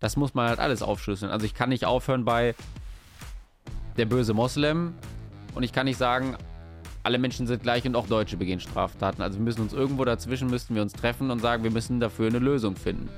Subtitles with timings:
[0.00, 1.30] das muss man halt alles aufschlüsseln.
[1.30, 2.54] Also ich kann nicht aufhören bei
[3.96, 4.94] der böse Moslem
[5.54, 6.36] und ich kann nicht sagen,
[7.02, 9.22] alle Menschen sind gleich und auch Deutsche begehen Straftaten.
[9.22, 12.28] Also wir müssen uns irgendwo dazwischen, müssten wir uns treffen und sagen, wir müssen dafür
[12.28, 13.08] eine Lösung finden.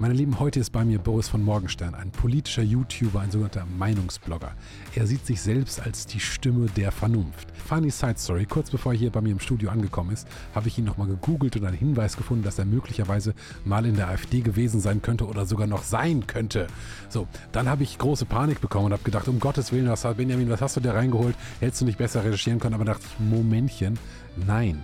[0.00, 4.52] Meine Lieben, heute ist bei mir Boris von Morgenstern, ein politischer YouTuber, ein sogenannter Meinungsblogger.
[4.94, 7.48] Er sieht sich selbst als die Stimme der Vernunft.
[7.66, 10.78] Funny Side Story, kurz bevor er hier bei mir im Studio angekommen ist, habe ich
[10.78, 13.34] ihn nochmal gegoogelt und einen Hinweis gefunden, dass er möglicherweise
[13.64, 16.68] mal in der AfD gewesen sein könnte oder sogar noch sein könnte.
[17.08, 20.48] So, dann habe ich große Panik bekommen und habe gedacht, um Gottes Willen, was, Benjamin,
[20.48, 21.34] was hast du da reingeholt?
[21.58, 22.76] Hättest du nicht besser recherchieren können?
[22.76, 23.98] Aber dachte ich, Momentchen,
[24.46, 24.80] nein.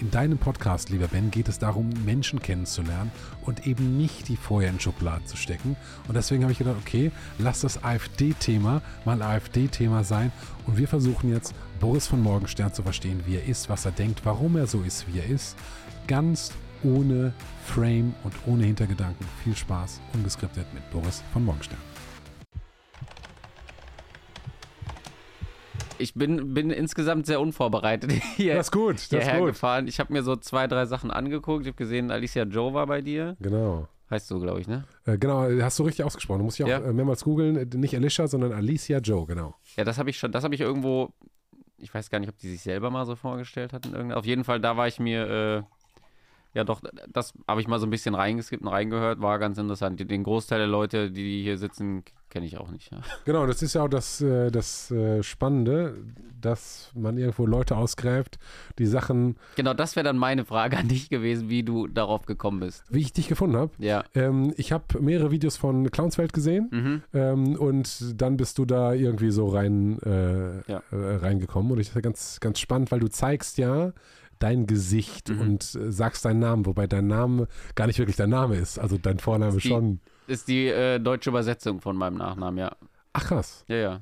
[0.00, 3.12] In deinem Podcast, lieber Ben, geht es darum, Menschen kennenzulernen
[3.42, 5.76] und eben nicht die vorher in Schubladen zu stecken.
[6.08, 10.32] Und deswegen habe ich gedacht, okay, lass das AfD-Thema mal AfD-Thema sein.
[10.66, 14.22] Und wir versuchen jetzt, Boris von Morgenstern zu verstehen, wie er ist, was er denkt,
[14.24, 15.56] warum er so ist, wie er ist.
[16.08, 16.52] Ganz
[16.82, 17.32] ohne
[17.64, 19.26] Frame und ohne Hintergedanken.
[19.44, 21.93] Viel Spaß, ungeskriptet mit Boris von Morgenstern.
[25.98, 28.54] Ich bin, bin insgesamt sehr unvorbereitet hier.
[28.56, 29.46] Das ist gut, das ist gut.
[29.48, 29.86] gefahren.
[29.88, 31.62] Ich habe mir so zwei, drei Sachen angeguckt.
[31.62, 33.36] Ich habe gesehen, Alicia Joe war bei dir.
[33.40, 33.88] Genau.
[34.10, 34.84] Heißt du, glaube ich, ne?
[35.06, 36.38] Äh, genau, hast du richtig ausgesprochen.
[36.40, 36.78] Du musst dich auch Ja.
[36.78, 37.56] äh, mehrmals googeln.
[37.56, 39.54] Äh, Nicht Alicia, sondern Alicia Joe, genau.
[39.76, 41.12] Ja, das habe ich schon, das habe ich irgendwo,
[41.78, 43.86] ich weiß gar nicht, ob die sich selber mal so vorgestellt hat.
[43.86, 45.62] In irgendeiner, auf jeden Fall, da war ich mir, äh,
[46.52, 49.98] ja doch, das habe ich mal so ein bisschen reingeskippt und reingehört, war ganz interessant.
[50.08, 52.04] Den Großteil der Leute, die hier sitzen,
[52.34, 52.90] kenne ich auch nicht.
[52.92, 52.98] Ja.
[53.24, 55.94] Genau, das ist ja auch das, äh, das äh, Spannende,
[56.40, 58.38] dass man irgendwo Leute ausgräbt,
[58.78, 62.60] die Sachen, Genau, das wäre dann meine Frage an dich gewesen, wie du darauf gekommen
[62.60, 62.82] bist.
[62.90, 63.70] wie ich dich gefunden habe.
[63.78, 64.04] Ja.
[64.14, 67.02] Ähm, ich habe mehrere Videos von Clownswelt gesehen Mhm.
[67.14, 70.82] ähm, und dann bist du da irgendwie so rein äh, Ja.
[70.90, 73.92] äh, reingekommen und ich das ganz, ganz spannend, weil du zeigst ja
[74.40, 75.40] dein Gesicht Mhm.
[75.40, 77.46] und sagst deinen Namen, wobei dein Name
[77.76, 80.00] gar nicht wirklich dein Name ist, also dein Vorname schon.
[80.26, 82.76] Ist die äh, deutsche Übersetzung von meinem Nachnamen, ja.
[83.12, 83.64] Ach krass.
[83.68, 84.00] Ja, ja.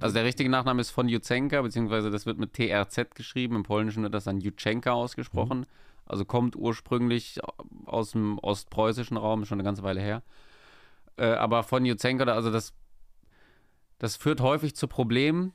[0.00, 3.56] Also der richtige Nachname ist von Juzenka, beziehungsweise das wird mit TRZ geschrieben.
[3.56, 5.60] Im Polnischen wird das dann Jutschenka ausgesprochen.
[5.60, 5.66] Mhm.
[6.06, 7.40] Also kommt ursprünglich
[7.86, 10.22] aus dem ostpreußischen Raum, schon eine ganze Weile her.
[11.16, 12.72] Äh, aber von Juzenka, also das,
[13.98, 15.52] das führt häufig zu Problemen.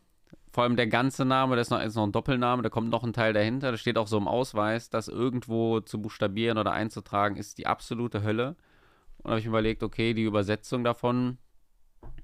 [0.51, 3.03] Vor allem der ganze Name, das ist noch, ist noch ein Doppelname, da kommt noch
[3.03, 3.71] ein Teil dahinter.
[3.71, 8.23] Da steht auch so im Ausweis, das irgendwo zu buchstabieren oder einzutragen, ist die absolute
[8.23, 8.55] Hölle.
[9.27, 11.37] Und habe ich mir überlegt, okay, die Übersetzung davon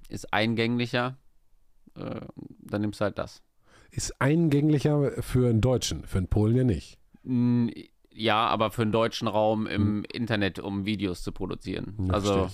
[0.08, 1.18] ist eingänglicher.
[1.96, 2.22] Äh,
[2.62, 3.44] dann nimmst du halt das.
[3.92, 6.98] Ist eingänglicher für einen Deutschen, für einen Polen ja nicht.
[8.14, 11.98] Ja, aber für den deutschen Raum im Internet, um Videos zu produzieren.
[12.08, 12.50] Ja, also,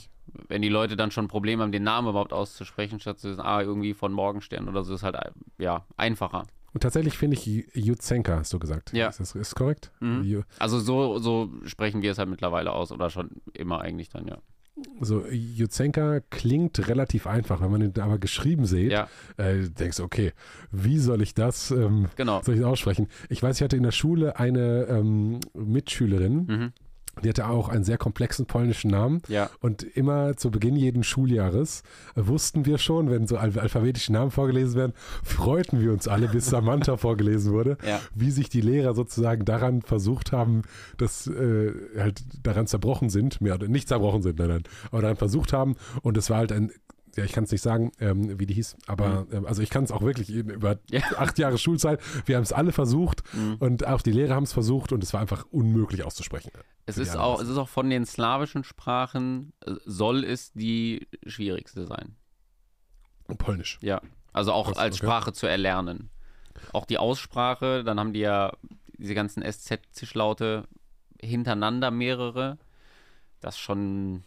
[0.47, 3.47] wenn die Leute dann schon ein Problem haben, den Namen überhaupt auszusprechen, statt zu sagen,
[3.47, 5.15] ah, irgendwie von Morgenstern oder so, ist halt,
[5.59, 6.47] ja, einfacher.
[6.73, 8.93] Und tatsächlich finde ich Ju- Jutsenka, hast du gesagt.
[8.93, 9.07] Ja.
[9.07, 9.91] Ist das ist korrekt?
[9.99, 10.43] Mhm.
[10.59, 14.37] Also, so, so sprechen wir es halt mittlerweile aus oder schon immer eigentlich dann, ja.
[15.01, 17.59] So, Jutsenka klingt relativ einfach.
[17.61, 20.31] Wenn man ihn aber geschrieben sieht, Ja, äh, denkst du, okay,
[20.71, 22.41] wie soll ich das, ähm, genau.
[22.43, 23.07] soll ich das aussprechen?
[23.27, 26.73] Ich weiß, ich hatte in der Schule eine ähm, Mitschülerin, Mhm.
[27.23, 29.21] Die hatte auch einen sehr komplexen polnischen Namen.
[29.27, 31.83] Ja, Und immer zu Beginn jeden Schuljahres
[32.15, 34.93] wussten wir schon, wenn so al alphabetische Namen vorgelesen werden,
[35.23, 37.99] freuten wir uns alle, bis Samantha vorgelesen wurde, ja.
[38.15, 40.63] wie sich die Lehrer sozusagen daran versucht haben,
[40.97, 45.17] dass äh, halt daran zerbrochen sind, mehr oder nicht zerbrochen sind, nein, nein, aber daran
[45.17, 45.75] versucht haben.
[46.01, 46.71] Und es war halt ein
[47.19, 49.83] ja, ich kann es nicht sagen, ähm, wie die hieß, aber ähm, also ich kann
[49.83, 51.01] es auch wirklich über Ja.
[51.17, 51.99] acht Jahre Schulzeit.
[52.25, 53.55] Wir haben es alle versucht Mhm.
[53.59, 56.51] und auch die Lehrer haben es versucht und es war einfach unmöglich auszusprechen.
[56.85, 61.85] Es ist, auch, es ist auch von den slawischen Sprachen, äh, soll es die schwierigste
[61.85, 62.15] sein.
[63.37, 63.77] Polnisch.
[63.81, 64.01] Ja,
[64.33, 65.05] also auch als okay.
[65.05, 66.09] Sprache zu erlernen.
[66.73, 68.51] Auch die Aussprache, dann haben die ja
[68.97, 70.67] diese ganzen SZ-Zischlaute
[71.21, 72.57] hintereinander mehrere.
[73.39, 74.23] Das schon,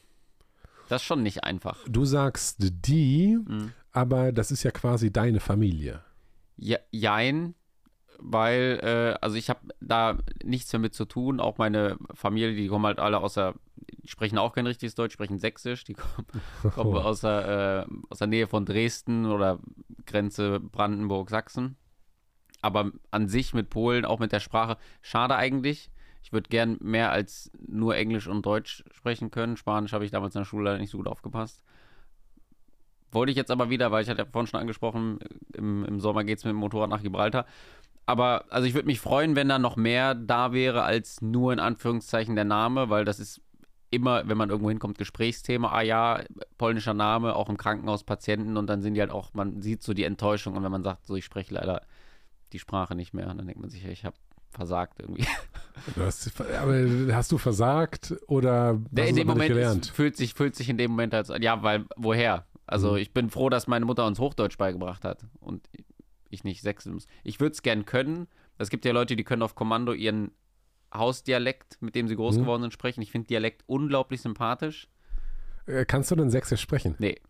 [0.92, 1.78] das ist schon nicht einfach.
[1.88, 3.72] Du sagst die, Mhm.
[3.92, 6.03] aber das ist ja quasi deine Familie.
[6.56, 7.54] Ja, jein,
[8.19, 11.41] weil, äh, also ich habe da nichts mehr mit zu tun.
[11.41, 15.14] Auch meine Familie, die kommen halt alle aus der, die sprechen auch kein richtiges Deutsch,
[15.14, 15.82] sprechen Sächsisch.
[15.84, 16.26] Die kommen,
[16.75, 19.59] kommen aus, der, äh, aus der Nähe von Dresden oder
[20.06, 21.77] Grenze Brandenburg-Sachsen.
[22.60, 25.91] Aber an sich mit Polen, auch mit der Sprache, schade eigentlich.
[26.22, 29.57] Ich würde gern mehr als nur Englisch und Deutsch sprechen können.
[29.57, 31.63] Spanisch habe ich damals in der Schule leider nicht so gut aufgepasst.
[33.10, 35.19] Wollte ich jetzt aber wieder, weil ich hatte ja vorhin schon angesprochen,
[35.53, 37.47] im, im Sommer geht es mit dem Motorrad nach Gibraltar.
[38.07, 41.60] Aber also ich würde mich freuen, wenn da noch mehr da wäre als nur in
[41.60, 43.41] Anführungszeichen der Name, weil das ist
[43.91, 45.71] immer, wenn man irgendwo hinkommt, Gesprächsthema.
[45.71, 46.24] Ah ja,
[46.57, 49.92] polnischer Name, auch im Krankenhaus Patienten und dann sind die halt auch, man sieht so
[49.92, 51.83] die Enttäuschung und wenn man sagt, so ich spreche leider
[52.53, 54.16] die Sprache nicht mehr, dann denkt man sich, ich habe
[54.53, 55.27] versagt irgendwie.
[55.99, 59.87] Hast, aber hast du versagt oder hast in dem Moment gelernt?
[59.87, 62.47] fühlt sich fühlt sich in dem Moment als ja, weil woher?
[62.66, 62.99] Also mhm.
[62.99, 65.69] ich bin froh, dass meine Mutter uns Hochdeutsch beigebracht hat und
[66.31, 67.07] ich nicht muss.
[67.25, 68.28] Ich würde es gern können.
[68.59, 70.31] Es gibt ja Leute, die können auf Kommando ihren
[70.95, 72.41] Hausdialekt, mit dem sie groß mhm.
[72.41, 73.03] geworden sind, sprechen.
[73.03, 74.89] Ich finde Dialekt unglaublich sympathisch.
[75.66, 76.95] Äh, kannst du denn Sächsisch sprechen?
[76.98, 77.21] Nee.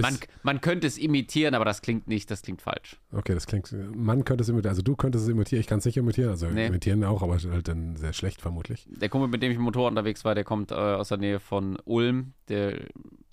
[0.00, 2.98] Man, man könnte es imitieren, aber das klingt nicht, das klingt falsch.
[3.12, 3.72] Okay, das klingt.
[3.94, 6.46] Man könnte es imitieren, also du könntest es imitieren, ich kann es nicht imitieren, also
[6.48, 6.66] nee.
[6.66, 8.86] imitieren auch, aber halt dann sehr schlecht vermutlich.
[8.88, 11.40] Der Kumpel, mit dem ich im Motor unterwegs war, der kommt äh, aus der Nähe
[11.40, 12.80] von Ulm, der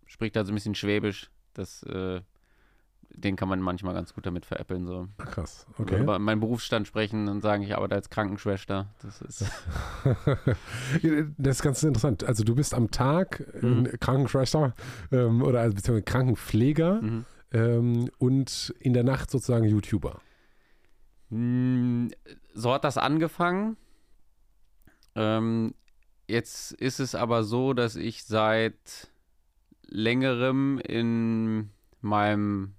[0.05, 1.29] spricht also ein bisschen Schwäbisch.
[1.53, 2.21] Das äh,
[3.11, 4.85] den kann man manchmal ganz gut damit veräppeln.
[4.85, 5.07] So.
[5.17, 6.01] Ach, krass, okay.
[6.01, 8.93] Über meinen Berufsstand sprechen und sagen, ich arbeite als Krankenschwester.
[9.01, 9.45] Das ist,
[11.37, 12.23] das ist ganz interessant.
[12.23, 13.89] Also du bist am Tag mhm.
[13.99, 14.73] Krankenschwester
[15.11, 17.25] ähm, oder also, beziehungsweise Krankenpfleger mhm.
[17.51, 20.21] ähm, und in der Nacht sozusagen YouTuber.
[21.29, 22.09] Hm,
[22.53, 23.77] so hat das angefangen.
[25.15, 25.73] Ähm,
[26.27, 29.09] jetzt ist es aber so, dass ich seit
[29.87, 31.71] längerem in
[32.01, 32.75] meinem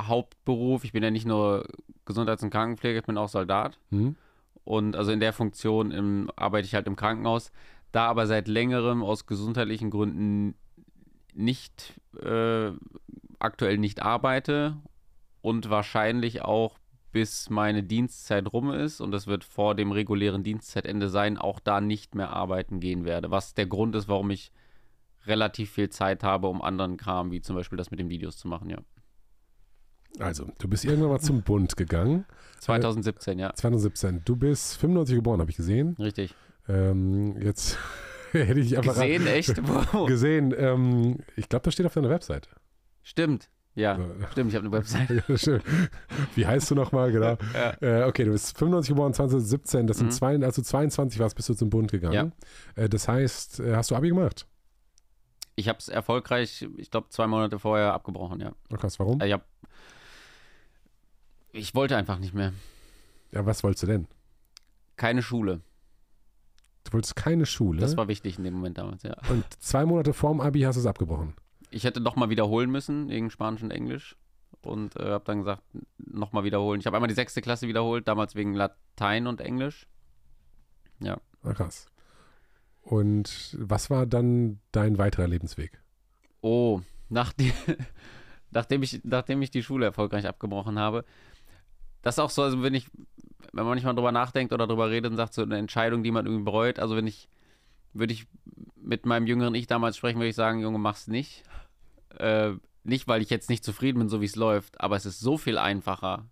[0.00, 0.84] Hauptberuf.
[0.84, 1.66] Ich bin ja nicht nur
[2.04, 3.78] Gesundheits- und Krankenpfleger, ich bin auch Soldat.
[3.90, 4.16] Mhm.
[4.64, 7.52] Und also in der Funktion im, arbeite ich halt im Krankenhaus.
[7.92, 10.54] Da aber seit längerem aus gesundheitlichen Gründen
[11.34, 12.72] nicht äh,
[13.38, 14.76] aktuell nicht arbeite
[15.42, 16.78] und wahrscheinlich auch
[17.12, 21.80] bis meine Dienstzeit rum ist und das wird vor dem regulären Dienstzeitende sein, auch da
[21.80, 23.30] nicht mehr arbeiten gehen werde.
[23.30, 24.50] Was der Grund ist, warum ich
[25.26, 28.48] relativ viel Zeit habe, um anderen Kram, wie zum Beispiel das mit den Videos zu
[28.48, 28.78] machen, ja.
[30.18, 32.24] Also, du bist irgendwann mal zum Bund gegangen.
[32.60, 33.52] 2017, ja.
[33.52, 34.22] 2017.
[34.24, 35.96] Du bist 95 geboren, habe ich gesehen.
[35.98, 36.34] Richtig.
[36.68, 37.78] Ähm, jetzt
[38.32, 38.94] hätte ich einfach.
[38.94, 39.60] Gesehen, echt?
[39.92, 40.06] Wow.
[40.06, 40.54] Gesehen.
[40.56, 42.48] Ähm, ich glaube, das steht auf deiner Webseite.
[43.02, 43.50] Stimmt.
[43.76, 44.04] Ja, so.
[44.30, 45.24] stimmt, ich habe eine Webseite.
[46.36, 47.36] Wie heißt du nochmal, genau?
[47.52, 47.74] Ja.
[47.80, 49.88] Äh, okay, du bist 95 geboren, 2017.
[49.88, 50.10] Das sind mhm.
[50.12, 52.32] zwei, als du 22 warst, bist du zum Bund gegangen.
[52.76, 52.84] Ja.
[52.84, 54.46] Äh, das heißt, äh, hast du Abi gemacht?
[55.56, 58.52] Ich habe es erfolgreich, ich glaube, zwei Monate vorher abgebrochen, ja.
[58.72, 59.20] Oh, krass, warum?
[59.20, 59.44] Ich habe
[61.54, 62.52] ich wollte einfach nicht mehr.
[63.30, 64.06] Ja, was wolltest du denn?
[64.96, 65.60] Keine Schule.
[66.84, 67.80] Du wolltest keine Schule?
[67.80, 69.16] Das war wichtig in dem Moment damals, ja.
[69.28, 71.34] Und zwei Monate vorm Abi hast du es abgebrochen?
[71.70, 74.16] Ich hätte nochmal wiederholen müssen, wegen Spanisch und Englisch.
[74.60, 75.62] Und äh, habe dann gesagt,
[75.98, 76.80] nochmal wiederholen.
[76.80, 79.86] Ich habe einmal die sechste Klasse wiederholt, damals wegen Latein und Englisch.
[81.00, 81.20] Ja.
[81.42, 81.86] Ah, krass.
[82.82, 85.80] Und was war dann dein weiterer Lebensweg?
[86.40, 87.52] Oh, nach die,
[88.50, 91.04] nachdem, ich, nachdem ich die Schule erfolgreich abgebrochen habe,
[92.04, 92.86] das ist auch so, also wenn ich,
[93.52, 96.10] wenn man nicht mal drüber nachdenkt oder drüber redet und sagt, so eine Entscheidung, die
[96.10, 97.28] man irgendwie bereut, also wenn ich,
[97.92, 98.26] würde ich
[98.76, 101.42] mit meinem jüngeren Ich damals sprechen, würde ich sagen, Junge, mach's nicht.
[102.18, 102.52] Äh,
[102.84, 105.38] nicht, weil ich jetzt nicht zufrieden bin, so wie es läuft, aber es ist so
[105.38, 106.26] viel einfacher,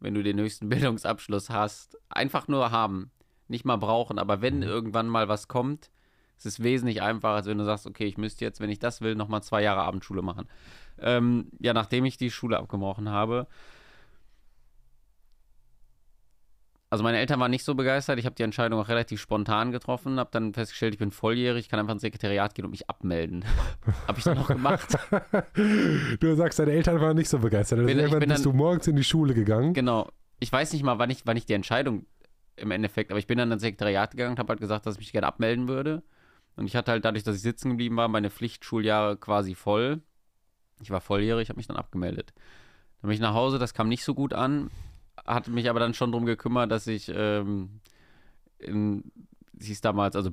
[0.00, 1.96] wenn du den höchsten Bildungsabschluss hast.
[2.08, 3.12] Einfach nur haben,
[3.46, 4.62] nicht mal brauchen, aber wenn mhm.
[4.64, 5.90] irgendwann mal was kommt,
[6.36, 9.00] es ist wesentlich einfacher, als wenn du sagst, okay, ich müsste jetzt, wenn ich das
[9.00, 10.48] will, nochmal zwei Jahre Abendschule machen.
[10.98, 13.46] Ähm, ja, nachdem ich die Schule abgebrochen habe,
[16.94, 18.20] Also meine Eltern waren nicht so begeistert.
[18.20, 21.80] Ich habe die Entscheidung auch relativ spontan getroffen, habe dann festgestellt, ich bin volljährig, kann
[21.80, 23.44] einfach ins Sekretariat gehen und mich abmelden.
[24.06, 24.96] habe ich dann auch gemacht.
[26.20, 27.84] du sagst, deine Eltern waren nicht so begeistert.
[27.84, 29.74] Bin, irgendwann bist dann, du morgens in die Schule gegangen.
[29.74, 30.08] Genau.
[30.38, 32.06] Ich weiß nicht mal, wann ich, wann ich die Entscheidung
[32.54, 35.00] im Endeffekt, aber ich bin dann ins Sekretariat gegangen und habe halt gesagt, dass ich
[35.00, 36.04] mich gerne abmelden würde.
[36.54, 40.00] Und ich hatte halt dadurch, dass ich sitzen geblieben war, meine Pflichtschuljahre quasi voll.
[40.80, 42.32] Ich war volljährig, habe mich dann abgemeldet.
[43.00, 44.70] Dann bin ich nach Hause, das kam nicht so gut an
[45.16, 47.80] hatte mich aber dann schon darum gekümmert, dass ich ähm,
[48.58, 49.10] in,
[49.60, 50.30] hieß damals, also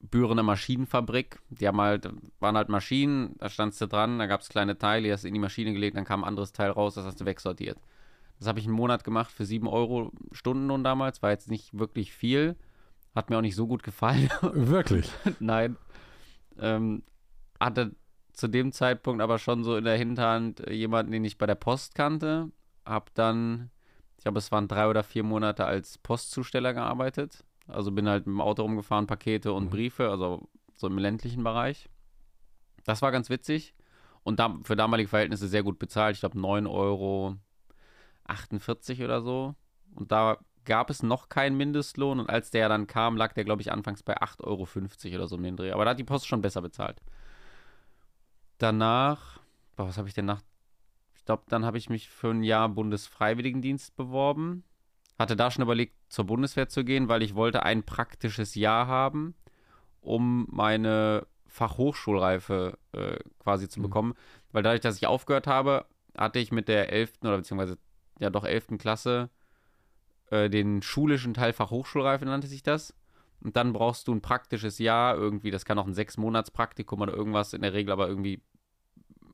[0.00, 2.08] Bürener Maschinenfabrik, die haben halt,
[2.38, 5.28] waren halt Maschinen, da standst du dran, da gab es kleine Teile, die hast du
[5.28, 7.78] in die Maschine gelegt, dann kam ein anderes Teil raus, das hast du wegsortiert.
[8.38, 12.12] Das habe ich einen Monat gemacht für 7 Euro Stundenlohn damals, war jetzt nicht wirklich
[12.12, 12.56] viel,
[13.14, 14.30] hat mir auch nicht so gut gefallen.
[14.52, 15.10] Wirklich?
[15.40, 15.76] Nein.
[16.58, 17.02] Ähm,
[17.58, 17.94] hatte
[18.32, 21.94] zu dem Zeitpunkt aber schon so in der Hinterhand jemanden, den ich bei der Post
[21.94, 22.50] kannte,
[22.86, 23.70] habe dann
[24.20, 27.42] ich glaube, es waren drei oder vier Monate als Postzusteller gearbeitet.
[27.66, 29.70] Also bin halt mit dem Auto rumgefahren, Pakete und mhm.
[29.70, 30.46] Briefe, also
[30.76, 31.88] so im ländlichen Bereich.
[32.84, 33.74] Das war ganz witzig
[34.22, 36.16] und da, für damalige Verhältnisse sehr gut bezahlt.
[36.16, 37.38] Ich glaube 9,48 Euro
[39.04, 39.54] oder so.
[39.94, 40.36] Und da
[40.66, 44.02] gab es noch keinen Mindestlohn und als der dann kam, lag der, glaube ich, anfangs
[44.02, 45.72] bei 8,50 Euro oder so um den Dreh.
[45.72, 47.00] Aber da hat die Post schon besser bezahlt.
[48.58, 49.40] Danach,
[49.76, 50.42] boah, was habe ich denn nach
[51.24, 54.64] glaube, dann habe ich mich für ein Jahr Bundesfreiwilligendienst beworben.
[55.18, 59.34] Hatte da schon überlegt, zur Bundeswehr zu gehen, weil ich wollte ein praktisches Jahr haben,
[60.00, 63.84] um meine Fachhochschulreife äh, quasi zu mhm.
[63.84, 64.14] bekommen.
[64.52, 65.86] Weil dadurch, dass ich aufgehört habe,
[66.16, 67.12] hatte ich mit der 11.
[67.22, 67.78] oder beziehungsweise
[68.18, 68.78] ja doch 11.
[68.78, 69.30] Klasse
[70.30, 72.94] äh, den schulischen Teil Fachhochschulreife nannte sich das.
[73.42, 77.00] Und dann brauchst du ein praktisches Jahr irgendwie, das kann auch ein sechs Monats Praktikum
[77.00, 78.42] oder irgendwas, in der Regel aber irgendwie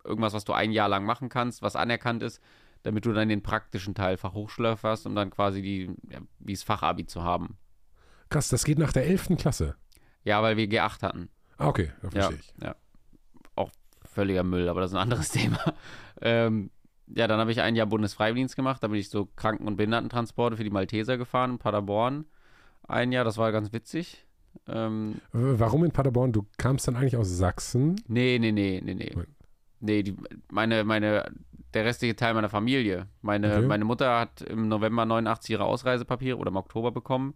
[0.07, 2.41] irgendwas, was du ein Jahr lang machen kannst, was anerkannt ist,
[2.83, 6.63] damit du dann den praktischen Teil Fachhochschulreife hast, um dann quasi die, ja, wie es
[6.63, 7.57] Fachabi zu haben.
[8.29, 9.37] Krass, das geht nach der 11.
[9.39, 9.77] Klasse.
[10.25, 11.29] Ja, weil wir G8 hatten.
[11.59, 12.53] Ah, okay, ja, Ja, verstehe ich.
[12.63, 12.75] ja.
[13.55, 13.71] Auch
[14.05, 15.59] völliger Müll, aber das ist ein anderes Thema.
[16.21, 16.71] Ähm,
[17.09, 18.83] ja, dann habe ich ein Jahr Bundesfreiwilligendienst gemacht.
[18.83, 22.25] Da bin ich so Kranken- und Behindertentransporte für die Malteser gefahren in Paderborn.
[22.89, 24.27] Ein Jahr, das war ganz witzig.
[24.67, 26.33] Ähm, Warum in Paderborn?
[26.33, 28.01] Du kamst dann eigentlich aus Sachsen.
[28.09, 29.13] nee, nee, nee, nee, nee.
[29.81, 30.17] Nee, die,
[30.51, 31.31] meine, meine,
[31.75, 33.09] der restliche Teil meiner Familie.
[33.23, 33.67] Meine, Okay.
[33.67, 37.35] meine Mutter hat im November 89 ihre Ausreisepapiere oder im Oktober bekommen.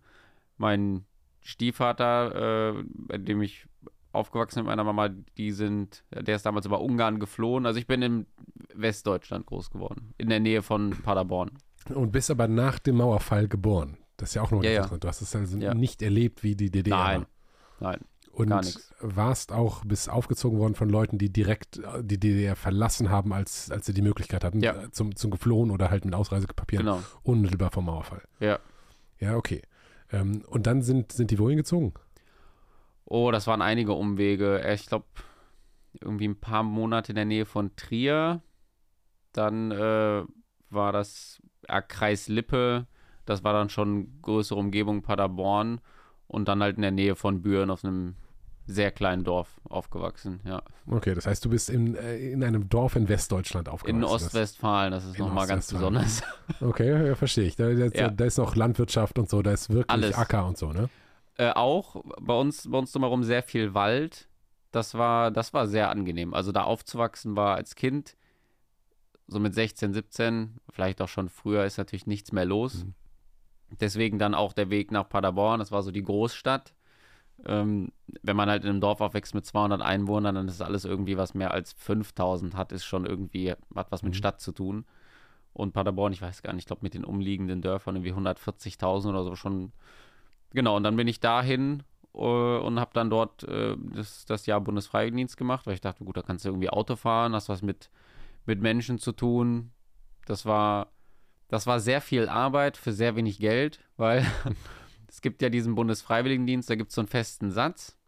[0.56, 1.04] Mein
[1.42, 3.66] Stiefvater, äh, bei dem ich
[4.12, 7.66] aufgewachsen bin mit meiner Mama, die sind, der ist damals über Ungarn geflohen.
[7.66, 8.26] Also ich bin in
[8.75, 11.50] Westdeutschland groß geworden, in der Nähe von Paderborn.
[11.94, 13.97] Und bist aber nach dem Mauerfall geboren.
[14.16, 14.76] Das ist ja auch noch Ja, ja.
[14.78, 15.04] interessant.
[15.04, 15.75] Du hast es also Ja.
[15.75, 16.97] nicht erlebt wie die DDR.
[16.97, 17.26] Nein,
[17.80, 18.00] nein.
[18.33, 23.33] Und warst auch bis aufgezogen worden von Leuten, die direkt äh, die DDR verlassen haben,
[23.33, 24.85] als, als sie die Möglichkeit hatten, Ja.
[24.85, 27.03] äh, zum, zum geflohen oder halt mit Ausreisepapieren Genau.
[27.23, 28.23] unmittelbar vom Mauerfall.
[28.39, 28.59] Ja.
[29.19, 29.63] Ja, okay.
[30.13, 31.93] Ähm, und dann sind, sind die wohin gezogen?
[33.05, 34.63] Oh, das waren einige Umwege.
[34.63, 35.07] Äh, Ich glaube,
[36.01, 38.43] irgendwie ein paar Monate in der Nähe von Trier.
[39.33, 40.23] Dann äh,
[40.71, 42.87] war das ja, Kreis Lippe.
[43.27, 45.81] Das war dann schon größere Umgebung Paderborn.
[46.31, 48.15] Und dann halt in der Nähe von Büren auf einem
[48.65, 50.39] sehr kleinen Dorf aufgewachsen.
[50.45, 50.63] Ja.
[50.87, 53.99] Okay, das heißt, du bist in, äh, in einem Dorf in Westdeutschland aufgewachsen.
[53.99, 56.23] In Ostwestfalen, das ist nochmal ganz besonders.
[56.61, 57.57] Okay, ja, verstehe ich.
[57.57, 58.11] Da, da, Ja.
[58.11, 60.15] da ist noch Landwirtschaft und so, da ist wirklich Alles.
[60.15, 60.89] Acker und so, ne?
[61.37, 64.29] Äh, auch bei uns, bei uns drumherum sehr viel Wald.
[64.71, 66.33] Das war, das war sehr angenehm.
[66.33, 68.17] Also da aufzuwachsen war als Kind,
[69.27, 72.85] so mit 16, 17, vielleicht auch schon früher, ist natürlich nichts mehr los.
[72.85, 72.95] Mhm.
[73.79, 76.75] Deswegen dann auch der Weg nach Paderborn, das war so die Großstadt.
[77.47, 81.17] Ähm, wenn man halt in einem Dorf aufwächst mit 200 Einwohnern, dann ist alles irgendwie,
[81.17, 84.19] was mehr als 5000 hat, ist schon irgendwie, hat was mit Mhm.
[84.19, 84.85] Stadt zu tun.
[85.53, 89.25] Und Paderborn, ich weiß gar nicht, ich glaube mit den umliegenden Dörfern irgendwie 140.000 oder
[89.25, 89.73] so schon.
[90.53, 91.83] Genau, und dann bin ich dahin
[92.15, 96.17] äh, und habe dann dort äh, das, das Jahr Bundesfreiwilligendienst gemacht, weil ich dachte, gut,
[96.17, 97.91] da kannst du irgendwie Auto fahren, hast was mit,
[98.47, 99.73] mit Menschen zu tun.
[100.27, 100.89] Das war,
[101.50, 104.25] das war sehr viel Arbeit für sehr wenig Geld, weil
[105.09, 107.99] es gibt ja diesen Bundesfreiwilligendienst, da gibt es so einen festen Satz,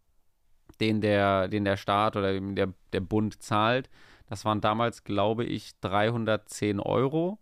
[0.80, 3.90] den der, den der Staat oder eben der, der Bund zahlt.
[4.26, 7.38] Das waren damals, glaube ich, 310 Euro.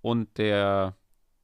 [0.00, 0.96] Und der,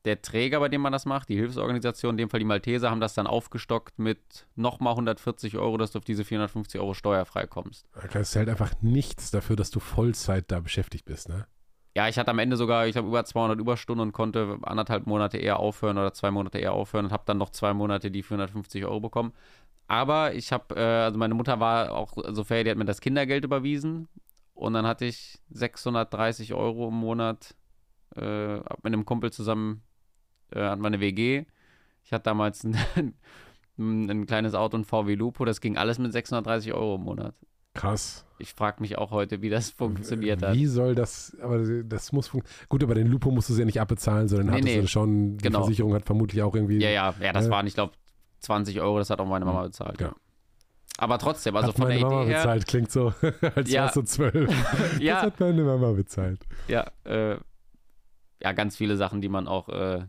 [0.06, 3.00] der Träger, bei dem man das macht, die Hilfsorganisation, in dem Fall die Malteser, haben
[3.00, 7.86] das dann aufgestockt mit nochmal 140 Euro, dass du auf diese 450 Euro steuerfrei kommst.
[8.12, 11.46] Das ist halt einfach nichts dafür, dass du Vollzeit da beschäftigt bist, ne?
[11.96, 15.38] Ja, ich hatte am Ende sogar, ich glaube, über 200 Überstunden und konnte anderthalb Monate
[15.38, 18.84] eher aufhören oder zwei Monate eher aufhören und habe dann noch zwei Monate die 450
[18.84, 19.32] Euro bekommen.
[19.88, 23.00] Aber ich habe, äh, also meine Mutter war auch so fair, die hat mir das
[23.00, 24.08] Kindergeld überwiesen
[24.52, 27.54] und dann hatte ich 630 Euro im Monat
[28.14, 29.82] äh, mit einem Kumpel zusammen,
[30.50, 31.46] äh, hatten wir eine WG.
[32.04, 33.14] Ich hatte damals ein,
[33.78, 37.36] ein kleines Auto, ein VW Lupo, das ging alles mit 630 Euro im Monat.
[37.76, 38.24] Krass.
[38.38, 40.54] Ich frage mich auch heute, wie das funktioniert hat.
[40.54, 42.66] Wie soll das, aber das muss funktionieren.
[42.68, 44.80] Gut, aber den Lupo musst du ja nicht abbezahlen, sondern Nee, hattest nee.
[44.82, 45.60] du schon, die Genau.
[45.60, 46.78] Versicherung hat vermutlich auch irgendwie.
[46.78, 47.92] Ja, ja, ja, das Äh, waren, ich glaube,
[48.40, 50.00] 20 Euro, das hat auch meine Mama bezahlt.
[50.00, 50.14] Ja.
[50.98, 52.38] Aber trotzdem, also hat von meine der Mama Idee her.
[52.40, 53.14] bezahlt, klingt so,
[53.54, 53.84] als Ja.
[53.84, 54.50] wärst du zwölf.
[54.92, 56.40] Das Ja, hat meine Mama bezahlt.
[56.68, 57.36] ja, äh,
[58.42, 60.04] ja, ganz viele Sachen, die man auch äh,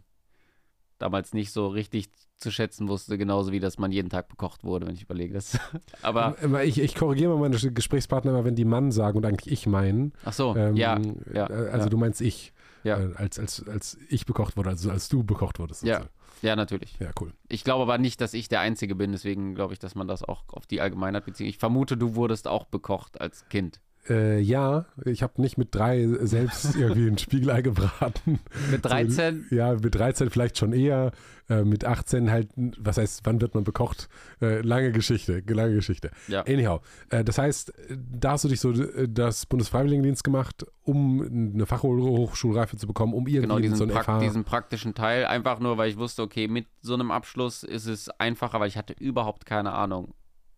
[0.98, 4.88] damals nicht so richtig zu schätzen wusste, genauso wie dass man jeden Tag bekocht wurde,
[4.88, 5.34] wenn ich überlege.
[5.34, 5.60] Das.
[6.02, 9.68] Aber, ich, ich korrigiere mal meine Gesprächspartner immer, wenn die Mann sagen und eigentlich ich
[9.68, 10.14] meinen.
[10.26, 11.00] ach so, Ähm, ja,
[11.34, 11.90] ja, äh, Also ja.
[11.90, 12.54] du meinst ich.
[12.84, 13.00] Ja.
[13.00, 15.84] Äh, als, als, als ich bekocht wurde, also als du bekocht wurdest.
[15.84, 16.06] Ja.
[16.42, 16.98] ja, natürlich.
[17.00, 17.34] Ja, cool.
[17.50, 20.24] Ich glaube aber nicht, dass ich der Einzige bin, deswegen glaube ich, dass man das
[20.24, 21.48] auch auf die Allgemeinheit bezieht.
[21.48, 23.82] Ich vermute, du wurdest auch bekocht als Kind.
[24.10, 28.40] Äh, ja, ich habe nicht mit drei selbst irgendwie ein Spiegelei gebraten.
[28.72, 29.46] Mit 13?
[29.52, 31.12] Ja, mit 13 vielleicht schon eher,
[31.50, 34.08] äh, mit 18 halt, was heißt, wann wird man bekocht?
[34.42, 36.12] Äh, lange Geschichte, lange Geschichte.
[36.28, 36.42] Ja.
[36.48, 41.22] Anyhow, äh, das heißt, da hast du dich so äh, das Bundesfreiwilligendienst gemacht, um
[41.54, 45.26] eine Fachhochschulreife zu bekommen, um irgendwie Genau, diesen, so ein Prak diesen praktischen Teil.
[45.26, 48.78] Einfach nur, weil ich wusste, okay, mit so einem Abschluss ist es einfacher, weil ich
[48.78, 50.14] hatte überhaupt keine Ahnung,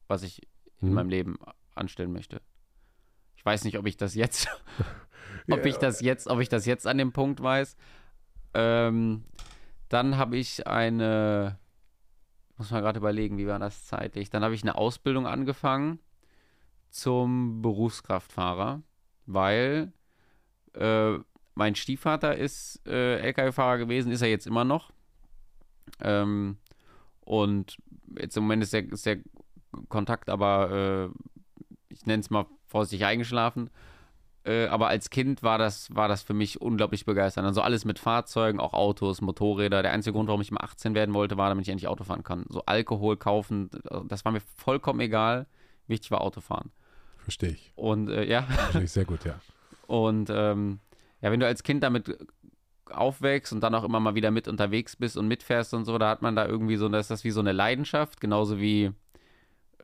[0.08, 0.42] was ich
[0.82, 0.94] in Mhm.
[0.94, 1.38] meinem Leben
[1.76, 2.42] anstellen möchte.
[3.50, 4.48] Weiß nicht, ob ich das jetzt,
[5.50, 5.66] ob Ja.
[5.66, 7.76] ich das jetzt, ob ich das jetzt an dem Punkt weiß.
[8.54, 9.24] Ähm,
[9.90, 11.58] dann habe ich eine,
[12.58, 14.30] muss man gerade überlegen, wie war das zeitlich?
[14.30, 15.98] Dann habe ich eine Ausbildung angefangen
[16.92, 18.84] zum Berufskraftfahrer,
[19.26, 19.94] weil
[20.76, 21.18] äh,
[21.56, 24.92] mein Stiefvater ist äh, LKW-Fahrer gewesen, ist er jetzt immer noch.
[26.02, 26.58] Ähm,
[27.22, 27.78] und
[28.16, 29.18] jetzt im Moment ist der, ist der
[29.88, 31.10] Kontakt aber, äh,
[31.90, 33.70] ich nenne es mal vorsichtig eingeschlafen.
[34.46, 37.46] Äh, aber als Kind war das, war das für mich unglaublich begeisternd.
[37.46, 39.82] Also alles mit Fahrzeugen, auch Autos, Motorräder.
[39.82, 42.24] Der einzige Grund, warum ich mal 18 werden wollte, war, damit ich endlich Auto fahren
[42.24, 42.46] kann.
[42.50, 43.70] So Alkohol kaufen,
[44.06, 45.46] das war mir vollkommen egal.
[45.88, 46.72] Wichtig war Autofahren.
[47.18, 47.72] Verstehe ich.
[47.76, 48.44] Und äh, ja.
[48.44, 49.40] Verstehe ich sehr gut, ja.
[49.88, 50.80] Und ähm,
[51.22, 52.16] ja, wenn du als Kind damit
[52.92, 56.10] aufwächst und dann auch immer mal wieder mit unterwegs bist und mitfährst und so, da
[56.10, 58.92] hat man da irgendwie so, da ist das wie so eine Leidenschaft, genauso wie,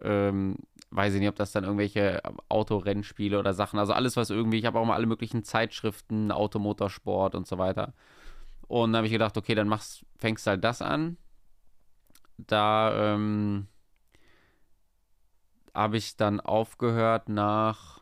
[0.01, 0.58] ähm,
[0.96, 4.66] weiß ich nicht, ob das dann irgendwelche Autorennspiele oder Sachen, also alles, was irgendwie, ich
[4.66, 7.94] habe auch mal alle möglichen Zeitschriften, Automotorsport und so weiter.
[8.68, 11.18] Und dann habe ich gedacht, okay, dann machst, fängst halt das an.
[12.38, 13.68] Da ähm,
[15.74, 18.02] habe ich dann aufgehört nach,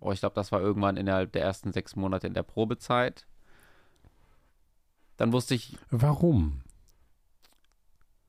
[0.00, 3.26] oh, ich glaube, das war irgendwann innerhalb der ersten sechs Monate in der Probezeit.
[5.16, 5.76] Dann wusste ich.
[5.90, 6.60] Warum?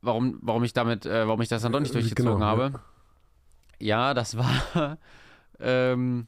[0.02, 2.72] Warum, warum ich damit, äh, warum ich das dann doch nicht äh, durchgezogen genau, habe.
[2.74, 2.99] Ja.
[3.80, 4.98] Ja, das war
[5.60, 6.28] ähm,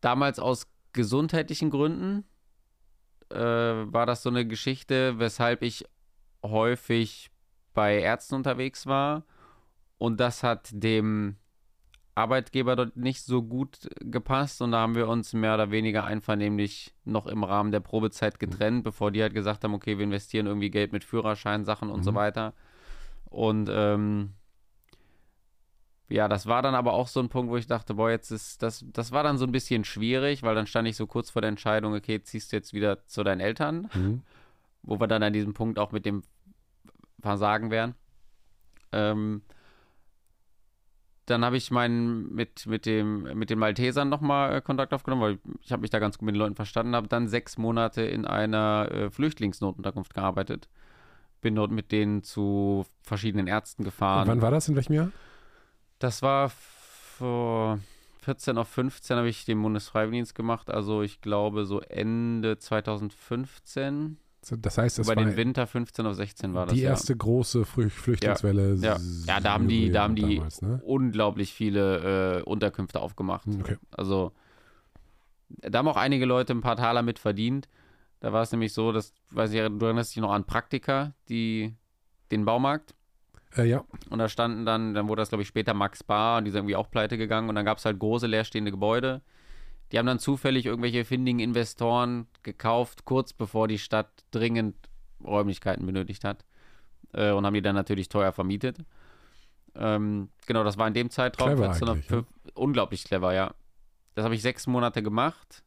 [0.00, 2.24] damals aus gesundheitlichen Gründen.
[3.30, 5.84] Äh, war das so eine Geschichte, weshalb ich
[6.42, 7.30] häufig
[7.74, 9.24] bei Ärzten unterwegs war.
[9.98, 11.36] Und das hat dem
[12.14, 16.94] Arbeitgeber dort nicht so gut gepasst und da haben wir uns mehr oder weniger einvernehmlich
[17.04, 20.70] noch im Rahmen der Probezeit getrennt, bevor die halt gesagt haben, okay, wir investieren irgendwie
[20.70, 22.04] Geld mit Führerschein, Sachen und mhm.
[22.04, 22.52] so weiter.
[23.26, 24.34] Und ähm,
[26.10, 28.62] ja, das war dann aber auch so ein Punkt, wo ich dachte, boah, jetzt ist
[28.62, 31.40] das, das war dann so ein bisschen schwierig, weil dann stand ich so kurz vor
[31.40, 34.22] der Entscheidung, okay, ziehst du jetzt wieder zu deinen Eltern, mhm.
[34.82, 36.22] wo wir dann an diesem Punkt auch mit dem
[37.20, 37.94] Versagen wären.
[38.90, 39.42] Ähm,
[41.26, 45.38] dann habe ich meinen mit, mit, dem, mit den Maltesern nochmal äh, Kontakt aufgenommen, weil
[45.62, 48.26] ich habe mich da ganz gut mit den Leuten verstanden, habe dann sechs Monate in
[48.26, 50.68] einer äh, Flüchtlingsnotunterkunft gearbeitet.
[51.40, 54.22] Bin dort mit denen zu verschiedenen Ärzten gefahren.
[54.22, 54.68] Und wann war das?
[54.68, 55.12] In welchem Jahr?
[56.00, 57.78] Das war vor
[58.22, 64.18] 14 auf 15 habe ich den Bundesfreiwilligendienst gemacht, also ich glaube so Ende 2015.
[64.62, 66.74] Das heißt, das Über den Winter 15 auf 16 war das.
[66.74, 67.18] Die erste ja.
[67.18, 68.76] große Flüchtlingswelle.
[68.76, 68.96] Ja.
[68.96, 69.00] ja.
[69.26, 70.80] ja, da haben die, da haben die damals, ne?
[70.82, 73.44] unglaublich viele äh, Unterkünfte aufgemacht.
[73.44, 73.76] Hm, okay.
[73.90, 74.32] Also,
[75.48, 77.68] da haben auch einige Leute ein paar Taler mit verdient.
[78.20, 81.74] Da war es nämlich so, dass, weiß ich, du erinnerst dich noch an Praktika, die,
[82.30, 82.94] den Baumarkt.
[83.56, 83.84] Äh, ja.
[84.08, 86.58] Und da standen dann, dann wurde das, glaube ich, später Max Bar und die sind
[86.58, 87.48] irgendwie auch pleite gegangen.
[87.48, 89.22] Und dann gab es halt große leerstehende Gebäude.
[89.92, 94.76] Die haben dann zufällig irgendwelche findigen Investoren gekauft, kurz bevor die Stadt dringend
[95.24, 96.44] Räumlichkeiten benötigt hat.
[97.12, 98.78] Äh, und haben die dann natürlich teuer vermietet.
[99.74, 101.56] Ähm, genau, das war in dem Zeitraum.
[101.56, 102.24] Clever 14, ja.
[102.54, 103.54] Unglaublich clever, ja.
[104.14, 105.62] Das habe ich sechs Monate gemacht.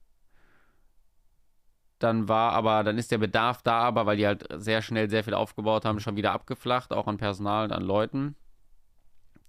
[2.04, 5.24] Dann war aber, dann ist der Bedarf da, aber weil die halt sehr schnell sehr
[5.24, 8.36] viel aufgebaut haben, schon wieder abgeflacht, auch an Personal und an Leuten.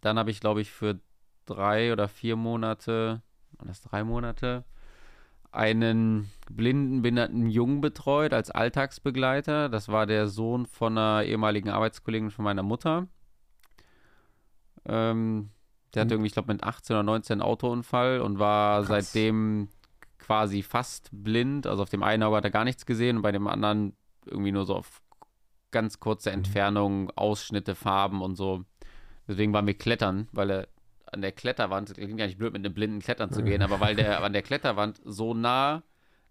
[0.01, 1.01] Dann habe ich, glaube ich, für
[1.47, 3.23] drei oder vier Monate
[3.59, 4.65] waren das drei Monate,
[5.53, 9.69] einen blinden, behinderten Jungen betreut als Alltagsbegleiter.
[9.69, 13.07] Das war der Sohn von einer ehemaligen Arbeitskollegin von meiner Mutter.
[14.85, 15.51] Ähm,
[15.95, 16.13] der hatte mhm.
[16.13, 19.13] irgendwie, ich glaube, mit 18 oder 19 einen Autounfall und war Krass.
[19.13, 19.69] seitdem
[20.25, 21.67] quasi fast blind.
[21.67, 24.53] Also auf dem einen Auge hat er gar nichts gesehen und bei dem anderen irgendwie
[24.53, 25.03] nur so auf
[25.71, 26.37] ganz kurze mhm.
[26.37, 28.65] Entfernung, Ausschnitte, Farben und so.
[29.29, 30.69] Deswegen waren wir klettern, weil er
[31.13, 33.95] an der Kletterwand, klingt ja nicht blöd, mit einem blinden Klettern zu gehen, aber weil
[33.95, 35.83] der an der Kletterwand so nah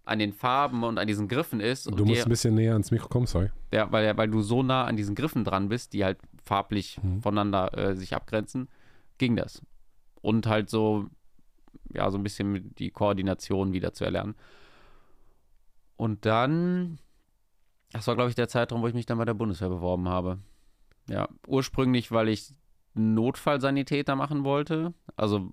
[0.04, 1.86] an den Farben und an diesen Griffen ist.
[1.86, 3.50] du musst der, ein bisschen näher ans Mikro kommen, sorry.
[3.72, 7.22] Ja, weil, weil du so nah an diesen Griffen dran bist, die halt farblich mhm.
[7.22, 8.68] voneinander äh, sich abgrenzen,
[9.16, 9.62] ging das.
[10.20, 11.06] Und halt so,
[11.92, 14.34] ja, so ein bisschen die Koordination wieder zu erlernen.
[15.96, 16.98] Und dann,
[17.92, 20.38] das war, glaube ich, der Zeitraum, wo ich mich dann bei der Bundeswehr beworben habe.
[21.08, 22.54] Ja, ursprünglich, weil ich
[22.94, 25.52] Notfallsanitäter machen wollte, also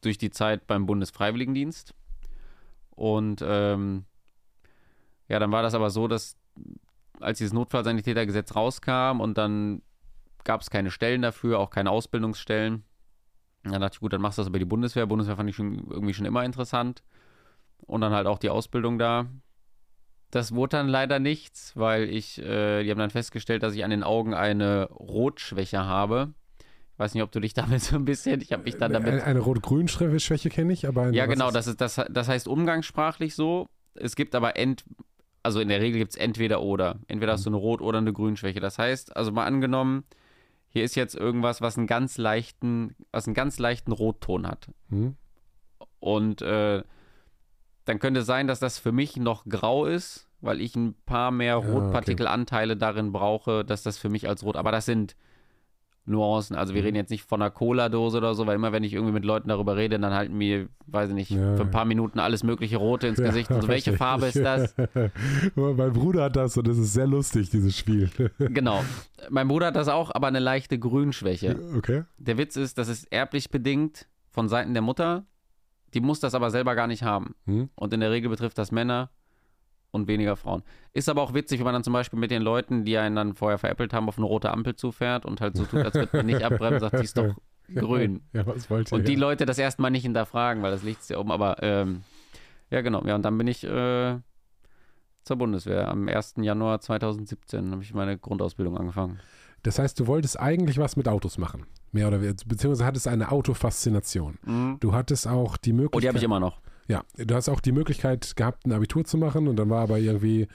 [0.00, 1.94] durch die Zeit beim Bundesfreiwilligendienst.
[2.90, 4.04] Und ähm,
[5.28, 6.36] ja, dann war das aber so, dass
[7.20, 9.82] als dieses Notfallsanitätergesetz rauskam und dann
[10.44, 12.84] gab es keine Stellen dafür, auch keine Ausbildungsstellen.
[13.64, 15.06] Dann dachte ich, gut, dann machst du das über die Bundeswehr.
[15.06, 17.02] Bundeswehr fand ich schon, irgendwie schon immer interessant.
[17.86, 19.26] Und dann halt auch die Ausbildung da.
[20.30, 23.90] Das wurde dann leider nichts, weil ich, äh, die haben dann festgestellt, dass ich an
[23.90, 26.32] den Augen eine Rotschwäche habe
[27.02, 29.12] weiß nicht, ob du dich damit so ein bisschen, ich habe mich dann damit.
[29.12, 31.10] Eine, eine Rot-Grün-Schwäche kenne ich, aber.
[31.10, 33.68] Ja, genau, das, ist, das, das heißt umgangssprachlich so.
[33.94, 34.84] Es gibt aber ent,
[35.42, 36.98] also in der Regel gibt es entweder oder.
[37.08, 38.60] Entweder hast du eine Rot- oder eine Grünschwäche.
[38.60, 40.04] Das heißt, also mal angenommen,
[40.72, 44.68] hier ist jetzt irgendwas, was einen ganz leichten, was einen ganz leichten Rotton hat.
[44.88, 45.16] Mhm.
[46.00, 46.82] Und äh,
[47.84, 51.30] dann könnte es sein, dass das für mich noch grau ist, weil ich ein paar
[51.30, 51.70] mehr okay.
[51.70, 54.56] Rotpartikelanteile darin brauche, dass das für mich als rot.
[54.56, 55.14] Aber das sind
[56.04, 56.56] Nuancen.
[56.56, 56.86] Also wir Mhm.
[56.86, 59.48] reden jetzt nicht von einer Cola-Dose oder so, weil immer wenn ich irgendwie mit Leuten
[59.48, 61.56] darüber rede, dann halten mir, weiß ich nicht, Ja.
[61.56, 63.50] für ein paar Minuten alles mögliche Rote ins Gesicht.
[63.50, 64.74] und so, welche Farbe ist das?
[65.54, 68.10] mein Bruder hat das und das ist sehr lustig, dieses Spiel.
[68.38, 68.82] Genau.
[69.30, 71.58] Mein Bruder hat das auch, aber eine leichte Grünschwäche.
[71.76, 72.02] Okay.
[72.18, 75.24] Der Witz ist, das ist erblich bedingt von Seiten der Mutter.
[75.94, 77.34] Die muss das aber selber gar nicht haben.
[77.46, 77.68] Hm?
[77.74, 79.10] Und in der Regel betrifft das Männer
[79.92, 80.62] und weniger Frauen.
[80.92, 83.34] Ist aber auch witzig, wenn man dann zum Beispiel mit den Leuten, die einen dann
[83.34, 86.26] vorher veräppelt haben, auf eine rote Ampel zufährt und halt so tut, als würde man
[86.26, 87.34] nicht abbremsen, sagt, die ist doch
[87.74, 88.22] grün.
[88.32, 88.96] Ja, was wollt ihr?
[88.96, 89.18] Und die ja.
[89.18, 91.30] Leute das erstmal nicht hinterfragen, weil das Licht ist ja oben.
[91.30, 92.02] Aber ähm,
[92.70, 93.04] ja, genau.
[93.06, 94.18] Ja, und dann bin ich äh,
[95.22, 95.88] zur Bundeswehr.
[95.88, 96.34] Am 1.
[96.38, 99.20] Januar 2017 habe ich meine Grundausbildung angefangen.
[99.62, 101.66] Das heißt, du wolltest eigentlich was mit Autos machen.
[101.92, 102.42] Mehr oder weniger.
[102.46, 104.78] Beziehungsweise hattest eine Autofaszination.
[104.80, 105.98] Du hattest auch die Möglichkeit.
[105.98, 106.60] Oh, die habe ich immer noch.
[106.88, 109.98] Ja, du hast auch die Möglichkeit gehabt, ein Abitur zu machen und dann war aber
[109.98, 110.48] irgendwie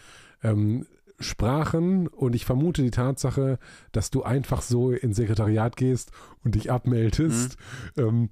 [0.43, 0.85] ähm,
[1.19, 3.57] Sprachen und ich vermute die Tatsache,
[3.91, 6.11] dass du einfach so ins Sekretariat gehst
[6.43, 7.57] und dich abmeldest.
[7.97, 8.29] Ähm,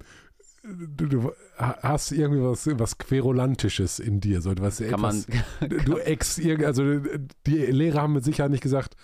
[0.62, 5.24] du, du hast irgendwie was, was Querulantisches in dir, so etwas Kann man,
[5.60, 7.00] etwas, du ex, also
[7.46, 8.96] die Lehrer haben mit Sicherheit nicht gesagt,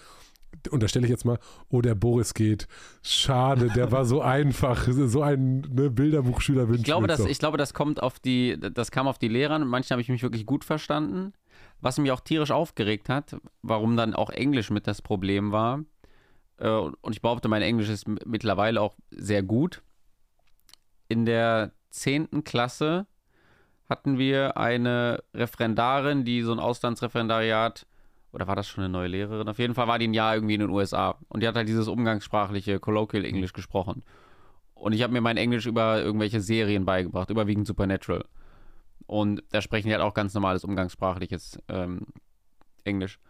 [0.68, 1.38] unterstelle ich jetzt mal,
[1.70, 2.68] oh, der Boris geht.
[3.03, 7.75] Schade, der war so einfach, so ein ne, Bilderbuchschüler ich glaube, das, ich glaube, das
[7.75, 10.64] kommt auf die, das kam auf die Lehrer und manchen habe ich mich wirklich gut
[10.64, 11.33] verstanden.
[11.81, 15.85] Was mich auch tierisch aufgeregt hat, warum dann auch Englisch mit das Problem war.
[16.59, 19.83] Äh, Und ich behaupte, mein Englisch ist mittlerweile auch sehr gut.
[21.09, 22.44] In der 10.
[22.44, 23.07] Klasse
[23.88, 27.87] hatten wir eine Referendarin, die so ein Auslandsreferendariat,
[28.33, 29.49] oder war das schon eine neue Lehrerin?
[29.49, 31.18] Auf jeden Fall war die ein Jahr irgendwie in den USA.
[31.29, 34.03] Und die hat halt dieses umgangssprachliche Colloquial English gesprochen.
[34.75, 38.25] Und ich habe mir mein Englisch über irgendwelche Serien beigebracht, überwiegend Supernatural.
[39.07, 42.07] Und da sprechen die halt auch ganz normales umgangssprachliches ähm,
[42.85, 43.21] Englisch.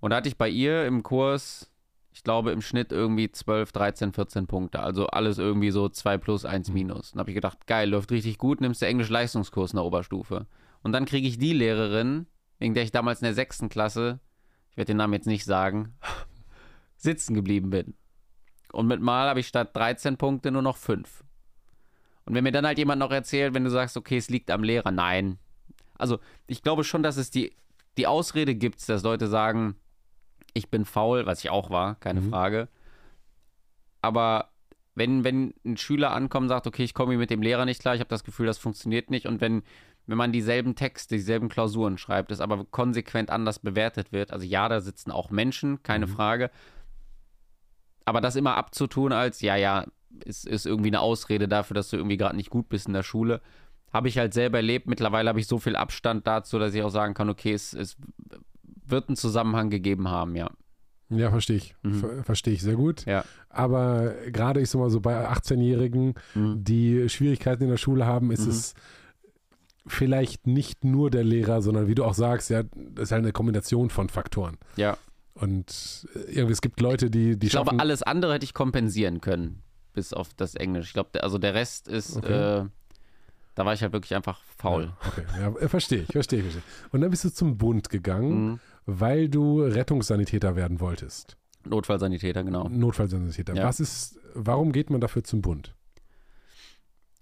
[0.00, 1.70] Und da hatte ich bei ihr im Kurs,
[2.12, 4.80] ich glaube im Schnitt irgendwie 12, 13, 14 Punkte.
[4.80, 7.12] Also alles irgendwie so 2 plus, 1 minus.
[7.12, 10.46] Und habe ich gedacht, geil, läuft richtig gut, nimmst du Englisch-Leistungskurs in der Oberstufe.
[10.82, 12.26] Und dann kriege ich die Lehrerin,
[12.58, 14.18] wegen der ich damals in der sechsten Klasse,
[14.80, 15.94] werde den Namen jetzt nicht sagen,
[16.96, 17.94] sitzen geblieben bin.
[18.72, 21.22] Und mit Mal habe ich statt 13 Punkte nur noch 5.
[22.24, 24.62] Und wenn mir dann halt jemand noch erzählt, wenn du sagst, okay, es liegt am
[24.62, 25.38] Lehrer, nein.
[25.98, 27.52] Also ich glaube schon, dass es die,
[27.98, 29.76] die Ausrede gibt, dass Leute sagen,
[30.54, 32.30] ich bin faul, was ich auch war, keine Mhm.
[32.30, 32.68] Frage.
[34.00, 34.48] Aber
[34.94, 37.94] wenn, wenn ein Schüler ankommt und sagt, okay, ich komme mit dem Lehrer nicht klar,
[37.94, 39.26] ich habe das Gefühl, das funktioniert nicht.
[39.26, 39.62] Und wenn,
[40.10, 44.68] wenn man dieselben Texte, dieselben Klausuren schreibt, es aber konsequent anders bewertet wird, also ja,
[44.68, 46.10] da sitzen auch Menschen, keine Mhm.
[46.10, 46.50] Frage.
[48.04, 49.86] Aber das immer abzutun als, ja, ja,
[50.24, 53.02] ist, ist irgendwie eine Ausrede dafür, dass du irgendwie gerade nicht gut bist in der
[53.04, 53.40] Schule,
[53.92, 54.86] habe ich halt selber erlebt.
[54.88, 57.96] Mittlerweile habe ich so viel Abstand dazu, dass ich auch sagen kann, okay, es, es
[58.86, 60.50] wird einen Zusammenhang gegeben haben, ja.
[61.08, 61.74] Ja, verstehe ich.
[61.82, 61.94] Mhm.
[61.94, 63.04] Ver verstehe ich sehr gut.
[63.04, 63.24] Ja.
[63.48, 66.62] Aber gerade ich sag mal so bei 18-Jährigen, Mhm.
[66.62, 68.50] die Schwierigkeiten in der Schule haben, ist Mhm.
[68.50, 68.74] es
[69.90, 73.32] vielleicht nicht nur der Lehrer, sondern wie du auch sagst, ja, das ist halt eine
[73.32, 74.56] Kombination von Faktoren.
[74.76, 74.96] Ja.
[75.34, 77.80] Und äh, irgendwie, es gibt Leute, die, die Ich glaube, schaffen.
[77.80, 80.88] alles andere hätte ich kompensieren können, bis auf das Englisch.
[80.88, 82.60] Ich glaube, also der Rest ist, Okay.
[82.62, 82.66] äh,
[83.54, 84.84] da war ich halt wirklich einfach faul.
[84.84, 86.62] Ja, okay, ja, äh, verstehe ich, verstehe ich, verstehe.
[86.86, 86.92] ich.
[86.94, 88.60] Und dann bist du zum Bund gegangen, Mhm.
[88.86, 91.36] weil du Rettungssanitäter werden wolltest.
[91.64, 92.68] Notfallsanitäter, genau.
[92.68, 93.54] Notfallsanitäter.
[93.54, 93.64] Ja.
[93.64, 95.74] Was ist, warum geht man dafür zum Bund?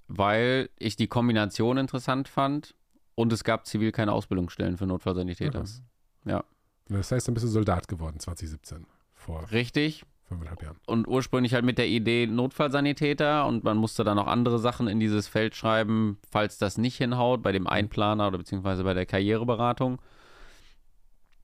[0.09, 2.75] Weil ich die Kombination interessant fand
[3.14, 5.61] und es gab zivil keine Ausbildungsstellen für Notfallsanitäter.
[5.61, 5.83] Krass.
[6.25, 6.44] Ja.
[6.88, 10.05] Das heißt, dann bist du Soldat geworden 2017, vor Richtig.
[10.25, 10.79] fünfeinhalb Jahren.
[10.87, 14.99] Und ursprünglich halt mit der Idee Notfallsanitäter und man musste dann auch andere Sachen in
[14.99, 20.01] dieses Feld schreiben, falls das nicht hinhaut, bei dem Einplaner oder beziehungsweise bei der Karriereberatung.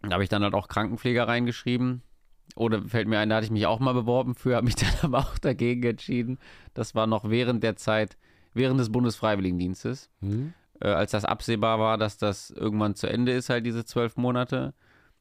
[0.00, 2.02] Da habe ich dann halt auch Krankenpfleger reingeschrieben.
[2.56, 4.94] Oder fällt mir ein, da hatte ich mich auch mal beworben für, habe mich dann
[5.02, 6.38] aber auch dagegen entschieden.
[6.72, 8.16] Das war noch während der Zeit,
[8.54, 10.54] während des Bundesfreiwilligendienstes, Hm?
[10.80, 14.74] äh, als das absehbar war, dass das irgendwann zu Ende ist, halt diese zwölf Monate.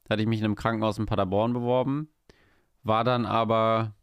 [0.10, 2.10] Hatte ich mich in einem Krankenhaus in Paderborn beworben,
[2.84, 3.94] war dann aber,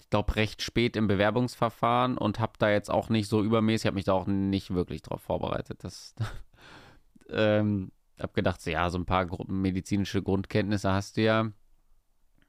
[0.00, 3.96] ich glaube, recht spät im Bewerbungsverfahren und habe da jetzt auch nicht so übermäßig, habe
[3.96, 5.82] mich da auch nicht wirklich drauf vorbereitet.
[5.82, 6.14] Das,
[7.30, 7.90] ähm,
[8.20, 11.50] habe gedacht, so, ja, so ein paar medizinische Grundkenntnisse hast du ja.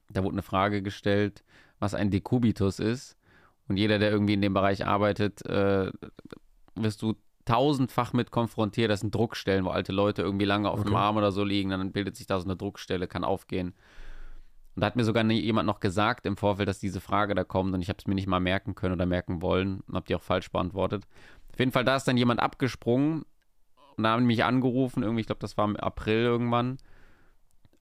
[0.09, 1.43] Da wurde eine Frage gestellt,
[1.79, 3.17] was ein Dekubitus ist.
[3.71, 5.91] Und jeder, der irgendwie in dem Bereich arbeitet, äh,
[6.75, 8.91] wirst du tausendfach mit konfrontiert.
[8.91, 11.01] Das sind Druckstellen, wo alte Leute irgendwie lange auf dem Okay.
[11.01, 11.71] Arm oder so liegen.
[11.71, 13.73] Dann bildet sich da so eine Druckstelle, kann aufgehen.
[14.75, 17.73] Und da hat mir sogar jemand noch gesagt im Vorfeld, dass diese Frage da kommt.
[17.73, 19.81] Und ich habe es mir nicht mal merken können oder merken wollen.
[19.87, 21.05] Und habe die auch falsch beantwortet.
[21.51, 23.25] Auf jeden Fall, da ist dann jemand abgesprungen.
[23.97, 25.03] Und da haben mich angerufen.
[25.03, 26.77] Irgendwie, ich glaube, das war im April irgendwann.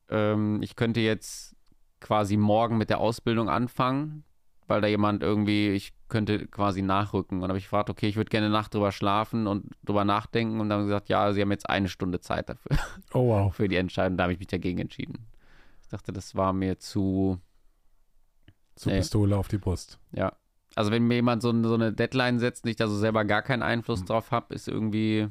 [0.08, 1.54] ähm, ich könnte jetzt
[2.00, 4.24] quasi morgen mit der Ausbildung anfangen,
[4.70, 7.36] weil da jemand irgendwie, ich könnte quasi nachrücken.
[7.38, 10.04] Und dann habe ich gefragt, okay, ich würde gerne eine Nacht drüber schlafen und drüber
[10.04, 10.60] nachdenken.
[10.60, 12.76] Und dann haben sie gesagt, ja, sie haben jetzt eine Stunde Zeit dafür,
[13.12, 13.54] Oh wow.
[13.54, 14.16] für die Entscheidung.
[14.16, 15.26] Da habe ich mich dagegen entschieden.
[15.82, 17.38] Ich dachte, das war mir zu,
[18.76, 18.98] Zur Nee.
[18.98, 19.98] Pistole auf die Brust.
[20.12, 20.32] ja.
[20.76, 23.42] Also wenn mir jemand so, so eine Deadline setzt und ich da so selber gar
[23.42, 24.06] keinen Einfluss Hm.
[24.06, 25.26] drauf habe, ist irgendwie,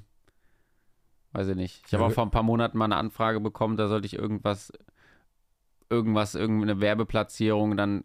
[1.32, 1.82] weiß ich nicht.
[1.88, 4.15] Ich habe Ja, auch vor ein paar Monaten mal eine Anfrage bekommen, da sollte ich
[4.15, 4.73] irgendwas,
[5.89, 8.04] irgendwas, irgendeine Werbeplatzierung, dann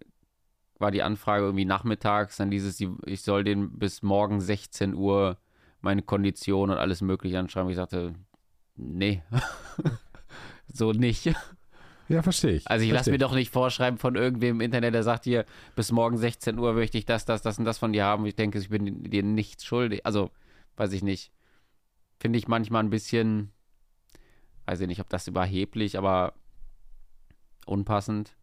[0.79, 5.39] war die Anfrage irgendwie nachmittags, dann dieses, die- ich soll den bis morgen 16 Uhr
[5.81, 7.71] meine Kondition und alles mögliche anschreiben.
[7.71, 8.15] Ich sagte,
[8.77, 9.23] nee,
[10.73, 11.33] so nicht.
[12.09, 12.69] Ja, verstehe ich.
[12.71, 15.91] Also ich lasse mir doch nicht vorschreiben von irgendwem im Internet, der sagt hier, bis
[15.93, 18.27] morgen 16 Uhr möchte ich das, das, das und das von dir haben.
[18.27, 20.05] Ich denke, ich bin dir nichts schuldig.
[20.05, 20.31] Also,
[20.77, 21.33] weiß ich nicht.
[22.21, 23.53] Finde ich manchmal ein bisschen,
[24.67, 26.35] weiß ich nicht, ob das überheblich, aber
[27.67, 28.35] unpassend.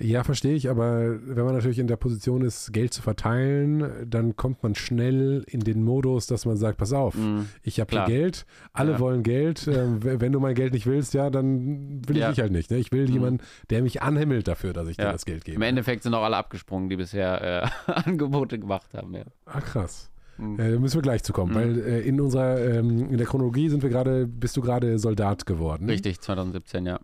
[0.00, 4.36] Ja, verstehe ich, aber wenn man natürlich in der Position ist, Geld zu verteilen, dann
[4.36, 8.04] kommt man schnell in den Modus, dass man sagt, pass auf, Mm, ich habe hier.
[8.04, 9.00] Geld, alle Ja.
[9.00, 9.86] wollen Geld, äh,
[10.20, 12.28] wenn du mein Geld nicht willst, ja, dann will ich Ja.
[12.30, 12.70] dich halt nicht.
[12.70, 12.76] Ne?
[12.78, 13.12] Ich will Mhm.
[13.12, 15.12] jemanden, der mich anhimmelt dafür, dass ich dir Ja.
[15.12, 15.56] das Geld gebe.
[15.56, 17.68] Im Endeffekt sind auch alle abgesprungen, die bisher äh,
[18.06, 19.14] Angebote gemacht haben.
[19.14, 19.24] Ja.
[19.46, 20.10] Ah, krass.
[20.36, 20.60] Mm.
[20.60, 21.56] Äh, da müssen wir gleich zu kommen, Mhm.
[21.56, 25.44] weil äh, in unserer, ähm, in der Chronologie sind wir gerade, bist du gerade Soldat
[25.44, 25.90] geworden.
[25.90, 27.00] Richtig, 2017, ja.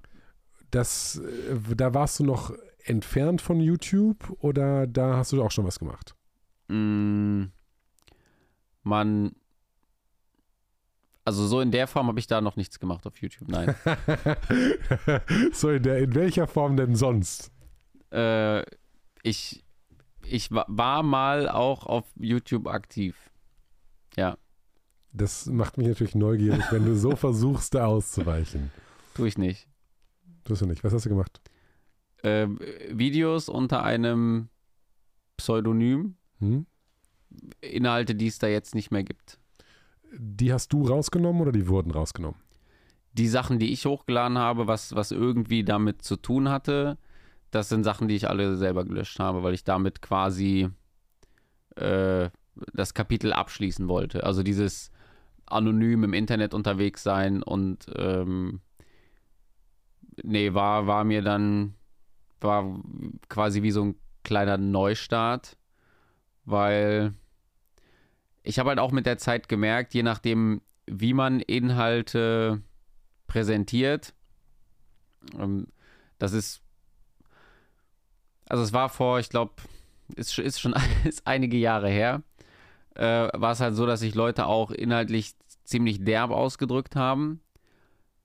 [0.70, 2.52] Das, äh, da warst du noch
[2.84, 6.14] entfernt von YouTube oder da hast du auch schon was gemacht?
[6.68, 7.44] Mm,
[8.82, 9.34] man,
[11.24, 13.74] also so in der Form habe ich da noch nichts gemacht auf YouTube, nein.
[15.52, 17.50] so, in, der, in welcher Form denn sonst?
[18.10, 18.62] äh,
[19.22, 19.64] ich,
[20.26, 23.16] ich wa- war mal auch auf YouTube aktiv.
[24.16, 24.36] Ja,
[25.12, 28.70] Das macht mich natürlich neugierig, wenn du so versuchst, da auszuweichen.
[29.14, 29.66] tue ich nicht.
[30.44, 30.84] Tust du nicht.
[30.84, 31.40] Was hast du gemacht?
[32.24, 32.48] Äh,
[32.90, 34.48] Videos unter einem
[35.36, 36.66] Pseudonym, Hm?
[37.60, 39.38] Inhalte, die es da jetzt nicht mehr gibt.
[40.16, 42.40] Die hast du rausgenommen oder die wurden rausgenommen?
[43.12, 46.98] Die Sachen, die ich hochgeladen habe, was, was irgendwie damit zu tun hatte,
[47.50, 50.70] das sind Sachen, die ich alle selber gelöscht habe, weil ich damit quasi
[51.76, 52.30] äh,
[52.72, 54.24] das Kapitel abschließen wollte.
[54.24, 54.90] Also dieses
[55.46, 58.60] anonym im Internet unterwegs sein und ähm,
[60.22, 61.74] nee, war, war mir dann,
[62.44, 62.80] war
[63.28, 65.56] quasi wie so ein kleiner Neustart,
[66.44, 67.14] weil
[68.42, 72.62] ich habe halt auch mit der Zeit gemerkt, je nachdem, wie man Inhalte
[73.26, 74.14] präsentiert,
[75.38, 75.66] ähm,
[76.18, 76.62] das ist,
[78.48, 79.54] also es war vor, ich glaube,
[80.14, 82.22] ist, ist schon ist einige Jahre her,
[82.94, 87.40] äh, war es halt so, dass sich Leute auch inhaltlich ziemlich derb ausgedrückt haben.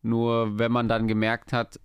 [0.02, 1.80] Nur wenn man dann gemerkt hat,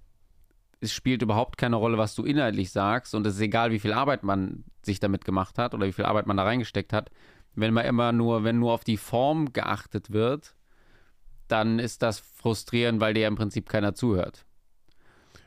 [0.84, 3.92] es spielt überhaupt keine Rolle, was du inhaltlich sagst und es ist egal, wie viel
[3.92, 7.10] Arbeit man sich damit gemacht hat oder wie viel Arbeit man da reingesteckt hat,
[7.54, 10.54] wenn man immer nur, wenn nur auf die Form geachtet wird,
[11.48, 14.44] dann ist das frustrierend, weil dir ja im Prinzip keiner zuhört.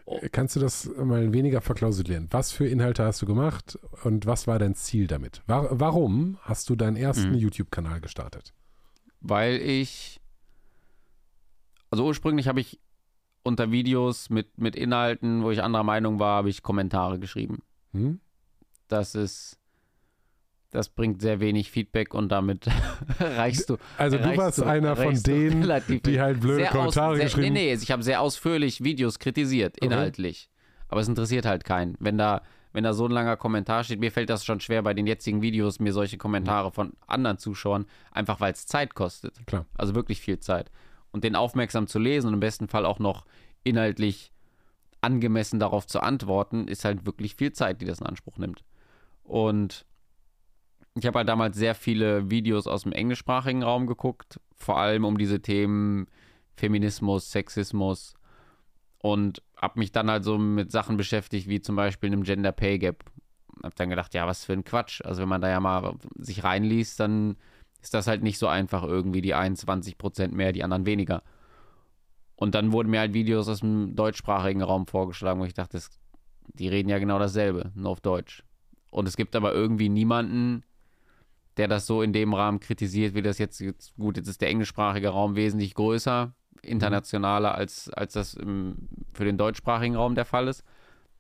[0.06, 0.22] Oh.
[0.32, 2.28] Kannst du das mal weniger verklausulieren?
[2.32, 5.42] Was für Inhalte hast du gemacht und was war dein Ziel damit?
[5.48, 7.40] Wa- warum hast du deinen ersten Mhm.
[7.40, 8.54] YouTube-Kanal gestartet?
[9.20, 10.22] Weil ich,
[11.92, 12.80] also ursprünglich habe ich
[13.48, 17.64] unter Videos mit, mit Inhalten, wo ich anderer Meinung war, habe ich Kommentare geschrieben.
[17.94, 18.20] Hm?
[18.88, 19.58] Das ist,
[20.72, 22.68] das bringt sehr wenig Feedback und damit
[23.20, 23.78] reichst du.
[23.98, 27.26] Also du warst einer von du denen, relativ die halt blöde sehr Kommentare aus, sehr,
[27.26, 29.86] geschrieben Nee, nee, ich habe sehr ausführlich Videos kritisiert, Okay.
[29.86, 30.50] inhaltlich.
[30.90, 31.96] Aber es interessiert halt keinen.
[32.00, 34.94] Wenn da, wenn da so ein langer Kommentar steht, mir fällt das schon schwer bei
[34.94, 39.46] den jetzigen Videos, mir solche Kommentare von anderen Zuschauern, einfach weil es Zeit kostet.
[39.48, 39.66] Klar.
[39.76, 40.72] Also wirklich viel Zeit.
[41.18, 43.26] Und den aufmerksam zu lesen und im besten Fall auch noch
[43.64, 44.32] inhaltlich
[45.02, 48.64] angemessen darauf zu antworten, ist halt wirklich viel Zeit, die das in Anspruch nimmt.
[49.24, 49.84] Und
[50.94, 55.18] ich habe halt damals sehr viele Videos aus dem englischsprachigen Raum geguckt, vor allem um
[55.18, 56.06] diese Themen
[56.56, 58.14] Feminismus, Sexismus
[59.00, 62.78] und habe mich dann halt so mit Sachen beschäftigt, wie zum Beispiel einem Gender Pay
[62.78, 63.06] Gap.
[63.64, 65.02] Hab dann gedacht, ja, was für ein Quatsch.
[65.04, 67.38] Also wenn man da ja mal sich reinliest, dann
[67.82, 71.24] ist das halt nicht so einfach irgendwie die 21 Prozent mehr, die anderen weniger.
[72.36, 75.90] Und dann wurden mir halt Videos aus dem deutschsprachigen Raum vorgeschlagen, wo ich dachte, das,
[76.54, 78.44] die reden ja genau dasselbe, nur auf Deutsch.
[78.92, 80.64] Und es gibt aber irgendwie niemanden,
[81.58, 84.50] der das so in dem Rahmen kritisiert, wie das jetzt, jetzt gut, jetzt ist der
[84.50, 88.76] englischsprachige Raum wesentlich größer, internationaler, als, als das im,
[89.14, 90.64] für den deutschsprachigen Raum der Fall ist.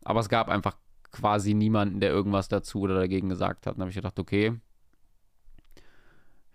[0.03, 0.77] Aber es gab einfach
[1.11, 3.75] quasi niemanden, der irgendwas dazu oder dagegen gesagt hat.
[3.75, 4.53] Dann habe ich gedacht, okay.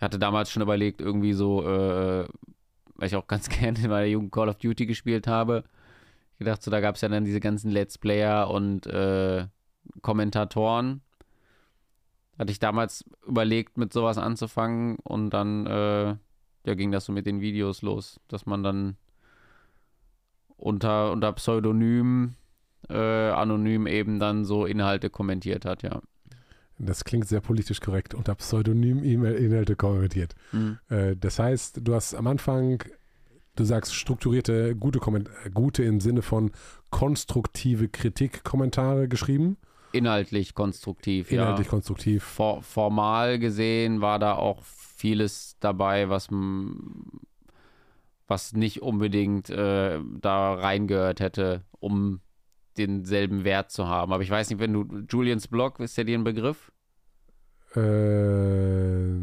[0.03, 2.27] Ich hatte damals schon überlegt, irgendwie so, äh,
[2.97, 5.63] weil ich auch ganz gerne in meiner Jugend Call of Duty gespielt habe,
[6.41, 9.47] gedacht, so da gab es ja dann diese ganzen Let's Player und äh,
[10.01, 11.03] Kommentatoren.
[12.37, 16.17] Hatte ich damals überlegt, mit sowas anzufangen und dann äh,
[16.67, 18.97] ja, ging das so mit den Videos los, dass man dann
[20.57, 22.35] unter, unter Pseudonym,
[22.89, 22.97] äh,
[23.31, 26.01] anonym eben dann so Inhalte kommentiert hat, ja.
[26.85, 30.35] Das klingt sehr politisch korrekt, unter Pseudonym E-Mail-Inhalte kommentiert.
[30.51, 30.79] Mhm.
[30.89, 32.83] Äh, das heißt, du hast am Anfang,
[33.55, 36.51] du sagst strukturierte, gute, Komment gute im Sinne von
[36.91, 39.57] konstruktive Kritikkommentare geschrieben.
[39.93, 41.71] Inhaltlich konstruktiv, Inhaltlich ja.
[41.71, 42.25] konstruktiv.
[42.25, 46.29] For formal gesehen war da auch vieles dabei, was,
[48.27, 52.21] was nicht unbedingt äh, da reingehört hätte, um
[52.79, 54.13] denselben Wert zu haben.
[54.13, 56.73] Aber ich weiß nicht, wenn du Julians Blog, ist der dir ein Begriff?
[57.75, 59.17] Äh,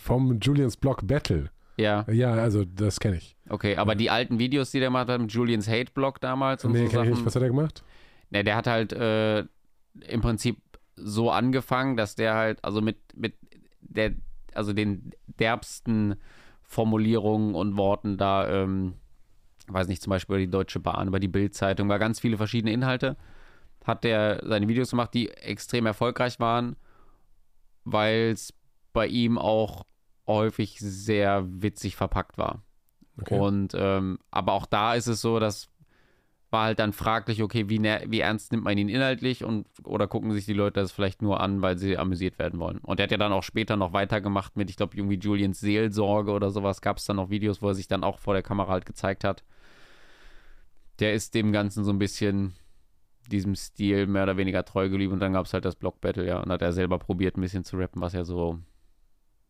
[0.00, 1.50] vom Julians Blog Battle.
[1.76, 2.04] Ja.
[2.10, 3.36] Ja, also das kenne ich.
[3.48, 6.72] Okay, aber die alten Videos, die der gemacht hat, mit Julians Hate Blog damals und
[6.72, 7.10] nee, so kenn ich Sachen.
[7.10, 7.26] nicht.
[7.26, 7.84] Was hat er gemacht?
[8.30, 9.40] Ne, der hat halt äh,
[10.08, 10.58] im Prinzip
[10.96, 13.34] so angefangen, dass der halt, also mit, mit
[13.80, 14.14] der,
[14.54, 16.16] also den derbsten
[16.62, 18.94] Formulierungen und Worten da, ähm,
[19.68, 22.72] weiß nicht, zum Beispiel über die Deutsche Bahn, über die Bildzeitung, war ganz viele verschiedene
[22.72, 23.16] Inhalte,
[23.84, 26.76] hat der seine Videos gemacht, die extrem erfolgreich waren,
[27.84, 28.52] weil es
[28.92, 29.84] bei ihm auch
[30.26, 32.62] häufig sehr witzig verpackt war.
[33.20, 33.38] Okay.
[33.38, 35.70] Und ähm, aber auch da ist es so, dass
[36.50, 40.32] war halt dann fraglich, okay, wie, wie ernst nimmt man ihn inhaltlich und oder gucken
[40.32, 42.78] sich die Leute das vielleicht nur an, weil sie amüsiert werden wollen.
[42.78, 46.30] Und er hat ja dann auch später noch weitergemacht mit, ich glaube, irgendwie Julians Seelsorge
[46.32, 48.72] oder sowas, gab es dann noch Videos, wo er sich dann auch vor der Kamera
[48.72, 49.42] halt gezeigt hat.
[50.98, 52.54] Der ist dem Ganzen so ein bisschen
[53.30, 56.26] diesem Stil mehr oder weniger treu geblieben und dann gab es halt das Block Battle,
[56.26, 58.58] ja, und hat er selber probiert, ein bisschen zu rappen, was ja so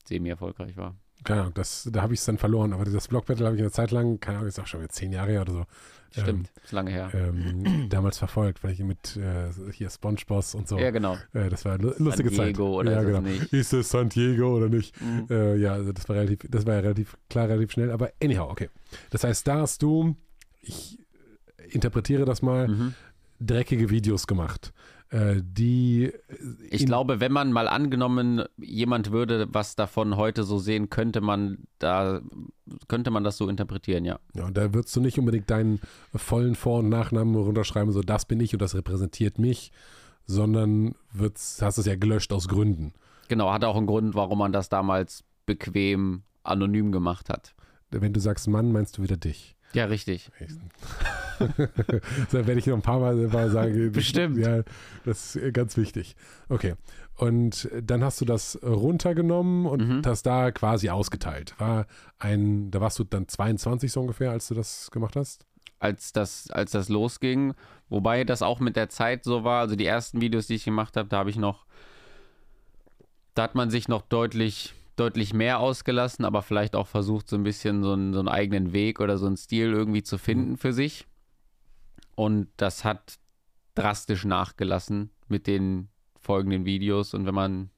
[0.07, 0.97] semi-erfolgreich war.
[1.25, 2.73] Keine Ahnung, das, da habe ich es dann verloren.
[2.73, 4.91] Aber das Blog Battle habe ich eine Zeit lang, keine Ahnung, ist auch schon wieder
[4.91, 5.65] zehn Jahre her oder so.
[6.11, 7.11] Stimmt, ist lange her.
[7.15, 10.79] Ähm, damals verfolgt, weil ich mit äh, hier Spongeboss und so.
[10.79, 11.17] ja, genau.
[11.33, 12.57] Äh, das war eine lustige San Zeit.
[12.57, 13.29] Diego oder ja, ist es genau.
[13.29, 13.53] nicht?
[13.53, 14.99] Ist es San Diego oder nicht?
[15.01, 15.27] Mhm.
[15.29, 17.91] Äh, ja, also das war relativ, das war ja relativ klar, relativ schnell.
[17.91, 18.71] Aber anyhow, okay.
[19.11, 20.17] Das heißt, da hast du,
[20.63, 20.99] ich
[21.77, 22.95] interpretiere das mal, Mhm.
[23.39, 24.73] dreckige Videos gemacht,
[25.11, 26.11] äh, die
[26.71, 31.21] Ich in- glaube, wenn man mal angenommen, jemand würde was davon heute so sehen, könnte
[31.21, 32.21] man da,
[32.89, 34.19] könnte man das so interpretieren, ja.
[34.35, 35.81] Ja, und da würdest du nicht unbedingt deinen
[36.15, 39.71] vollen Vor- und Nachnamen runterschreiben, so das bin ich und das repräsentiert mich,
[40.25, 42.93] sondern wird's, hast es ja gelöscht aus Gründen.
[43.29, 47.55] Genau, hat auch einen Grund, warum man das damals bequem anonym gemacht hat.
[47.91, 49.56] Wenn du sagst Mann, meinst du wieder dich.
[49.77, 50.31] Ja, richtig.
[52.31, 53.93] so werde ich noch ein paar Mal, mal sagen.
[53.93, 54.39] Bestimmt.
[54.39, 54.63] Ja,
[55.05, 56.17] das ist ganz wichtig.
[56.49, 56.75] Okay.
[57.17, 60.03] Und dann hast du das runtergenommen und Mhm.
[60.03, 61.55] das da quasi ausgeteilt.
[61.59, 61.87] War
[62.19, 65.47] ein, da warst du dann 22 so ungefähr, als du das gemacht hast?
[65.79, 67.55] Als das, als das losging,
[67.89, 70.97] wobei das auch mit der Zeit so war, also die ersten Videos, die ich gemacht
[70.97, 71.65] habe, da habe ich noch,
[73.35, 77.43] da hat man sich noch deutlich, deutlich mehr ausgelassen, aber vielleicht auch versucht, so ein
[77.43, 80.73] bisschen so einen, so einen eigenen Weg oder so einen Stil irgendwie zu finden für
[80.73, 81.07] sich.
[82.15, 83.19] Und das hat
[83.75, 87.15] drastisch nachgelassen mit den folgenden Videos.
[87.15, 87.71] Und wenn man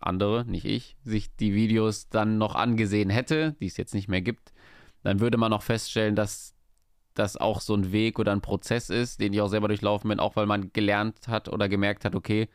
[0.00, 4.22] andere, nicht ich, sich die Videos dann noch angesehen hätte, die es jetzt nicht mehr
[4.22, 4.52] gibt,
[5.02, 6.54] dann würde man auch feststellen, dass
[7.14, 10.20] das auch so ein Weg oder ein Prozess ist, den ich auch selber durchlaufen bin,
[10.20, 12.48] auch weil man gelernt hat oder gemerkt hat, okay,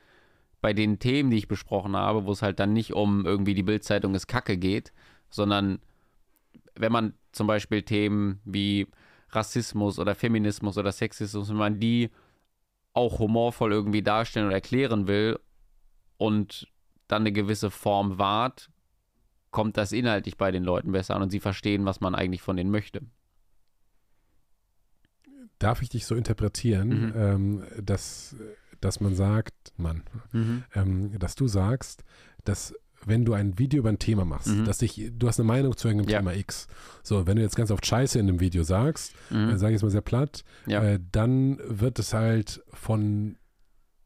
[0.65, 3.61] bei den Themen, die ich besprochen habe, wo es halt dann nicht um irgendwie die
[3.61, 4.93] Bildzeitung ist Kacke geht,
[5.29, 5.77] sondern
[6.73, 8.87] wenn man zum Beispiel Themen wie
[9.29, 12.09] Rassismus oder Feminismus oder Sexismus, wenn man die
[12.93, 15.37] auch humorvoll irgendwie darstellen oder erklären will
[16.17, 16.67] und
[17.07, 18.71] dann eine gewisse Form wahrt,
[19.51, 22.57] kommt das inhaltlich bei den Leuten besser an und sie verstehen, was man eigentlich von
[22.57, 23.01] denen möchte.
[25.59, 27.13] Darf ich dich so interpretieren, Mhm.
[27.15, 28.35] ähm, dass,
[28.81, 30.03] dass man sagt, Mann,
[30.73, 32.03] ähm, dass du sagst,
[32.43, 32.73] dass
[33.07, 34.65] wenn du ein Video über ein Thema machst, Mhm.
[34.65, 36.19] dass dich, du hast eine Meinung zu irgendeinem Ja.
[36.19, 36.67] Thema X.
[37.03, 39.49] So, wenn du jetzt ganz oft Scheiße in einem Video sagst, Mhm.
[39.49, 40.83] äh, sage ich es mal sehr platt, Ja.
[40.83, 43.37] äh, dann wird es halt von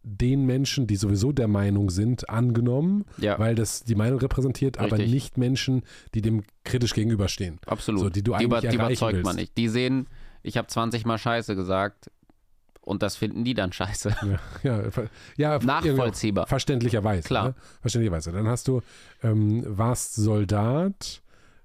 [0.03, 4.93] den Menschen, die sowieso der Meinung sind, angenommen, ja, weil das die Meinung repräsentiert, aber
[4.97, 5.11] Richtig.
[5.11, 7.59] nicht Menschen, die dem kritisch gegenüberstehen.
[7.67, 8.01] absolut.
[8.01, 9.25] So, die du die, eigentlich über, die erreichen überzeugt willst.
[9.25, 9.57] man nicht.
[9.57, 10.07] Die sehen,
[10.41, 12.09] ich habe 20 Mal Scheiße gesagt
[12.89, 14.15] und das finden die dann scheiße.
[14.63, 14.89] Ja, ja,
[15.37, 16.47] ja auch Nachvollziehbar.
[16.47, 17.23] Verständlicherweise.
[17.27, 17.47] Klar.
[17.49, 17.55] Ne?
[17.81, 18.31] Verständlicherweise.
[18.31, 18.81] Dann hast du,
[19.23, 21.21] ähm, warst Soldat.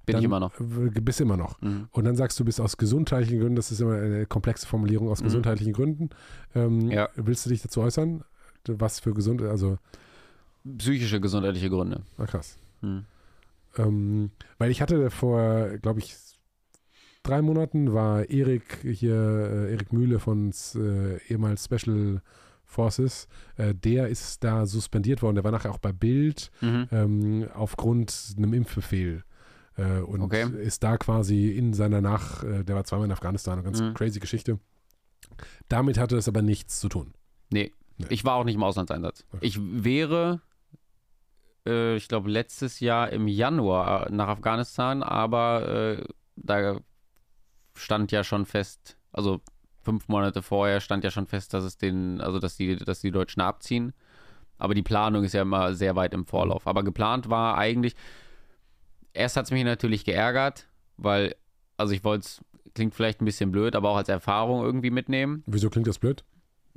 [0.07, 0.53] Bin ich immer noch.
[0.61, 1.61] Bist immer noch.
[1.63, 1.89] Mhm.
[1.91, 5.21] Und dann sagst du, bist aus gesundheitlichen Gründen, das ist immer eine komplexe Formulierung, aus
[5.21, 5.25] Mhm.
[5.25, 6.11] gesundheitlichen Gründen.
[6.55, 7.09] Ähm, Ja.
[7.17, 8.23] Willst du dich dazu äußern?
[8.69, 9.79] Was für gesund, also,
[10.79, 12.03] Psychische, gesundheitliche Gründe.
[12.19, 12.57] na krass.
[12.83, 13.05] Mhm.
[13.77, 16.17] Ähm, weil ich hatte vor, glaube ich,
[17.25, 22.23] drei Monaten war Erik hier, äh, Erik Mühle von äh, ehemals Special
[22.65, 25.35] Forces, äh, der ist da suspendiert worden.
[25.35, 26.89] Der war nachher auch bei Bild Mhm.
[26.93, 29.25] ähm, aufgrund einem Impfbefehl.
[29.77, 30.47] Äh, und Okay.
[30.63, 33.95] ist da quasi in seiner Nach, äh, der war zweimal in Afghanistan, eine ganz Mhm.
[33.95, 34.61] crazy Geschichte.
[35.69, 37.13] Damit hatte es aber nichts zu tun.
[37.51, 37.73] Nee.
[37.99, 38.07] Nee.
[38.11, 39.25] Ich war auch nicht im Auslandseinsatz.
[39.33, 39.47] Okay.
[39.47, 40.41] Ich wäre,
[41.67, 46.05] äh, ich glaube, letztes Jahr im Januar nach Afghanistan, aber äh,
[46.37, 46.81] da
[47.75, 49.41] stand ja schon fest, also
[49.83, 53.11] fünf Monate vorher stand ja schon fest, dass es den, also dass die, dass die
[53.11, 53.93] Deutschen abziehen.
[54.59, 56.67] Aber die Planung ist ja immer sehr weit im Vorlauf.
[56.67, 57.95] Aber geplant war eigentlich,
[59.13, 61.35] erst hat es mich natürlich geärgert, weil,
[61.77, 62.45] also ich wollte es,
[62.75, 65.43] klingt vielleicht ein bisschen blöd, aber auch als Erfahrung irgendwie mitnehmen.
[65.47, 66.25] Wieso klingt das blöd?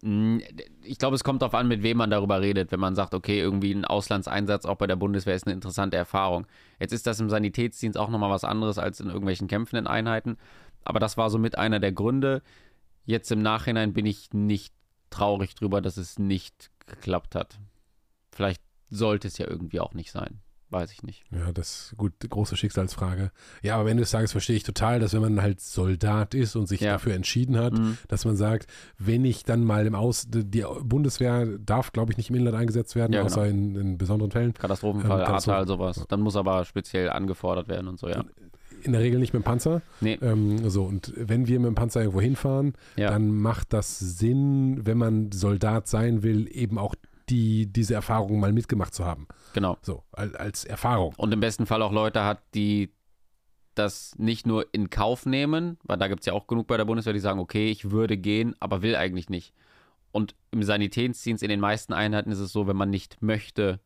[0.01, 0.39] Mm,
[0.83, 2.71] Ich glaube, es kommt darauf an, mit wem man darüber redet.
[2.71, 6.45] Wenn man sagt, okay, irgendwie ein Auslandseinsatz auch bei der Bundeswehr ist eine interessante Erfahrung.
[6.79, 10.37] Jetzt ist das im Sanitätsdienst auch nochmal was anderes als in irgendwelchen kämpfenden Einheiten.
[10.87, 12.41] Aber das war somit einer der Gründe.
[13.05, 14.73] Jetzt im Nachhinein bin ich nicht
[15.09, 17.59] traurig drüber, dass es nicht geklappt hat.
[18.31, 20.39] Vielleicht sollte es ja irgendwie auch nicht sein.
[20.69, 21.23] Weiß ich nicht.
[21.31, 23.31] Ja, das gut, große Schicksalsfrage.
[23.61, 26.57] Ja, aber am Ende des Tages verstehe ich total, dass wenn man halt Soldat ist
[26.57, 26.93] und sich Ja.
[26.93, 27.97] dafür entschieden hat, Mhm.
[28.09, 28.67] dass man sagt,
[28.97, 32.95] wenn ich dann mal im Aus, die Bundeswehr darf, glaube ich, nicht im Inland eingesetzt
[32.97, 34.53] werden, Ja, außer in, in besonderen Fällen.
[34.53, 36.05] Katastrophenfall, Ähm, Katastrophen- Ahrtal, sowas.
[36.09, 38.25] Dann muss aber speziell angefordert werden und so, ja.
[38.83, 39.81] In der Regel nicht mit dem Panzer.
[40.01, 43.09] Nee, Ähm, so, und wenn wir mit dem Panzer irgendwo hinfahren, ja.
[43.09, 46.95] dann macht das Sinn, wenn man Soldat sein will, eben auch
[47.29, 49.27] die, diese Erfahrung mal mitgemacht zu haben.
[49.53, 49.77] genau.
[49.81, 51.13] So, als, als Erfahrung.
[51.17, 52.93] und im besten Fall auch Leute hat, die
[53.75, 56.85] das nicht nur in Kauf nehmen, weil da gibt es ja auch genug bei der
[56.85, 59.53] Bundeswehr, die sagen, okay, ich würde gehen, aber will eigentlich nicht.
[60.11, 63.79] Und im Sanitätsdienst in den meisten Einheiten ist es so, wenn man nicht möchte,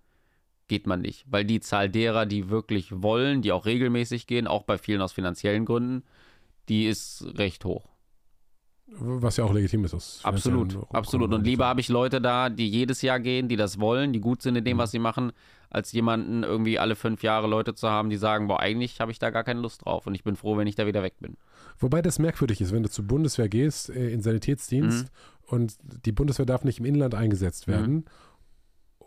[0.72, 1.26] geht man nicht.
[1.30, 5.12] Weil die Zahl derer, die wirklich wollen, die auch regelmäßig gehen, auch bei vielen aus
[5.12, 6.04] finanziellen Gründen,
[6.70, 7.90] die ist recht hoch.
[8.88, 9.94] Was ja auch legitim ist.
[9.94, 11.34] aus Absolut, absolut.
[11.34, 14.42] Und lieber habe ich Leute da, die jedes Jahr gehen, die das wollen, die gut
[14.42, 15.34] sind in dem, was sie machen,
[15.70, 19.20] als jemanden irgendwie alle fünf Jahre Leute zu haben, die sagen, boah, eigentlich habe ich
[19.20, 21.36] da gar keine Lust drauf und ich bin froh, wenn ich da wieder weg bin.
[21.80, 25.10] Wobei das merkwürdig ist, wenn du zur Bundeswehr gehst, äh, in Sanitätsdienst Mhm.
[25.58, 28.06] und die Bundeswehr darf nicht im Inland eingesetzt werden.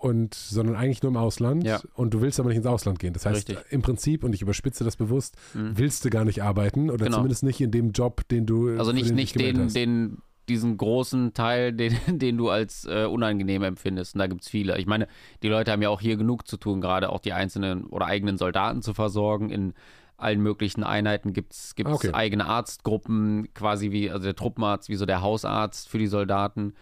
[0.05, 1.81] Und, sondern eigentlich nur im Ausland Ja.
[1.95, 3.15] und du willst aber nicht ins Ausland gehen.
[3.15, 3.59] Das heißt, Richtig.
[3.73, 5.79] im Prinzip, und ich überspitze das bewusst, Mhm.
[5.79, 7.17] willst du gar nicht arbeiten oder Genau.
[7.17, 11.33] zumindest nicht in dem Job, den du Also nicht, den nicht den, den, diesen großen
[11.33, 14.15] Teil, den, den du als äh, unangenehm empfindest.
[14.15, 14.77] Und da gibt es viele.
[14.79, 15.09] Ich meine,
[15.43, 18.37] die Leute haben ja auch hier genug zu tun, gerade auch die einzelnen oder eigenen
[18.37, 19.49] Soldaten zu versorgen.
[19.49, 19.73] In
[20.19, 22.11] allen möglichen Einheiten gibt es Ah, okay.
[22.13, 26.75] eigene Arztgruppen, quasi wie, also der Truppenarzt, wie so der Hausarzt für die Soldaten.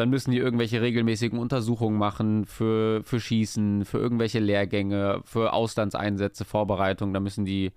[0.00, 6.46] Dann müssen die irgendwelche regelmäßigen Untersuchungen machen für, für Schießen, für irgendwelche Lehrgänge, für Auslandseinsätze,
[6.46, 7.12] Vorbereitung.
[7.12, 7.72] Da müssen die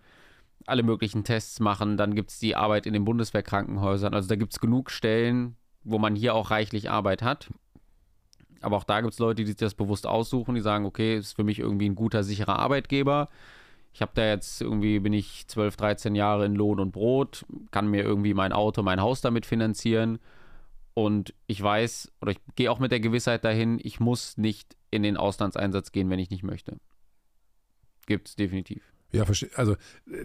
[0.66, 1.98] alle möglichen Tests machen.
[1.98, 4.14] Dann gibt es die Arbeit in den Bundeswehrkrankenhäusern.
[4.14, 7.50] Also da gibt es genug Stellen, wo man hier auch reichlich Arbeit hat.
[8.62, 11.36] Aber auch da gibt es Leute, die sich das bewusst aussuchen, die sagen, okay, ist
[11.36, 13.28] für mich irgendwie ein guter, sicherer Arbeitgeber.
[13.94, 17.90] Ich habe da jetzt irgendwie, bin ich 12, 13 Jahre in Lohn und Brot, kann
[17.90, 20.20] mir irgendwie mein Auto, mein Haus damit finanzieren.
[20.94, 25.02] Und ich weiß, oder ich gehe auch mit der Gewissheit dahin, ich muss nicht in
[25.04, 26.78] den Auslandseinsatz gehen, wenn ich nicht möchte.
[28.06, 28.84] Gibt es definitiv.
[29.12, 29.76] Ja, verste- also,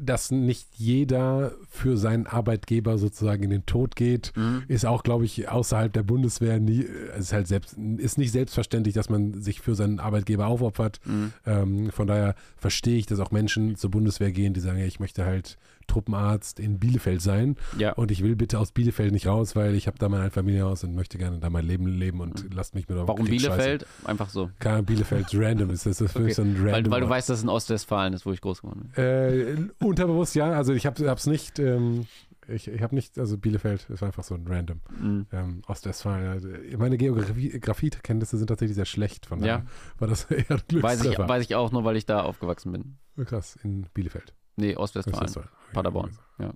[0.00, 4.64] dass nicht jeder für seinen Arbeitgeber sozusagen in den Tod geht, Mhm.
[4.66, 8.94] ist auch, glaube ich, außerhalb der Bundeswehr nie, es ist halt selbst, ist nicht selbstverständlich,
[8.94, 11.00] dass man sich für seinen Arbeitgeber aufopfert.
[11.04, 11.32] Mhm.
[11.44, 15.00] Ähm, von daher verstehe ich, dass auch Menschen zur Bundeswehr gehen, die sagen, ja, ich
[15.00, 15.58] möchte halt
[15.88, 17.92] Truppenarzt in Bielefeld sein Ja.
[17.94, 20.94] und ich will bitte aus Bielefeld nicht raus, weil ich habe da mein Familienhaus und
[20.94, 23.08] möchte gerne da mein Leben leben und lasst mich mit eurem.
[23.08, 23.24] Warum.
[23.26, 23.86] Bielefeld?
[24.04, 24.50] Einfach so.
[24.60, 26.32] Keine Bielefeld random ist das, das Okay.
[26.32, 27.14] so ein Weil, random weil du Ort.
[27.16, 29.04] weißt, dass es in Ostwestfalen ist, wo ich groß geworden bin.
[29.04, 32.06] Äh, unterbewusst ja, also ich habe es nicht, ähm,
[32.46, 34.80] ich, ich habe nicht, also Bielefeld ist einfach so ein random.
[35.00, 35.26] Mhm.
[35.32, 36.64] Ähm, Ostwestfalen.
[36.70, 39.58] äh, Meine Geografie- Geografiekenntnisse sind tatsächlich sehr schlecht, von Ja.
[39.58, 39.66] daher
[39.98, 42.96] war das eher ein Weiß ich, weiß ich auch nur, weil ich da aufgewachsen bin.
[43.26, 44.34] Krass, in Bielefeld.
[44.58, 45.32] Nee, Ostwestfalen.
[45.72, 46.18] Paderborn.
[46.38, 46.50] Ja.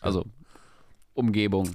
[0.00, 0.26] Also
[1.14, 1.70] Umgebung.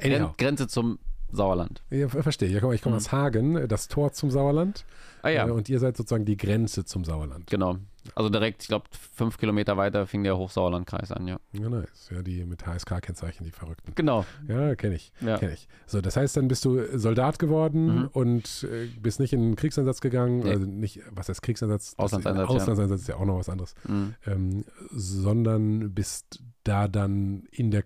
[0.00, 0.34] Anyhow.
[0.38, 0.98] Grenze zum
[1.34, 1.82] Sauerland.
[1.90, 2.48] Ja, ver- verstehe.
[2.48, 2.96] Ich komme Mhm.
[2.96, 4.84] aus Hagen, das Tor zum Sauerland.
[5.22, 7.46] Ah ja, Äh, und ihr seid sozusagen die Grenze zum Sauerland.
[7.50, 7.76] genau.
[8.14, 11.38] Also direkt, ich glaube, fünf Kilometer weiter fing der Hochsauerlandkreis an, ja.
[11.52, 12.10] Ja, nice.
[12.14, 13.92] Ja, die mit HSK-Kennzeichen, die Verrückten.
[13.94, 14.26] Genau.
[14.46, 15.10] Ja, kenne ich.
[15.22, 15.38] Ja.
[15.38, 15.66] Kenn ich.
[15.86, 18.08] So, das heißt, dann bist du Soldat geworden Mhm.
[18.12, 20.50] und äh, bist nicht in den Kriegseinsatz gegangen, Nee.
[20.50, 21.92] also nicht, was heißt Kriegseinsatz?
[21.96, 22.54] Das- Auslandseinsatz, ja.
[22.56, 23.74] Auslandseinsatz ist ja auch noch was anderes.
[23.88, 24.14] Mhm.
[24.26, 27.84] Ähm, sondern bist da dann in der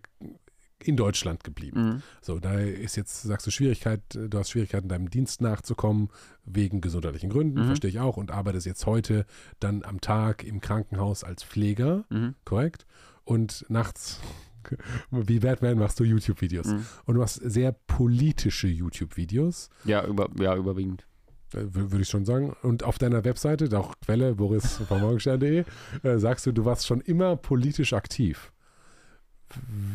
[0.82, 1.80] in Deutschland geblieben.
[1.82, 2.02] Mhm.
[2.20, 6.08] So, da ist jetzt, sagst du, Schwierigkeit, du hast Schwierigkeiten, deinem Dienst nachzukommen,
[6.44, 7.66] wegen gesundheitlichen Gründen, Mhm.
[7.66, 9.26] verstehe ich auch, und arbeitest jetzt heute
[9.60, 12.34] dann am Tag im Krankenhaus als Pfleger, Mhm.
[12.44, 12.86] korrekt?
[13.24, 14.20] und nachts,
[15.10, 16.68] wie Batman, machst du YouTube-Videos.
[16.68, 16.86] Mhm.
[17.04, 21.06] Und du hast sehr politische YouTube-Videos, Ja, über, ja, überwiegend.
[21.54, 22.54] äh, wür- würde ich schon sagen.
[22.62, 25.64] Und auf deiner Webseite, auch Quelle boris von morgenstern.de,
[26.02, 28.52] äh, sagst du, du warst schon immer politisch aktiv.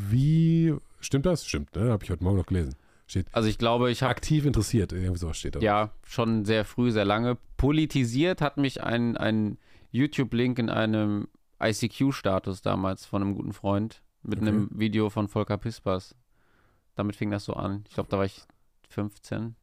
[0.10, 1.46] Wie, stimmt das?
[1.46, 1.92] Stimmt, ne?
[1.92, 2.76] Habe ich heute Morgen noch gelesen.
[3.08, 5.60] Steht Also ich glaube, ich habe aktiv interessiert, irgendwie sowas steht da.
[5.60, 7.38] ja schon sehr früh, sehr lange.
[7.58, 9.58] Politisiert hat mich ein, ein
[9.92, 11.28] YouTube-Link in einem
[11.62, 14.48] ICQ-Status damals von einem guten Freund mit Okay.
[14.50, 16.16] einem Video von Volker Pispers.
[16.96, 17.84] Damit fing das so an.
[17.88, 18.42] Ich glaube, da war ich
[18.90, 19.56] 15.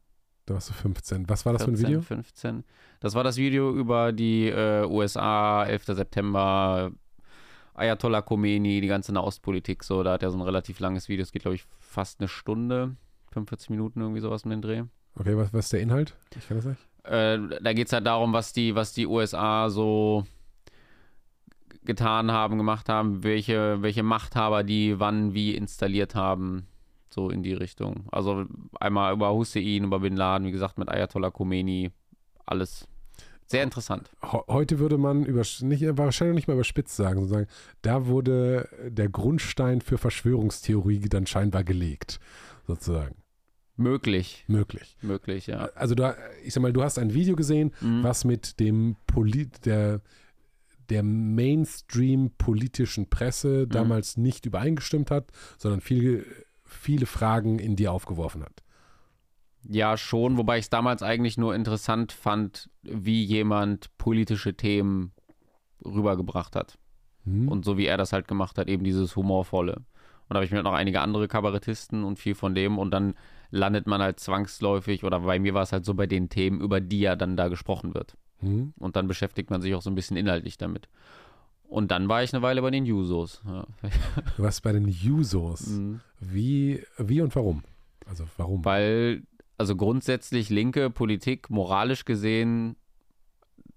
[0.45, 1.27] Da warst du 15.
[1.29, 2.01] Was war das 14, für ein Video?
[2.01, 2.63] 15.
[2.99, 5.85] Das war das Video über die äh, USA, 11.
[5.85, 6.91] September,
[7.73, 9.83] Ayatollah Khomeini, die ganze Nahostpolitik.
[9.83, 11.23] So, da hat er so ein relativ langes Video.
[11.23, 12.95] Es geht, glaube ich, fast eine Stunde,
[13.31, 14.83] 45 Minuten, irgendwie sowas um den Dreh.
[15.15, 16.15] Okay, was, was ist der Inhalt?
[16.37, 16.79] Ich kann das nicht.
[17.03, 20.25] Äh, da geht es halt darum, was die, was die USA so
[21.83, 26.67] getan haben, gemacht haben, welche, welche Machthaber die wann wie installiert haben,
[27.09, 28.05] so in die Richtung.
[28.11, 28.45] Also
[28.79, 31.91] einmal über Hussein, über Bin Laden, wie gesagt, mit Ayatollah Khomeini,
[32.45, 32.87] alles
[33.51, 34.09] sehr interessant.
[34.23, 37.47] Heute würde man über, nicht, wahrscheinlich nicht mal überspitzt sagen, sondern
[37.83, 42.19] da wurde der Grundstein für Verschwörungstheorie dann scheinbar gelegt,
[42.67, 43.15] sozusagen.
[43.77, 44.95] Möglich, Möglich.
[45.01, 45.69] möglich, ja.
[45.75, 48.03] Also da, ich sag mal, du hast ein Video gesehen, Mhm.
[48.03, 50.01] was mit dem Polit der,
[50.89, 56.25] der Mainstream politischen Presse damals nicht übereingestimmt hat, sondern viel,
[56.65, 58.61] viele Fragen in dir aufgeworfen hat.
[59.67, 65.11] Ja, schon, wobei ich es damals eigentlich nur interessant fand, wie jemand politische Themen
[65.85, 66.77] rübergebracht hat.
[67.25, 67.47] Hm?
[67.47, 69.75] Und so wie er das halt gemacht hat, eben dieses Humorvolle.
[69.75, 69.85] Und
[70.29, 72.79] da habe ich mir halt noch einige andere Kabarettisten und viel von dem.
[72.79, 73.13] Und dann
[73.51, 76.79] landet man halt zwangsläufig, oder bei mir war es halt so bei den Themen, über
[76.81, 78.15] die ja dann da gesprochen wird.
[78.39, 78.73] Hm?
[78.79, 80.87] Und dann beschäftigt man sich auch so ein bisschen inhaltlich damit.
[81.71, 83.41] Und dann war ich eine Weile bei den Jusos.
[83.45, 83.65] Ja.
[84.35, 85.67] Du warst bei den Jusos.
[85.67, 86.01] Mhm.
[86.19, 87.63] Wie, wie und warum?
[88.05, 88.65] Also warum?
[88.65, 89.23] Weil,
[89.61, 92.77] also grundsätzlich linke Politik moralisch gesehen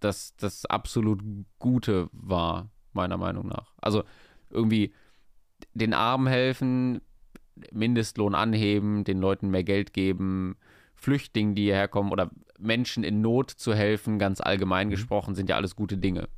[0.00, 1.22] das, das absolut
[1.58, 3.74] Gute war, meiner Meinung nach.
[3.82, 4.04] Also
[4.48, 4.94] irgendwie
[5.74, 7.02] den Armen helfen,
[7.70, 10.56] Mindestlohn anheben, den Leuten mehr Geld geben,
[10.94, 14.92] Flüchtlingen, die hierher kommen oder Menschen in Not zu helfen, ganz allgemein Mhm.
[14.92, 16.30] gesprochen, sind ja alles gute Dinge.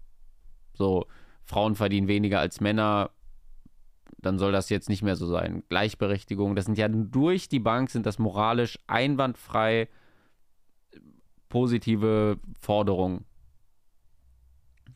[0.74, 1.06] So,
[1.44, 3.10] Frauen verdienen weniger als Männer,
[4.18, 5.62] dann soll das jetzt nicht mehr so sein.
[5.68, 9.88] Gleichberechtigung, das sind ja durch die Bank, sind das moralisch einwandfrei
[11.48, 13.24] positive Forderungen.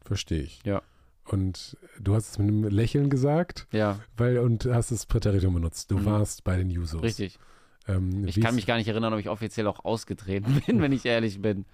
[0.05, 0.61] Verstehe ich.
[0.65, 0.83] Ja.
[1.25, 5.91] Und du hast es mit einem Lächeln gesagt, Ja, weil und hast das Präteritum benutzt.
[5.91, 6.05] Du Mhm.
[6.07, 7.03] warst bei den Jusos.
[7.03, 7.39] richtig.
[7.87, 11.05] Ähm, Ich kann mich gar nicht erinnern, ob ich offiziell auch ausgetreten bin, wenn ich
[11.05, 11.67] ehrlich bin.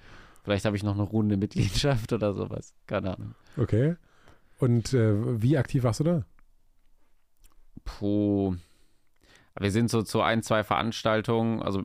[0.44, 2.74] Vielleicht habe ich noch eine runde Mitgliedschaft oder sowas.
[2.86, 3.34] Keine Ahnung.
[3.56, 3.96] Okay.
[4.58, 6.24] Und äh, wie aktiv warst du da?
[7.86, 8.56] Puh.
[9.58, 11.82] Wir sind so zu ein, zwei Veranstaltungen, also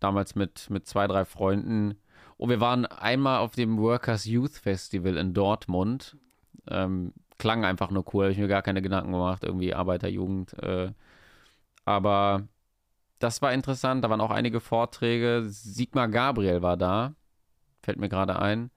[0.00, 1.94] damals mit, mit zwei, drei Freunden.
[2.36, 6.16] Und wir waren einmal auf dem Workers Youth Festival in Dortmund.
[6.68, 10.60] Ähm, klang einfach nur cool, habe ich mir gar keine Gedanken gemacht, irgendwie Arbeiterjugend.
[10.62, 10.92] Äh,
[11.84, 12.48] aber
[13.20, 15.44] das war interessant, da waren auch einige Vorträge.
[15.46, 17.14] Sigmar Gabriel war da,
[17.82, 18.70] fällt mir gerade ein.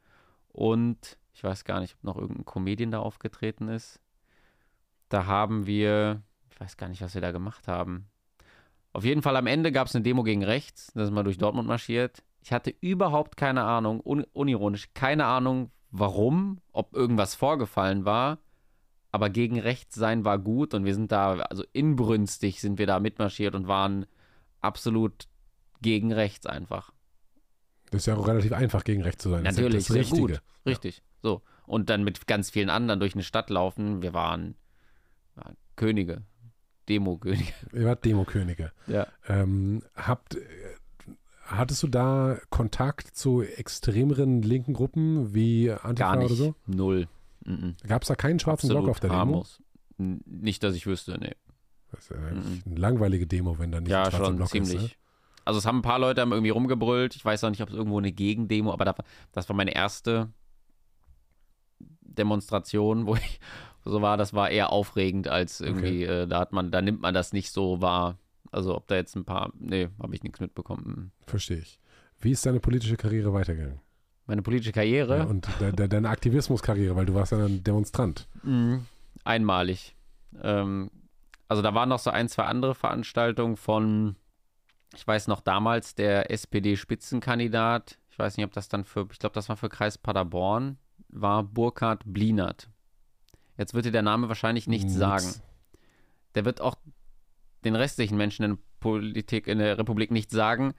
[0.50, 4.00] Und ich weiß gar nicht, ob noch irgendein Comedian da aufgetreten ist.
[5.10, 6.22] Da haben wir,
[6.54, 8.08] ich weiß gar nicht, was wir da gemacht haben.
[8.91, 11.38] Auf jeden Fall am Ende gab es eine Demo gegen rechts, da sind wir durch
[11.39, 12.24] Dortmund marschiert.
[12.41, 18.39] Ich hatte überhaupt keine Ahnung, un unironisch, keine Ahnung, warum, ob irgendwas vorgefallen war.
[19.12, 22.99] Aber gegen rechts sein war gut und wir sind da, also inbrünstig sind wir da
[22.99, 24.06] mitmarschiert und waren
[24.60, 25.28] absolut
[25.82, 26.91] gegen rechts einfach.
[27.91, 29.43] Das ist ja auch relativ einfach, gegen rechts zu sein.
[29.43, 30.22] Das ja Natürlich, das sehr Richtige.
[30.22, 30.41] gut.
[30.66, 31.04] Richtig.
[31.22, 31.43] So.
[31.68, 34.01] Und dann mit ganz vielen anderen durch eine Stadt laufen.
[34.01, 34.56] Wir waren,
[35.36, 36.24] waren Könige.
[36.90, 37.54] Demo-Könige.
[37.74, 38.72] Ihr wart Demokönige.
[38.88, 39.08] Ja.
[39.28, 40.38] Ähm, habt,
[41.46, 46.26] hattest du da Kontakt zu extremeren linken Gruppen wie Antifa Gar nicht.
[46.28, 46.56] oder so?
[46.66, 47.08] Null.
[47.88, 49.20] Gab es da keinen schwarzen Absolut Block auf der Demo?
[49.20, 49.62] harmlos.
[49.98, 51.36] N- Nicht, dass ich wüsste, nee.
[51.92, 54.50] Das ist ja eigentlich eine langweilige Demo, wenn da nicht ein ja, schwarzer schon Block
[54.50, 54.76] ziemlich.
[54.76, 54.82] ist.
[54.84, 54.90] Ne?
[55.46, 57.16] Also es haben ein paar Leute haben irgendwie rumgebrüllt.
[57.18, 58.96] Ich weiß auch nicht, ob es irgendwo eine Gegendemo, aber da,
[59.34, 60.32] das war meine erste
[62.02, 63.40] Demonstration, wo ich
[63.86, 64.18] so war.
[64.18, 66.04] Das war eher aufregend als irgendwie.
[66.04, 68.18] Äh, da hat man, da nimmt man das nicht so wahr.
[68.52, 71.12] Also ob da jetzt ein paar, nee, habe ich nichts mitbekommen.
[71.26, 71.80] Verstehe ich.
[72.20, 73.80] Wie ist deine politische Karriere weitergegangen?
[74.26, 75.18] Meine politische Karriere.
[75.18, 78.28] Ja, und de de deine Aktivismuskarriere, weil du warst ja ein Demonstrant.
[78.44, 78.86] Mhm.
[79.26, 79.96] Einmalig.
[80.42, 80.90] Ähm,
[81.48, 84.16] also da waren noch so ein, zwei andere Veranstaltungen von,
[84.96, 89.34] ich weiß noch damals, der SPD-Spitzenkandidat, ich weiß nicht, ob das dann für, ich glaube,
[89.34, 90.78] das war für Kreis Paderborn,
[91.10, 92.70] war Burkhard Blinert.
[93.64, 94.97] Jetzt wird dir der Name wahrscheinlich nichts Nix.
[94.97, 95.34] sagen.
[96.36, 96.76] Der wird auch
[97.64, 100.74] den restlichen Menschen in der Politik, in der Republik nichts sagen,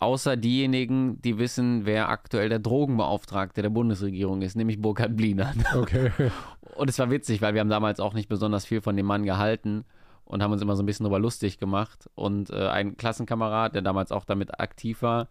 [0.00, 5.64] außer diejenigen, die wissen, wer aktuell der Drogenbeauftragte der Bundesregierung ist, nämlich Burkhard Blinern.
[5.76, 6.10] Okay.
[6.74, 9.22] Und es war witzig, weil wir haben damals auch nicht besonders viel von dem Mann
[9.22, 9.84] gehalten
[10.24, 12.10] und haben uns immer so ein bisschen drüber lustig gemacht.
[12.16, 15.28] Und äh, ein Klassenkamerad, der damals auch damit aktiv war,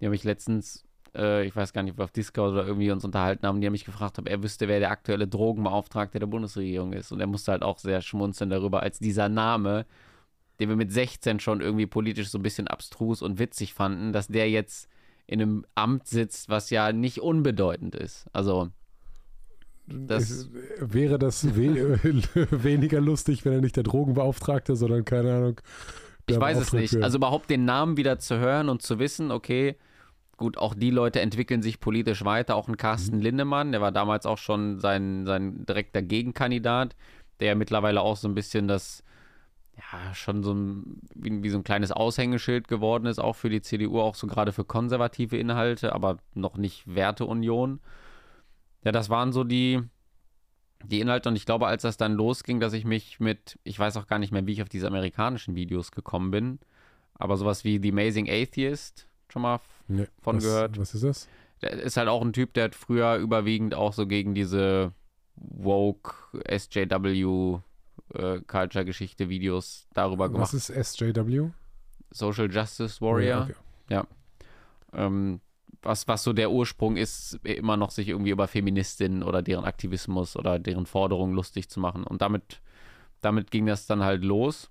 [0.00, 0.83] den habe ich letztens,
[1.14, 3.66] äh, ich weiß gar nicht, ob wir auf Discord oder irgendwie uns unterhalten haben, die
[3.66, 7.12] haben mich gefragt, ob er wüsste, wer der aktuelle Drogenbeauftragte der Bundesregierung ist.
[7.12, 9.86] Und er musste halt auch sehr schmunzeln darüber, als dieser Name,
[10.60, 14.28] den wir mit 16 schon irgendwie politisch so ein bisschen abstrus und witzig fanden, dass
[14.28, 14.88] der jetzt
[15.26, 18.26] in einem Amt sitzt, was ja nicht unbedeutend ist.
[18.32, 18.68] Also,
[19.86, 20.48] das,
[20.78, 21.98] wäre das we
[22.50, 25.60] weniger lustig, wenn er nicht der Drogenbeauftragte, sondern keine Ahnung.
[26.26, 26.96] Ich weiß es nicht.
[27.02, 29.76] Also überhaupt den Namen wieder zu hören und zu wissen, okay,
[30.36, 32.56] gut, auch die Leute entwickeln sich politisch weiter.
[32.56, 32.76] Auch ein Mhm.
[32.78, 36.96] Carsten Lindemann, der war damals auch schon sein, sein direkter Gegenkandidat,
[37.40, 39.02] der ja mittlerweile auch so ein bisschen das,
[39.76, 43.62] ja, schon so ein, wie, wie so ein kleines Aushängeschild geworden ist, auch für die
[43.62, 47.80] CDU, auch so gerade für konservative Inhalte, aber noch nicht Werteunion.
[48.84, 49.82] Ja, das waren so die,
[50.84, 53.96] die Inhalte und ich glaube, als das dann losging, dass ich mich mit, ich weiß
[53.96, 56.58] auch gar nicht mehr, wie ich auf diese amerikanischen Videos gekommen bin,
[57.14, 60.78] aber sowas wie The Amazing Atheist, schon mal Nee, von was, gehört.
[60.78, 61.28] Was ist das?
[61.60, 64.92] der ist halt auch ein Typ, der hat früher überwiegend auch so gegen diese
[65.36, 66.14] woke
[66.48, 67.58] SJW
[68.14, 70.52] äh, Culture Geschichte Videos darüber gemacht.
[70.52, 71.50] Was ist SJW?
[72.10, 73.42] Social Justice Warrior.
[73.42, 74.02] Okay.
[74.92, 75.40] Ähm,
[75.82, 80.36] was, was so der Ursprung ist, immer noch sich irgendwie über Feministinnen oder deren Aktivismus
[80.36, 82.04] oder deren Forderungen lustig zu machen.
[82.04, 82.62] Und damit,
[83.20, 84.70] damit ging das dann halt los.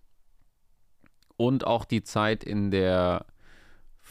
[1.38, 3.26] Und auch die Zeit in der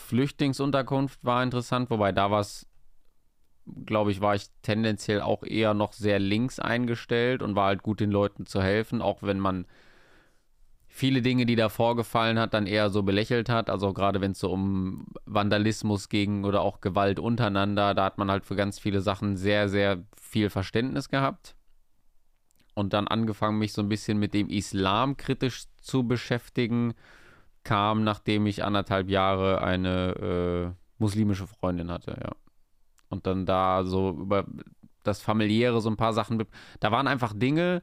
[0.03, 2.67] Flüchtlingsunterkunft war interessant, wobei da war es,
[3.87, 8.01] glaube ich, war ich tendenziell auch eher noch sehr links eingestellt und war halt gut
[8.01, 9.67] den Leuten zu helfen, auch wenn man
[10.93, 13.71] viele Dinge, die da vorgefallen hat, dann eher so belächelt hat.
[13.71, 18.31] Also gerade wenn es so um Vandalismus ging oder auch Gewalt untereinander, da hat man
[18.31, 21.57] halt für ganz viele Sachen sehr, sehr viel Verständnis gehabt.
[22.75, 26.95] Und dann angefangen, mich so ein bisschen mit dem Islam kritisch zu beschäftigen,
[27.65, 32.33] kam, nachdem ich anderthalb Jahre eine äh, muslimische Freundin hatte, ja.
[33.09, 34.47] Und dann da so über
[35.03, 36.43] das familiäre so ein paar Sachen,
[36.81, 37.83] da waren einfach Dinge,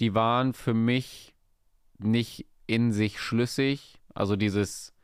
[0.00, 1.34] die waren für mich
[1.98, 4.00] nicht in sich schlüssig.
[4.14, 4.94] Also dieses,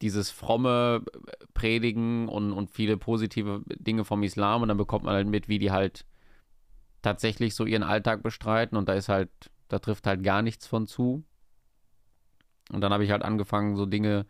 [0.00, 1.02] dieses fromme
[1.54, 5.58] Predigen und, und viele positive Dinge vom Islam und dann bekommt man halt mit, wie
[5.58, 6.04] die halt
[7.02, 9.30] tatsächlich so ihren Alltag bestreiten und da ist halt,
[9.68, 11.24] da trifft halt gar nichts von zu.
[12.72, 14.26] Und dann habe ich halt angefangen, so Dinge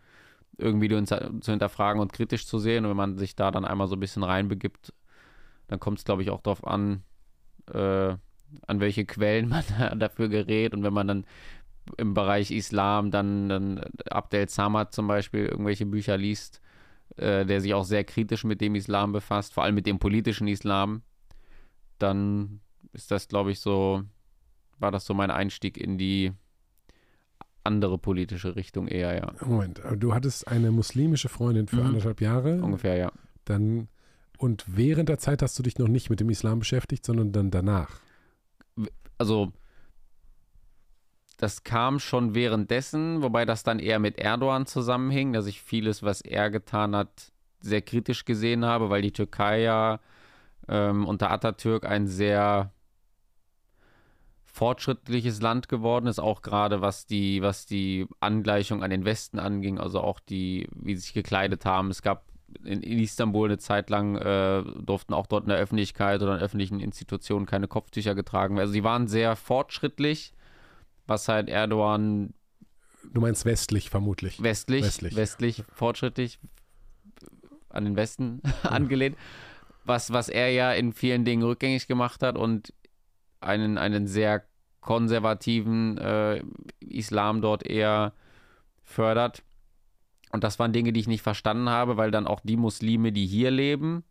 [0.57, 2.85] irgendwie zu hinterfragen und kritisch zu sehen.
[2.85, 4.93] Und wenn man sich da dann einmal so ein bisschen reinbegibt,
[5.67, 7.03] dann kommt es, glaube ich, auch darauf an,
[7.71, 8.15] äh,
[8.67, 9.63] an welche Quellen man
[9.99, 10.73] dafür gerät.
[10.73, 11.25] Und wenn man dann
[11.97, 13.79] im Bereich Islam dann, dann
[14.09, 16.61] Abdel Samad zum Beispiel irgendwelche Bücher liest,
[17.17, 20.47] äh, der sich auch sehr kritisch mit dem Islam befasst, vor allem mit dem politischen
[20.47, 21.01] Islam,
[21.97, 22.61] dann
[22.93, 24.03] ist das, glaube ich, so,
[24.79, 26.33] war das so mein Einstieg in die
[27.69, 29.33] andere politische Richtung eher, ja.
[29.45, 31.85] Moment, du hattest eine muslimische Freundin für Mhm.
[31.87, 32.61] anderthalb Jahre.
[32.61, 33.11] Ungefähr, ja.
[33.45, 33.87] Dann
[34.39, 37.51] und während der Zeit hast du dich noch nicht mit dem Islam beschäftigt, sondern dann
[37.51, 37.99] danach.
[39.17, 39.51] Also,
[41.37, 46.21] das kam schon währenddessen, wobei das dann eher mit Erdogan zusammenhing, dass ich vieles, was
[46.21, 49.99] er getan hat, sehr kritisch gesehen habe, weil die Türkei ja
[50.69, 52.71] ähm, unter Atatürk ein sehr
[54.51, 59.79] fortschrittliches Land geworden ist, auch gerade was die, was die Angleichung an den Westen anging,
[59.79, 61.89] also auch die, wie sie sich gekleidet haben.
[61.89, 62.25] Es gab
[62.63, 66.41] in, in Istanbul eine Zeit lang, äh, durften auch dort in der Öffentlichkeit oder in
[66.41, 68.61] öffentlichen Institutionen keine Kopftücher getragen werden.
[68.63, 70.33] Also sie waren sehr fortschrittlich,
[71.05, 72.33] was halt Erdogan
[73.13, 74.41] Du meinst westlich vermutlich.
[74.43, 75.15] westlich, Westlich.
[75.15, 76.37] westlich, fortschrittlich
[77.69, 79.15] an den Westen angelehnt,
[79.85, 82.73] was, was er ja in vielen Dingen rückgängig gemacht hat und
[83.41, 84.43] einen, einen sehr
[84.81, 86.43] konservativen äh,
[86.79, 88.13] Islam dort eher
[88.83, 89.43] fördert.
[90.31, 93.25] Und das waren Dinge, die ich nicht verstanden habe, weil dann auch die Muslime, die
[93.25, 94.03] hier leben,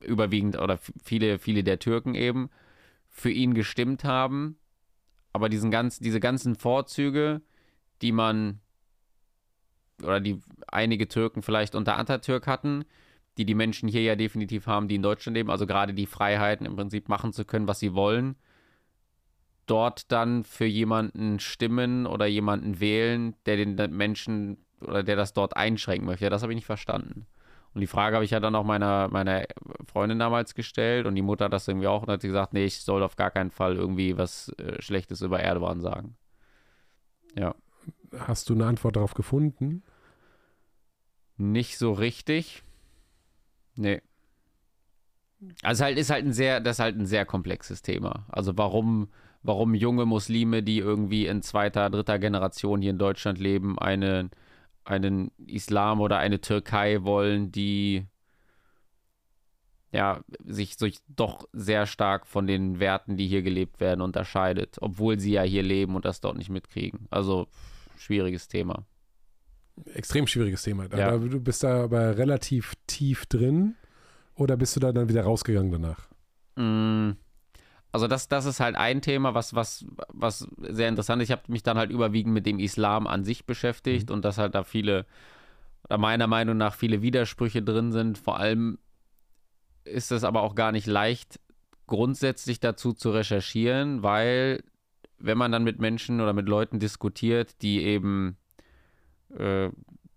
[0.00, 2.50] überwiegend oder viele, viele der Türken eben,
[3.08, 4.58] für ihn gestimmt haben.
[5.32, 7.42] Aber diesen ganz, diese ganzen Vorzüge,
[8.02, 8.60] die man
[10.02, 12.84] oder die einige Türken vielleicht unter Atatürk hatten,
[13.38, 16.66] die die Menschen hier ja definitiv haben, die in Deutschland leben, also gerade die Freiheiten
[16.66, 18.36] im Prinzip machen zu können, was sie wollen,
[19.66, 25.56] dort dann für jemanden stimmen oder jemanden wählen, der den Menschen oder der das dort
[25.56, 26.30] einschränken möchte.
[26.30, 27.26] Das habe ich nicht verstanden.
[27.74, 29.44] Und die Frage habe ich ja dann auch meiner, meiner
[29.86, 32.80] Freundin damals gestellt und die Mutter hat das irgendwie auch und hat gesagt, nee, ich
[32.80, 36.16] soll auf gar keinen Fall irgendwie was äh, Schlechtes über Erdogan sagen.
[37.38, 37.54] Ja.
[38.18, 39.82] Hast du eine Antwort darauf gefunden?
[41.36, 42.62] Nicht so richtig.
[43.74, 44.00] Nee.
[45.62, 48.24] Also halt ist halt ein sehr, das ist halt ein sehr komplexes Thema.
[48.28, 49.08] Also warum,
[49.46, 54.30] warum junge Muslime, die irgendwie in zweiter, dritter Generation hier in Deutschland leben, einen,
[54.84, 58.06] einen Islam oder eine Türkei wollen, die
[59.92, 65.18] ja, sich, sich doch sehr stark von den Werten, die hier gelebt werden, unterscheidet, obwohl
[65.18, 67.06] sie ja hier leben und das dort nicht mitkriegen.
[67.10, 67.46] Also
[67.96, 68.84] schwieriges Thema.
[69.94, 70.86] Extrem schwieriges Thema.
[70.94, 71.08] Ja.
[71.08, 73.74] Aber du bist da aber relativ tief drin
[74.34, 76.08] oder bist du da dann wieder rausgegangen danach?
[76.56, 77.16] Mm,
[77.96, 81.30] Also das, das ist halt ein Thema, was, was, was sehr interessant ist.
[81.30, 84.54] Ich habe mich dann halt überwiegend mit dem Islam an sich beschäftigt und dass halt
[84.54, 85.06] da viele,
[85.88, 88.18] meiner Meinung nach viele Widersprüche drin sind.
[88.18, 88.76] Vor allem
[89.84, 91.40] ist es aber auch gar nicht leicht,
[91.86, 94.62] grundsätzlich dazu zu recherchieren, weil
[95.18, 98.36] wenn man dann mit Menschen oder mit Leuten diskutiert, die eben
[99.38, 99.70] äh,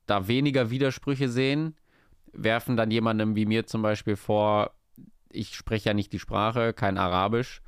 [0.06, 1.78] da weniger Widersprüche sehen,
[2.34, 4.72] werfen dann jemandem wie mir zum Beispiel vor,
[5.30, 7.62] ich spreche ja nicht die Sprache, kein Arabisch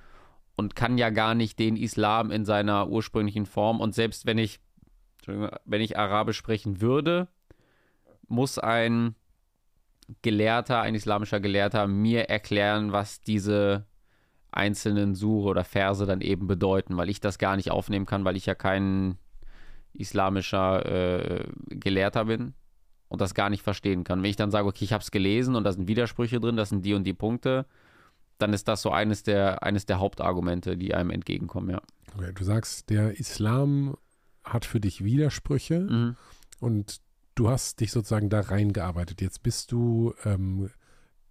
[0.61, 4.59] und kann ja gar nicht den Islam in seiner ursprünglichen Form und selbst wenn ich,
[5.25, 7.27] wenn ich Arabisch sprechen würde,
[8.27, 9.15] muss ein
[10.21, 13.87] Gelehrter, ein islamischer Gelehrter mir erklären, was diese
[14.51, 18.35] einzelnen Sure oder Verse dann eben bedeuten, weil ich das gar nicht aufnehmen kann, weil
[18.35, 19.17] ich ja kein
[19.93, 22.53] islamischer äh, Gelehrter bin
[23.07, 24.21] und das gar nicht verstehen kann.
[24.21, 26.69] Wenn ich dann sage, okay, ich habe es gelesen und da sind Widersprüche drin, das
[26.69, 27.65] sind die und die Punkte,
[28.41, 31.81] dann ist das so eines der, eines der Hauptargumente, die einem entgegenkommen, ja.
[32.17, 33.95] Okay, du sagst, der Islam
[34.43, 36.15] hat für dich Widersprüche Mhm.
[36.59, 36.97] und
[37.35, 39.21] du hast dich sozusagen da reingearbeitet.
[39.21, 40.69] Jetzt bist du, ähm,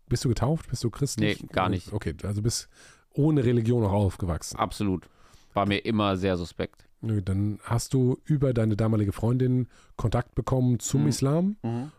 [0.09, 0.69] bist du getauft?
[0.71, 1.43] Bist du christlich?
[1.43, 1.93] Nee, gar nicht.
[1.93, 2.69] Okay, also bist
[3.13, 4.57] ohne Religion auch aufgewachsen.
[4.59, 5.09] Absolut.
[5.53, 6.85] War mir immer sehr suspekt.
[7.03, 11.09] Dann hast du über deine damalige Freundin Kontakt bekommen zum Mhm.
[11.09, 11.57] Islam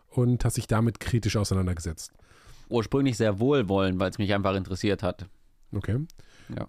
[0.08, 2.12] und hast dich damit kritisch auseinandergesetzt.
[2.72, 5.28] Ursprünglich sehr wohlwollend, weil es mich einfach interessiert hat.
[5.72, 5.98] Okay.
[6.56, 6.68] Ja.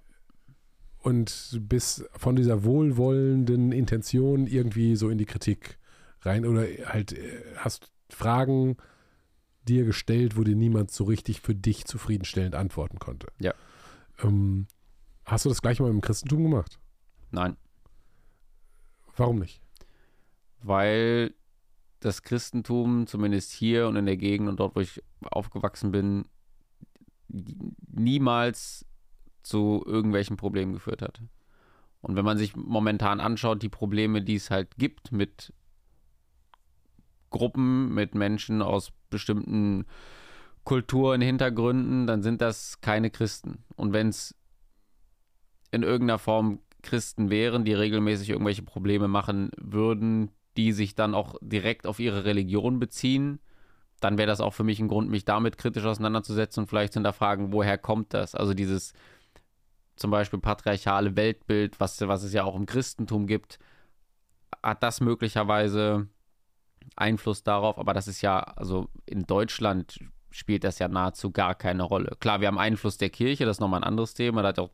[0.99, 5.77] Und bist von dieser wohlwollenden Intention irgendwie so in die Kritik
[6.21, 8.77] rein oder halt äh, hast Fragen
[9.67, 13.27] dir gestellt, wo dir niemand so richtig für dich zufriedenstellend antworten konnte.
[13.39, 13.53] Ja.
[14.23, 14.67] Ähm,
[15.25, 16.79] hast du das gleich mal im Christentum gemacht?
[17.31, 17.57] Nein,
[19.15, 19.61] Warum nicht?
[20.61, 21.33] weil
[22.05, 26.25] das Christentum, zumindest hier und in der Gegend und dort, wo ich aufgewachsen bin,
[27.27, 28.85] niemals
[29.41, 31.21] zu irgendwelchen Problemen geführt hat.
[32.01, 35.53] Und wenn man sich momentan anschaut, die Probleme, die es halt gibt mit
[37.29, 39.85] Gruppen, mit Menschen aus bestimmten
[40.63, 43.63] Kulturen, Hintergründen, dann sind das keine Christen.
[43.75, 44.35] Und wenn es
[45.71, 51.35] in irgendeiner Form Christen wären, die regelmäßig irgendwelche Probleme machen würden, die sich dann auch
[51.41, 53.39] direkt auf ihre Religion beziehen,
[53.99, 56.97] dann wäre das auch für mich ein Grund, mich damit kritisch auseinanderzusetzen und vielleicht zu
[56.97, 58.35] hinterfragen, woher kommt das?
[58.35, 58.93] Also dieses
[59.95, 63.59] zum Beispiel patriarchale Weltbild, was, was es ja auch im Christentum gibt,
[64.61, 66.07] hat das möglicherweise
[66.95, 69.99] Einfluss darauf, aber das ist ja, also in Deutschland
[70.31, 72.17] spielt das ja nahezu gar keine Rolle.
[72.19, 74.71] Klar, wir haben Einfluss der Kirche, das ist nochmal ein anderes Thema, da hat auch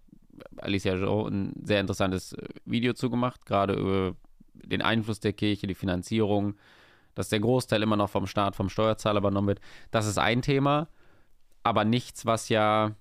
[0.58, 4.16] Alicia Joe ein sehr interessantes äh, Video zugemacht, gerade über
[4.66, 6.56] den Einfluss der Kirche, die Finanzierung,
[7.16, 9.62] dass der Großteil immer noch vom Staat, vom Steuerzahler übernommen wird.
[9.92, 10.88] Das ist ein Thema,
[11.64, 12.96] aber nichts, was ja,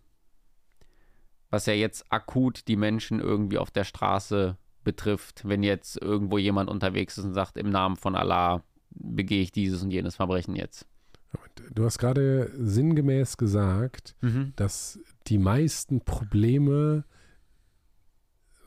[1.51, 6.71] was ja jetzt akut die Menschen irgendwie auf der Straße betrifft, wenn jetzt irgendwo jemand
[6.71, 10.87] unterwegs ist und sagt, im Namen von Allah begehe ich dieses und jenes Verbrechen jetzt.
[11.75, 14.17] Du hast gerade sinngemäß gesagt,
[14.57, 17.05] dass die meisten Probleme,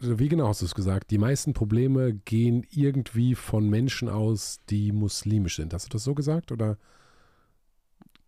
[0.02, 4.92] wie genau hast du es gesagt, die meisten Probleme gehen irgendwie von Menschen aus, die
[4.92, 5.74] muslimisch sind.
[5.74, 6.78] Hast du das so gesagt oder?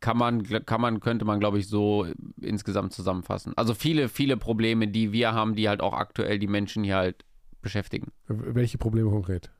[0.03, 2.05] kann man, kann man, könnte man, glaube ich, so
[2.41, 3.53] insgesamt zusammenfassen.
[3.55, 7.23] Also viele, viele Probleme, die wir haben, die halt auch aktuell die Menschen hier halt
[7.61, 8.11] beschäftigen.
[8.27, 9.53] Welche Probleme konkret?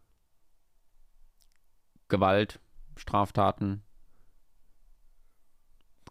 [2.10, 2.60] Gewalt,
[2.98, 3.84] Straftaten.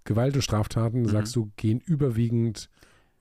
[0.04, 2.70] Gewalt und Straftaten, sagst du, gehen überwiegend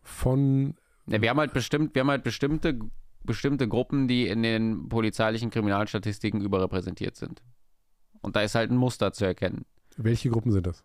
[0.02, 0.76] von
[1.08, 2.80] Ja, wir haben halt bestimmt, wir haben halt bestimmte,
[3.24, 7.42] bestimmte Gruppen, die in den polizeilichen Kriminalstatistiken überrepräsentiert sind.
[8.22, 9.66] Und da ist halt ein Muster zu erkennen.
[9.98, 10.84] welche Gruppen sind das?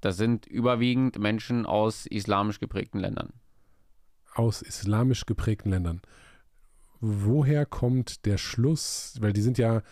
[0.00, 3.32] Das sind überwiegend Menschen aus islamisch geprägten Ländern.
[4.34, 6.02] Aus islamisch geprägten Ländern.
[7.00, 9.16] Woher kommt der Schluss?
[9.20, 9.82] Weil die sind ja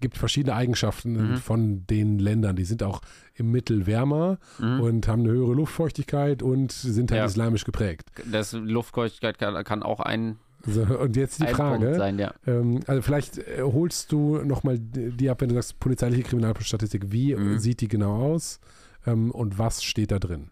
[0.00, 1.36] gibt verschiedene Eigenschaften Mhm.
[1.36, 2.56] von den Ländern.
[2.56, 3.00] Die sind auch
[3.34, 4.80] im Mittel wärmer Mhm.
[4.80, 7.24] und haben eine höhere Luftfeuchtigkeit und sind halt Ja.
[7.26, 8.08] islamisch geprägt.
[8.30, 11.94] Das Luftfeuchtigkeit kann, kann auch ein, So, und jetzt die ein Frage.
[11.94, 12.34] Sein, ja.
[12.46, 17.12] Ähm, also vielleicht äh, holst du nochmal die ab, wenn du sagst polizeiliche Kriminalstatistik.
[17.12, 17.58] Wie Mhm.
[17.58, 18.58] sieht die genau aus
[19.06, 20.50] ähm, und was steht da drin?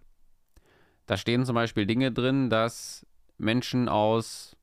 [1.06, 3.04] Da stehen zum Beispiel Dinge drin, dass
[3.38, 4.55] Menschen aus,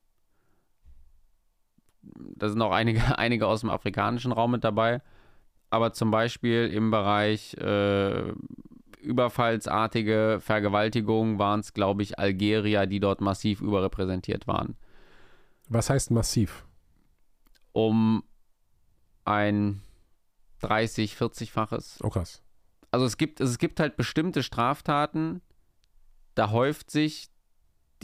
[2.36, 5.02] da sind auch einige, einige aus dem afrikanischen Raum mit dabei,
[5.70, 8.32] aber zum Beispiel im Bereich äh,
[9.00, 14.76] überfallsartige Vergewaltigungen waren es, glaube ich, Algerier, die dort massiv überrepräsentiert waren.
[15.68, 16.64] Was heißt massiv?
[17.72, 18.24] Um
[19.24, 19.82] ein
[20.60, 22.42] 30, 40-faches Oh krass.
[22.90, 25.42] also es gibt, es gibt halt bestimmte Straftaten,
[26.34, 27.28] da häuft sich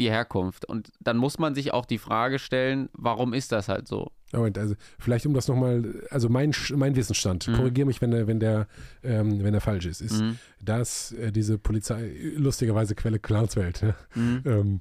[0.01, 0.64] die Herkunft.
[0.64, 4.11] Und dann muss man sich auch die Frage stellen, warum ist das halt so?
[4.32, 7.53] Moment, also vielleicht um das nochmal, also mein, mein Wissensstand, Mhm.
[7.55, 8.66] korrigiere mich, wenn der, wenn der,
[9.03, 10.38] ähm, wenn der falsch ist, ist, Mhm.
[10.62, 14.42] dass äh, diese Polizei, lustigerweise Quelle Clownswelt, ja, Mhm.
[14.46, 14.80] ähm,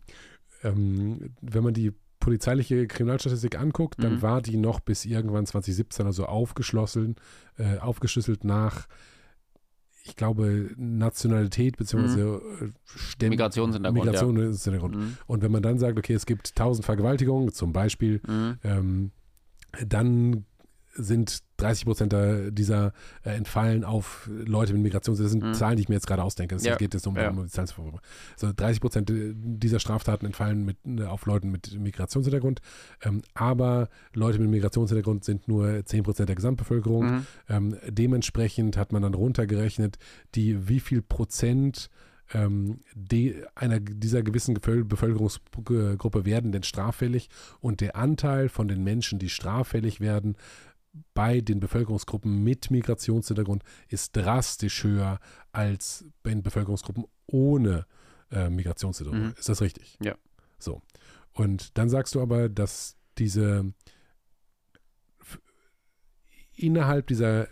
[0.64, 4.22] ähm, wenn man die polizeiliche Kriminalstatistik anguckt, dann Mhm.
[4.22, 7.16] war die noch bis irgendwann 2017 also aufgeschlossen,
[7.58, 8.88] äh, aufgeschlüsselt nach,
[10.10, 12.20] ich glaube, Nationalität bzw.
[12.22, 12.40] äh,
[12.86, 14.12] Stämm- Migrationshintergrund, ja.
[14.12, 14.96] Migrationshintergrund.
[14.96, 15.18] Mhm.
[15.28, 18.58] Und wenn man dann sagt, okay, es gibt 1000 Vergewaltigungen zum Beispiel, Mhm.
[18.64, 19.12] ähm,
[19.88, 20.46] dann
[20.94, 22.16] sind 30 Prozent
[22.58, 22.94] dieser
[23.24, 25.20] äh, entfallen auf Leute mit Migrations...
[25.20, 25.54] Das sind Mhm.
[25.54, 26.56] Zahlen, die ich mir jetzt gerade ausdenke.
[26.56, 26.76] Es Ja.
[26.76, 27.30] geht jetzt um, Ja.
[27.30, 28.00] um die Zahlen zu verfolgen.
[28.36, 32.62] So 30 Prozent dieser Straftaten entfallen mit, äh, auf Leuten mit Migrationshintergrund.
[33.04, 37.06] Ähm, aber Leute mit Migrationshintergrund sind nur 10 Prozent der Gesamtbevölkerung.
[37.06, 37.26] Mhm.
[37.50, 39.98] Ähm, dementsprechend hat man dann runtergerechnet,
[40.36, 41.90] die wie viel Prozent
[42.32, 47.30] ähm, die, einer dieser gewissen Bevöl- Bevölkerungsgruppe werden denn straffällig
[47.60, 50.36] und der Anteil von den Menschen, die straffällig werden,
[51.14, 55.20] bei den Bevölkerungsgruppen mit Migrationshintergrund ist drastisch höher
[55.52, 57.86] als bei den Bevölkerungsgruppen ohne
[58.32, 59.26] äh, Migrationshintergrund.
[59.26, 59.36] Mhm.
[59.38, 59.98] Ist das richtig?
[60.02, 60.16] Ja.
[60.58, 60.82] So.
[61.34, 63.72] Und dann sagst du aber, dass diese
[66.56, 67.48] innerhalb dieser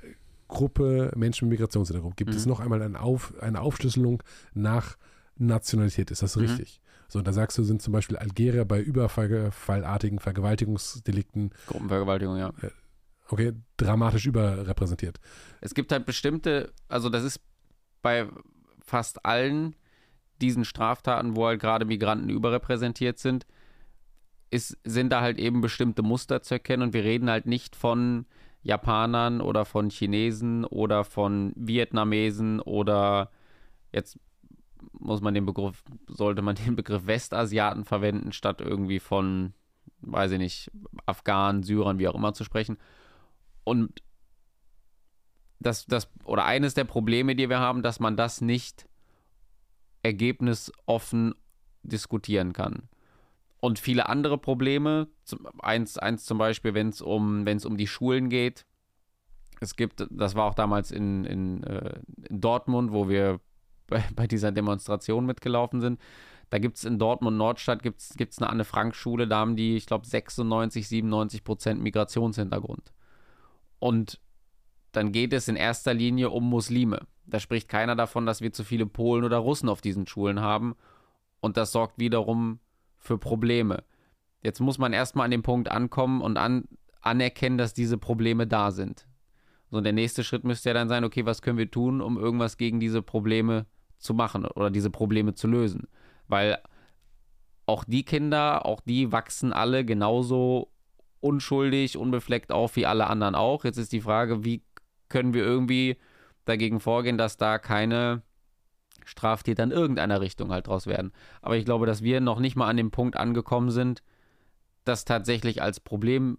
[0.47, 2.49] Gruppe Menschen mit Migrationshintergrund gibt es Mhm.
[2.51, 4.23] noch einmal eine, Auf, eine Aufschlüsselung
[4.53, 4.97] nach
[5.35, 6.09] Nationalität.
[6.11, 6.43] Ist das Mhm.
[6.43, 6.81] richtig?
[7.09, 12.51] So, und da sagst du, sind zum Beispiel Algerier bei überfallartigen Vergewaltigungsdelikten, Gruppenvergewaltigung, ja.
[13.29, 15.19] Okay, dramatisch überrepräsentiert.
[15.61, 17.41] Es gibt halt bestimmte, also das ist
[18.01, 18.27] bei
[18.83, 19.75] fast allen
[20.41, 23.45] diesen Straftaten, wo halt gerade Migranten überrepräsentiert sind,
[24.49, 28.25] ist, sind da halt eben bestimmte Muster zu erkennen und wir reden halt nicht von
[28.61, 33.31] Japanern oder von Chinesen oder von Vietnamesen oder
[33.91, 34.19] jetzt
[34.93, 39.53] muss man den Begriff, sollte man den Begriff Westasiaten verwenden, statt irgendwie von,
[40.01, 40.71] weiß ich nicht,
[41.05, 42.77] Afghanen, Syrern, wie auch immer zu sprechen.
[43.67, 44.01] Und
[45.59, 48.87] das, das, oder eines der Probleme, die wir haben, dass man das nicht
[50.03, 51.35] ergebnisoffen
[51.83, 52.87] diskutieren kann.
[53.59, 55.09] Und viele andere Probleme,
[55.59, 58.65] eins, eins zum Beispiel, wenn es um, um die Schulen geht.
[59.59, 61.99] Es gibt, das war auch damals in, in, äh,
[62.29, 63.41] in Dortmund, wo wir
[63.87, 65.99] bei, bei dieser Demonstration mitgelaufen sind.
[66.51, 70.07] Da gibt es in Dortmund Nordstadt gibt's, gibt's eine Anne-Frank-Schule, da haben die, ich glaube,
[70.07, 72.93] 96, 97 Prozent Migrationshintergrund.
[73.79, 74.19] Und
[74.91, 77.07] dann geht es in erster Linie um Muslime.
[77.25, 80.75] Da spricht keiner davon, dass wir zu viele Polen oder Russen auf diesen Schulen haben.
[81.39, 82.59] Und das sorgt wiederum
[82.97, 83.83] für Probleme.
[84.41, 86.67] Jetzt muss man erstmal an den Punkt ankommen und an,
[87.01, 89.07] anerkennen, dass diese Probleme da sind.
[89.69, 92.17] So, und der nächste Schritt müsste ja dann sein, okay, was können wir tun, um
[92.17, 93.65] irgendwas gegen diese Probleme
[93.97, 95.87] zu machen oder diese Probleme zu lösen?
[96.27, 96.59] Weil
[97.65, 100.71] auch die Kinder, auch die wachsen alle genauso
[101.19, 103.63] unschuldig, unbefleckt auf wie alle anderen auch.
[103.63, 104.63] Jetzt ist die Frage, wie
[105.09, 105.97] können wir irgendwie
[106.45, 108.21] dagegen vorgehen, dass da keine
[109.05, 111.11] Straftäter in irgendeiner Richtung halt draus werden.
[111.41, 114.03] Aber ich glaube, dass wir noch nicht mal an dem Punkt angekommen sind,
[114.83, 116.37] das tatsächlich als Problem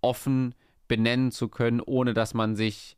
[0.00, 0.54] offen
[0.88, 2.96] benennen zu können, ohne dass man sich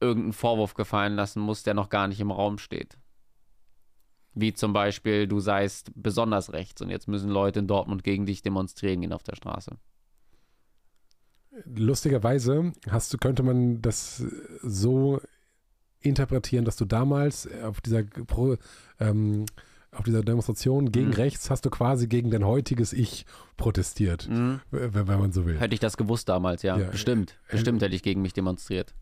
[0.00, 2.98] irgendeinen Vorwurf gefallen lassen muss, der noch gar nicht im Raum steht.
[4.34, 8.42] Wie zum Beispiel, du seist besonders rechts und jetzt müssen Leute in Dortmund gegen dich
[8.42, 9.76] demonstrieren gehen auf der Straße.
[11.66, 14.24] Lustigerweise hast du, könnte man das
[14.62, 15.20] so
[16.00, 18.56] interpretieren, dass du damals auf dieser, Pro,
[18.98, 19.44] ähm,
[19.90, 21.14] auf dieser Demonstration gegen Mhm.
[21.14, 23.26] rechts hast du quasi gegen dein heutiges Ich
[23.58, 24.60] protestiert, Mhm.
[24.70, 25.60] wenn, wenn man so will.
[25.60, 26.78] Hätte ich das gewusst damals, ja.
[26.78, 27.38] Ja, bestimmt.
[27.48, 28.94] äh, bestimmt hätte ich gegen mich demonstriert.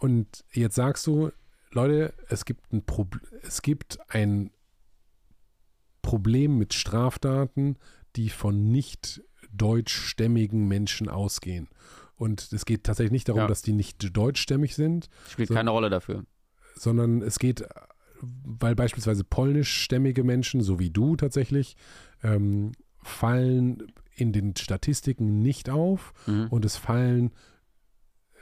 [0.00, 1.30] Und jetzt sagst du,
[1.72, 4.50] Leute, es gibt ein, Prob es gibt ein
[6.02, 7.76] Problem mit Straftaten,
[8.16, 11.68] die von nicht deutschstämmigen Menschen ausgehen.
[12.16, 13.46] Und es geht tatsächlich nicht darum, Ja.
[13.46, 16.24] dass die nicht deutschstämmig sind, Spielt So- keine Rolle dafür.
[16.74, 17.64] sondern es geht,
[18.20, 21.76] weil beispielsweise polnischstämmige Menschen, so wie du tatsächlich,
[22.22, 26.48] ähm, fallen in den Statistiken nicht auf Mhm.
[26.50, 27.32] und es fallen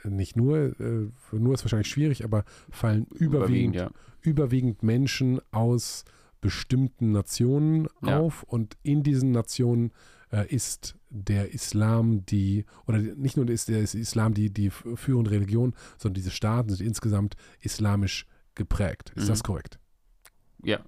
[0.03, 3.91] nicht nur, äh, nur ist wahrscheinlich schwierig, aber fallen überwiegend, ja.
[4.21, 6.05] überwiegend Menschen aus
[6.41, 8.19] bestimmten Nationen Ja.
[8.19, 9.91] auf und in diesen Nationen
[10.31, 15.73] äh, ist der Islam die, oder nicht nur ist der Islam die, die führende Religion,
[15.97, 18.25] sondern diese Staaten sind insgesamt islamisch
[18.55, 19.11] geprägt.
[19.15, 19.27] Ist Mhm.
[19.29, 19.79] das korrekt?
[20.63, 20.79] Ja,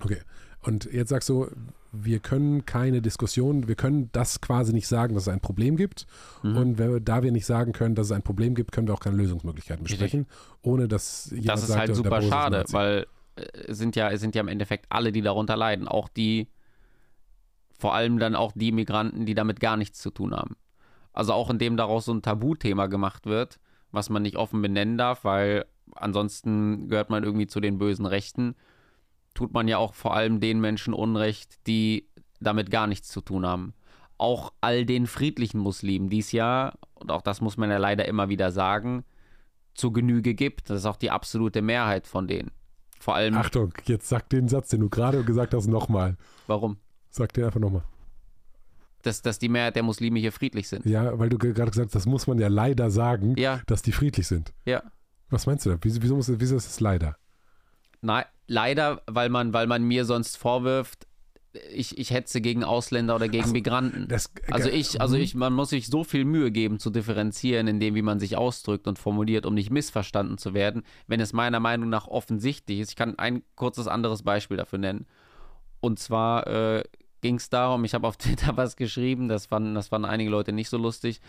[0.00, 0.18] Okay.
[0.60, 1.46] Und jetzt sagst du,
[1.92, 6.06] wir können keine Diskussion, wir können das quasi nicht sagen, dass es ein Problem gibt.
[6.42, 6.56] Mhm.
[6.56, 8.94] Und wenn, wir- da wir nicht sagen können, dass es ein Problem gibt, können wir
[8.94, 10.26] auch keine Lösungsmöglichkeiten besprechen,
[10.62, 14.20] ohne dass jemand das ist sagt, halt super schade, weil äh, es sind ja, es
[14.20, 15.88] sind ja im Endeffekt alle, die darunter leiden.
[15.88, 16.48] Auch die,
[17.78, 20.56] vor allem dann auch die Migranten, die damit gar nichts zu tun haben.
[21.12, 23.58] Also auch indem daraus so ein Tabuthema gemacht wird,
[23.92, 25.64] was man nicht offen benennen darf, weil
[25.94, 28.54] ansonsten gehört man irgendwie zu den bösen Rechten,
[29.38, 32.08] tut man ja auch vor allem den Menschen Unrecht, die
[32.40, 33.72] damit gar nichts zu tun haben.
[34.18, 38.06] Auch all den friedlichen Muslimen, die es ja, und auch das muss man ja leider
[38.08, 39.04] immer wieder sagen,
[39.74, 40.70] zu Genüge gibt.
[40.70, 42.50] Das ist auch die absolute Mehrheit von denen.
[42.98, 46.16] Vor allem, Achtung, jetzt sag den Satz, den du gerade gesagt hast, nochmal.
[46.48, 46.78] warum?
[47.10, 47.84] Sag den einfach nochmal.
[49.02, 50.84] Dass, dass die Mehrheit der Muslime hier friedlich sind.
[50.84, 53.82] Ja, weil du ge- gerade gesagt hast, das muss man ja leider sagen, Ja, dass
[53.82, 54.52] die friedlich sind.
[54.64, 54.82] ja.
[55.30, 55.76] Was meinst du da?
[55.82, 57.16] Wieso, wieso, muss, wieso ist es leider?
[58.00, 61.06] Nein, leider, weil man, weil man mir sonst vorwirft,
[61.72, 64.06] ich, ich hetze gegen Ausländer oder gegen Ach so, Migranten.
[64.08, 65.22] Das, Also ich, also Mhm.
[65.22, 68.36] ich, man muss sich so viel Mühe geben zu differenzieren, in dem, wie man sich
[68.36, 72.90] ausdrückt und formuliert, um nicht missverstanden zu werden, wenn es meiner Meinung nach offensichtlich ist.
[72.90, 75.06] Ich kann ein kurzes anderes Beispiel dafür nennen.
[75.80, 76.84] Und zwar äh,
[77.22, 80.52] ging es darum, ich habe auf Twitter was geschrieben, das fanden, das fanden einige Leute
[80.52, 81.20] nicht so lustig.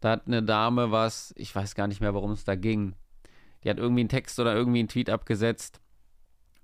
[0.00, 2.94] Da hat eine Dame was, ich weiß gar nicht mehr, worum es da ging.
[3.64, 5.80] Die hat irgendwie einen Text oder irgendwie einen Tweet abgesetzt.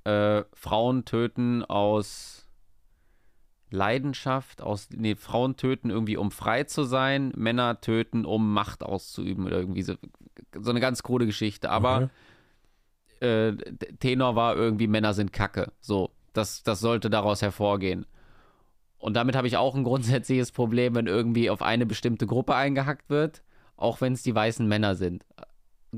[0.05, 2.47] Äh, Frauen töten aus
[3.71, 9.47] Leidenschaft, aus, nee, Frauen töten irgendwie, um frei zu sein, Männer töten, um Macht auszuüben
[9.47, 9.95] oder irgendwie so,
[10.59, 11.71] so eine ganz krude Geschichte.
[11.71, 12.11] Aber
[13.21, 13.51] Okay.
[13.51, 13.53] äh,
[13.99, 15.73] Tenor war irgendwie, Männer sind Kacke.
[15.81, 18.07] So, das, das sollte daraus hervorgehen.
[18.99, 23.11] Und damit habe ich auch ein grundsätzliches Problem, wenn irgendwie auf eine bestimmte Gruppe eingehackt
[23.11, 23.43] wird,
[23.77, 25.25] auch wenn es die weißen Männer sind.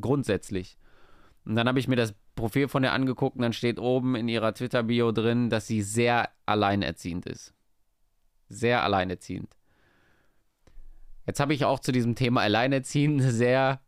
[0.01, 0.79] Grundsätzlich.
[1.45, 4.28] Und dann habe ich mir das Profil von ihr angeguckt und dann steht oben in
[4.28, 7.53] ihrer Twitter-Bio drin, dass sie sehr alleinerziehend ist.
[8.49, 9.57] Sehr alleinerziehend.
[11.26, 13.80] Jetzt habe ich auch zu diesem Thema Alleinerziehend eine sehr,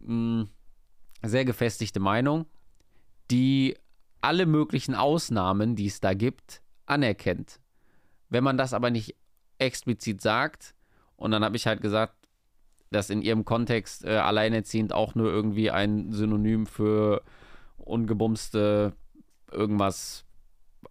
[0.00, 0.46] mh,
[1.22, 2.44] sehr gefestigte Meinung,
[3.30, 3.78] die
[4.20, 7.60] alle möglichen Ausnahmen, die es da gibt, anerkennt.
[8.28, 9.16] Wenn man das aber nicht
[9.58, 10.74] explizit sagt,
[11.16, 12.14] und dann habe ich halt gesagt,
[12.90, 17.22] dass in ihrem Kontext äh, alleinerziehend auch nur irgendwie ein Synonym für
[17.86, 18.92] ungebumste
[19.50, 20.24] irgendwas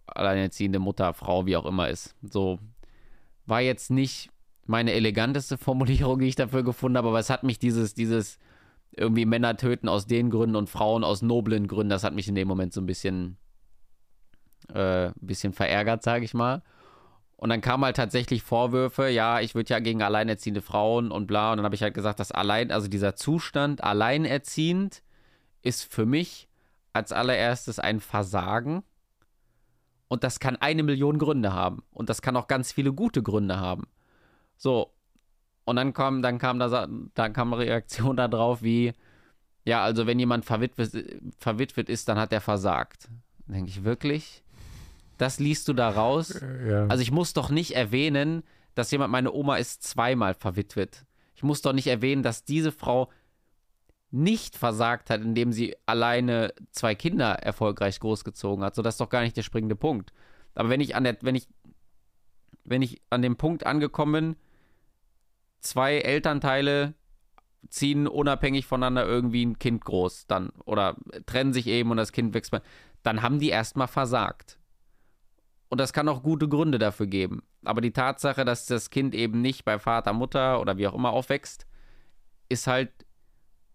[0.06, 2.14] alleinerziehende Mutter, Frau, wie auch immer ist.
[2.22, 2.58] So
[3.44, 4.30] war jetzt nicht
[4.66, 8.38] meine eleganteste Formulierung, die ich dafür gefunden habe, aber es hat mich dieses, dieses
[8.96, 12.34] irgendwie Männer töten aus den Gründen und Frauen aus noblen Gründen, das hat mich in
[12.34, 13.36] dem Moment so ein bisschen,
[14.72, 16.62] äh, bisschen verärgert, sage ich mal.
[17.36, 21.52] Und dann kamen halt tatsächlich Vorwürfe, ja, ich würde ja gegen alleinerziehende Frauen und bla.
[21.52, 25.02] Und dann habe ich halt gesagt, dass allein, also dieser Zustand alleinerziehend
[25.60, 26.48] ist für mich
[26.96, 28.82] als allererstes ein Versagen.
[30.08, 31.82] Und das kann eine Million Gründe haben.
[31.90, 33.88] Und das kann auch ganz viele gute Gründe haben.
[34.56, 34.92] So.
[35.64, 38.92] Und dann kam, dann kam da, dann kam eine Reaktion darauf wie,
[39.64, 43.08] ja, also wenn jemand verwitwet, verwitwet ist, dann hat er versagt.
[43.48, 44.44] Denke ich, wirklich?
[45.18, 46.40] Das liest du da raus?
[46.66, 46.86] Ja.
[46.86, 48.44] Also ich muss doch nicht erwähnen,
[48.74, 51.04] dass jemand, meine Oma ist zweimal verwitwet.
[51.34, 53.10] Ich muss doch nicht erwähnen, dass diese Frau
[54.10, 58.74] nicht versagt hat, indem sie alleine zwei Kinder erfolgreich großgezogen hat.
[58.74, 60.12] So, das ist doch gar nicht der springende Punkt.
[60.54, 61.48] Aber wenn ich an der, wenn ich,
[62.64, 64.36] wenn ich an dem Punkt angekommen bin,
[65.60, 66.94] zwei Elternteile
[67.68, 70.96] ziehen unabhängig voneinander irgendwie ein Kind groß, dann, oder
[71.26, 72.54] trennen sich eben und das Kind wächst,
[73.02, 74.58] dann haben die erstmal versagt.
[75.68, 77.42] Und das kann auch gute Gründe dafür geben.
[77.64, 81.10] Aber die Tatsache, dass das Kind eben nicht bei Vater, Mutter oder wie auch immer
[81.10, 81.66] aufwächst,
[82.48, 83.05] ist halt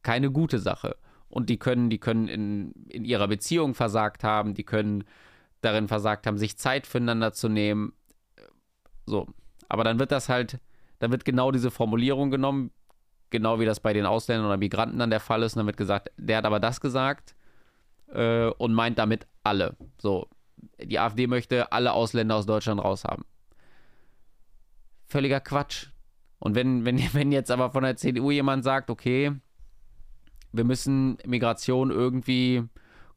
[0.03, 0.97] keine gute Sache.
[1.27, 5.05] Und die können, die können in, in ihrer Beziehung versagt haben, die können
[5.61, 7.93] darin versagt haben, sich Zeit füreinander zu nehmen.
[9.05, 9.27] So.
[9.69, 10.59] Aber dann wird das halt,
[10.99, 12.71] dann wird genau diese Formulierung genommen,
[13.29, 15.55] genau wie das bei den Ausländern oder Migranten dann der Fall ist.
[15.55, 17.35] Und dann wird gesagt, der hat aber das gesagt
[18.09, 19.77] äh, und meint damit alle.
[19.97, 20.27] So.
[20.83, 23.23] Die AfD möchte alle Ausländer aus Deutschland raushaben.
[25.07, 25.87] Völliger Quatsch.
[26.39, 29.31] Und wenn, wenn, wenn jetzt aber von der CDU jemand sagt, okay,
[30.51, 32.63] wir müssen Migration irgendwie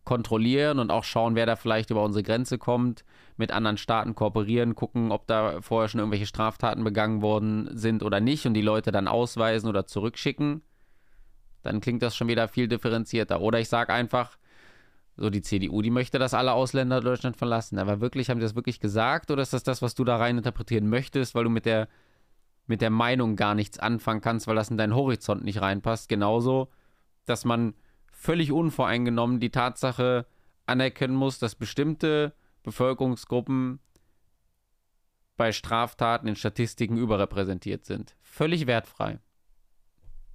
[0.05, 3.05] kontrollieren und auch schauen, wer da vielleicht über unsere Grenze kommt,
[3.37, 8.21] mit anderen Staaten kooperieren, gucken, ob da vorher schon irgendwelche Straftaten begangen worden sind oder
[8.21, 10.63] nicht und die Leute dann ausweisen oder zurückschicken,
[11.63, 13.41] dann klingt das schon wieder viel differenzierter.
[13.41, 14.37] Oder ich sage einfach,
[15.17, 17.79] so die CDU, die möchte, dass alle Ausländer Deutschland verlassen.
[17.79, 20.39] Aber wirklich, haben die das wirklich gesagt oder ist das das, was du da rein
[20.39, 21.89] interpretieren möchtest, weil du mit der,
[22.67, 26.09] mit der Meinung gar nichts anfangen kannst, weil das in deinen Horizont nicht reinpasst?
[26.09, 26.69] Genauso,
[27.25, 27.75] dass man
[28.13, 30.27] völlig unvoreingenommen die Tatsache
[30.67, 33.81] anerkennen muss, dass bestimmte Bevölkerungsgruppen
[35.37, 38.17] bei Straftaten in Statistiken überrepräsentiert sind.
[38.23, 39.19] Völlig wertfrei.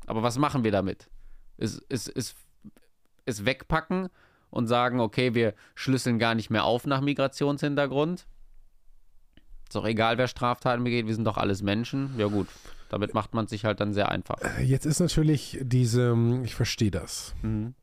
[0.05, 1.09] Aber was machen wir damit?
[1.57, 2.35] Es, es, es,
[3.25, 4.09] es wegpacken
[4.49, 8.27] und sagen, okay, wir schlüsseln gar nicht mehr auf nach Migrationshintergrund.
[9.63, 12.13] Ist doch egal, wer Straftaten begeht, wir sind doch alles Menschen.
[12.17, 12.47] Ja gut,
[12.89, 14.37] damit macht man sich halt dann sehr einfach.
[14.41, 17.33] Äh, jetzt ist natürlich diese, ich verstehe das.
[17.41, 17.75] Mhm.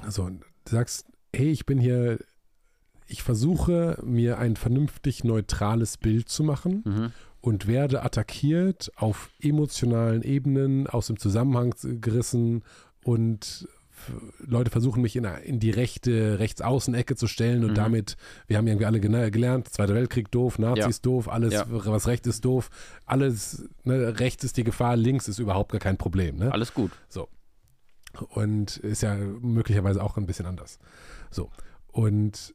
[0.00, 2.18] Also, du sagst, hey, ich bin hier,
[3.06, 7.12] ich versuche mir ein vernünftig neutrales Bild zu machen mhm.
[7.40, 12.62] und werde attackiert auf emotionalen Ebenen, aus dem Zusammenhang gerissen
[13.02, 13.68] und
[14.38, 17.74] Leute versuchen mich in, in die rechte Rechtsaußenecke zu stellen und mhm.
[17.74, 21.02] damit, wir haben irgendwie alle gelernt, Zweiter Weltkrieg doof, Nazis ja.
[21.02, 21.66] doof, alles, ja.
[21.68, 22.70] was recht ist doof,
[23.04, 26.36] alles, ne, rechts ist die Gefahr, links ist überhaupt gar kein Problem.
[26.36, 26.52] Ne?
[26.52, 26.92] Alles gut.
[27.08, 27.28] So.
[28.28, 30.78] Und ist ja möglicherweise auch ein bisschen anders.
[31.30, 31.50] So.
[31.88, 32.54] Und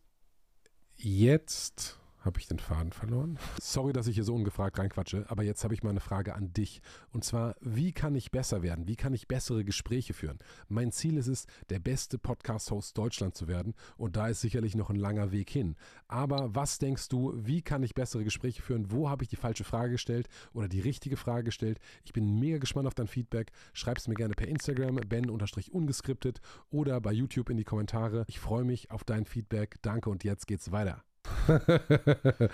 [0.96, 3.40] jetzt habe ich den Faden verloren?
[3.62, 6.54] Sorry, dass ich hier so ungefragt reinquatsche, aber jetzt habe ich mal eine Frage an
[6.54, 6.82] dich.
[7.12, 8.88] Und zwar, wie kann ich besser werden?
[8.88, 10.40] Wie kann ich bessere Gespräche führen?
[10.68, 13.74] Mein Ziel ist es, der beste Podcast-Host Deutschland zu werden.
[13.98, 15.76] Und da ist sicherlich noch ein langer Weg hin.
[16.08, 18.92] Aber was denkst du, wie kann ich bessere Gespräche führen?
[18.92, 21.80] Wo habe ich die falsche Frage gestellt oder die richtige Frage gestellt?
[22.04, 23.52] Ich bin mega gespannt auf dein Feedback.
[23.74, 28.26] Schreib es mir gerne per Instagram, ben-ungeskriptet oder bei YouTube in die Kommentare.
[28.28, 29.78] Ich freue mich auf dein Feedback.
[29.82, 31.04] Danke und jetzt geht's weiter.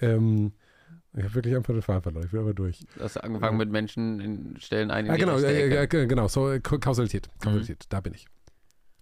[0.00, 0.52] ähm,
[1.14, 2.24] ich habe wirklich einfach den Faden verloren.
[2.24, 2.86] Ich bin aber durch.
[2.96, 5.10] Du hast angefangen mit Menschen in Stellen ein.
[5.10, 6.28] Ah, genau, äh, genau.
[6.28, 7.28] So, Kausalität.
[7.40, 7.88] Kausalität, mhm.
[7.88, 8.26] da bin ich.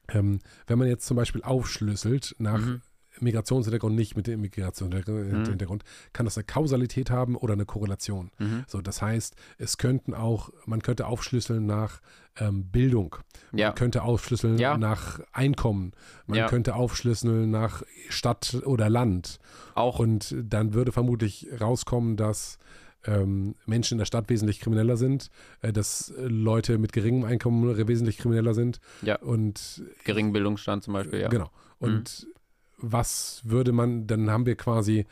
[0.09, 2.83] Ähm, wenn man jetzt zum Beispiel aufschlüsselt nach mhm.
[3.21, 6.13] Migrationshintergrund nicht mit dem Migrationshintergrund, mhm.
[6.13, 8.31] kann das eine Kausalität haben oder eine Korrelation.
[8.39, 8.65] Mhm.
[8.67, 12.01] So, das heißt, es könnten auch, man könnte aufschlüsseln nach
[12.39, 13.17] ähm, Bildung,
[13.53, 13.69] ja.
[13.69, 14.77] man könnte aufschlüsseln ja.
[14.77, 15.93] nach Einkommen,
[16.27, 16.49] man ja.
[16.49, 19.39] könnte aufschlüsseln nach Stadt oder Land.
[19.75, 19.99] Auch.
[19.99, 22.59] Und dann würde vermutlich rauskommen, dass
[23.07, 25.31] ähm, Menschen in der Stadt wesentlich krimineller sind,
[25.63, 28.81] äh, dass Leute mit geringem Einkommen wesentlich krimineller sind.
[29.03, 29.17] Ja.
[29.17, 31.29] Und geringen Bildungsstand zum Beispiel, ja.
[31.29, 31.51] Genau.
[31.79, 32.36] Und mhm
[32.79, 35.07] was würde man, dann haben wir quasi,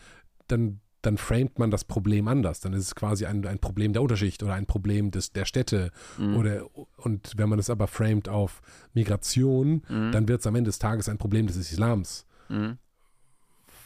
[0.49, 2.61] dann, dann framet man das Problem anders.
[2.61, 5.91] Dann ist es quasi ein, ein Problem der Unterschicht oder ein Problem des, der Städte.
[6.19, 6.37] Mhm.
[6.37, 8.61] Oder, und wenn man es aber framet auf
[8.93, 10.13] Migration, mhm.
[10.13, 12.27] dann wird es am Ende des Tages ein Problem des Islams.
[12.49, 12.79] Mhm.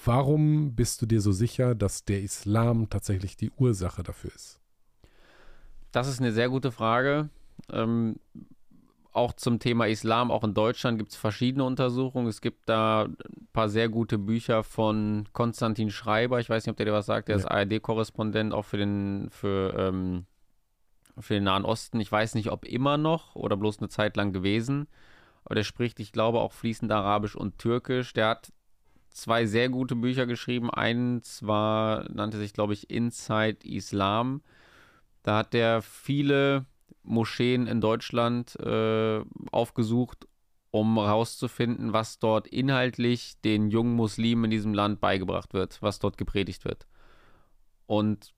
[0.04, 4.60] Warum bist du dir so sicher, dass der Islam tatsächlich die Ursache dafür ist?
[5.92, 7.28] Das ist eine sehr gute Frage.
[7.70, 8.16] Ähm,
[9.18, 12.26] auch zum Thema Islam, auch in Deutschland gibt es verschiedene Untersuchungen.
[12.26, 16.40] Es gibt da ein paar sehr gute Bücher von Konstantin Schreiber.
[16.40, 17.28] Ich weiß nicht, ob der dir was sagt.
[17.28, 17.40] Der ja.
[17.40, 20.24] ist ARD-Korrespondent auch für den, für, ähm,
[21.18, 22.00] für den Nahen Osten.
[22.00, 24.88] Ich weiß nicht, ob immer noch oder bloß eine Zeit lang gewesen.
[25.44, 28.12] Aber der spricht, ich glaube, auch fließend Arabisch und Türkisch.
[28.14, 28.52] Der hat
[29.10, 30.70] zwei sehr gute Bücher geschrieben.
[30.70, 34.42] Eins war, nannte sich, glaube ich, Inside Islam.
[35.22, 36.66] Da hat der viele
[37.02, 39.20] Moscheen in Deutschland äh,
[39.50, 40.26] aufgesucht,
[40.70, 46.18] um herauszufinden, was dort inhaltlich den jungen Muslimen in diesem Land beigebracht wird, was dort
[46.18, 46.86] gepredigt wird.
[47.86, 48.34] Und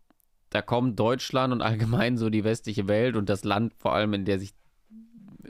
[0.51, 4.25] da kommt Deutschland und allgemein so die westliche Welt und das Land vor allem, in
[4.25, 4.53] der sich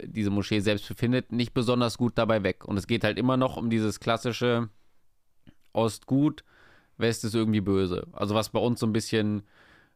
[0.05, 2.65] diese Moschee selbst befindet, nicht besonders gut dabei weg.
[2.65, 4.69] Und es geht halt immer noch um dieses klassische
[5.73, 6.45] Ost gut,
[6.97, 8.07] West ist irgendwie böse.
[8.13, 9.43] Also was bei uns so ein bisschen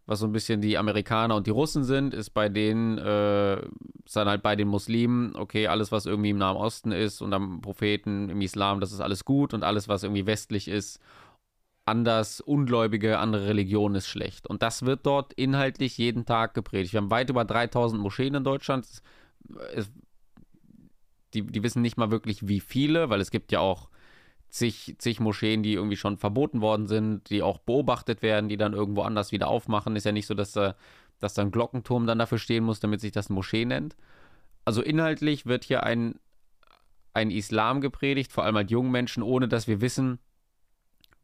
[0.06, 3.56] was so ein bisschen die Amerikaner und die Russen sind, ist bei denen, äh,
[4.04, 7.32] ist dann halt bei den Muslimen, okay, alles, was irgendwie im Nahen Osten ist und
[7.32, 11.00] am Propheten, im Islam, das ist alles gut und alles, was irgendwie westlich ist,
[11.86, 14.46] anders, Ungläubige, andere Religionen ist schlecht.
[14.46, 16.92] Und das wird dort inhaltlich jeden Tag gepredigt.
[16.92, 18.86] Wir haben weit über 3000 Moscheen in Deutschland.
[19.74, 19.90] Es,
[21.34, 23.88] die, die wissen nicht mal wirklich, wie viele, weil es gibt ja auch
[24.54, 28.72] zig, zig Moscheen, die irgendwie schon verboten worden sind, die auch beobachtet werden, die dann
[28.72, 29.96] irgendwo anders wieder aufmachen.
[29.96, 30.74] Ist ja nicht so, dass, äh,
[31.18, 33.96] dass da ein Glockenturm dann dafür stehen muss, damit sich das Moschee nennt.
[34.64, 36.20] Also inhaltlich wird hier ein,
[37.14, 40.20] ein Islam gepredigt, vor allem halt jungen Menschen, ohne dass wir wissen,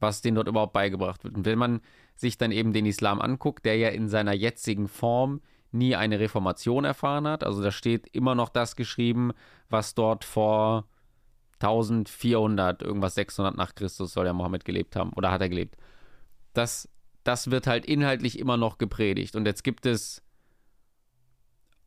[0.00, 1.36] was denen dort überhaupt beigebracht wird.
[1.36, 1.82] Und wenn man
[2.16, 5.40] sich dann eben den Islam anguckt, der ja in seiner jetzigen Form
[5.70, 7.44] nie eine Reformation erfahren hat.
[7.44, 9.32] Also da steht immer noch das geschrieben,
[9.68, 10.88] was dort vor
[11.60, 15.76] 1400, irgendwas 600 nach Christus soll ja Mohammed gelebt haben oder hat er gelebt.
[16.54, 16.88] Das,
[17.22, 19.36] das wird halt inhaltlich immer noch gepredigt.
[19.36, 20.22] Und jetzt gibt es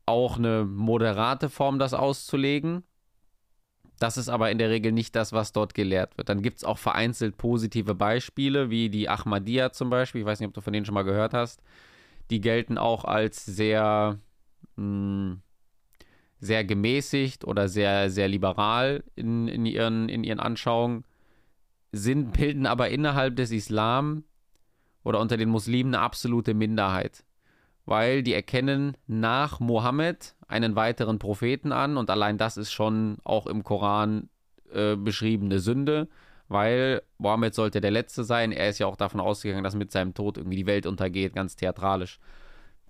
[0.06, 2.84] auch eine moderate Form, das auszulegen.
[4.00, 6.30] Das ist aber in der Regel nicht das, was dort gelehrt wird.
[6.30, 10.22] Dann gibt es auch vereinzelt positive Beispiele, wie die Ahmadiyya zum Beispiel.
[10.22, 11.62] Ich weiß nicht, ob du von denen schon mal gehört hast.
[12.30, 14.20] Die gelten auch als sehr,
[14.76, 15.42] mh, hm,
[16.44, 21.04] sehr gemäßigt oder sehr, sehr liberal in, in, ihren, in ihren Anschauungen,
[21.92, 24.24] sind, bilden aber innerhalb des Islam
[25.04, 27.24] oder unter den Muslimen eine absolute Minderheit
[27.86, 33.48] weil die erkennen nach Mohammed einen weiteren Propheten an und allein das ist schon auch
[33.48, 34.30] im Koran
[34.72, 36.08] äh, beschriebene Sünde,
[36.48, 38.52] weil Mohammed sollte der Letzte sein.
[38.52, 41.56] Er ist ja auch davon ausgegangen, dass mit seinem Tod irgendwie die Welt untergeht, ganz
[41.56, 42.20] theatralisch.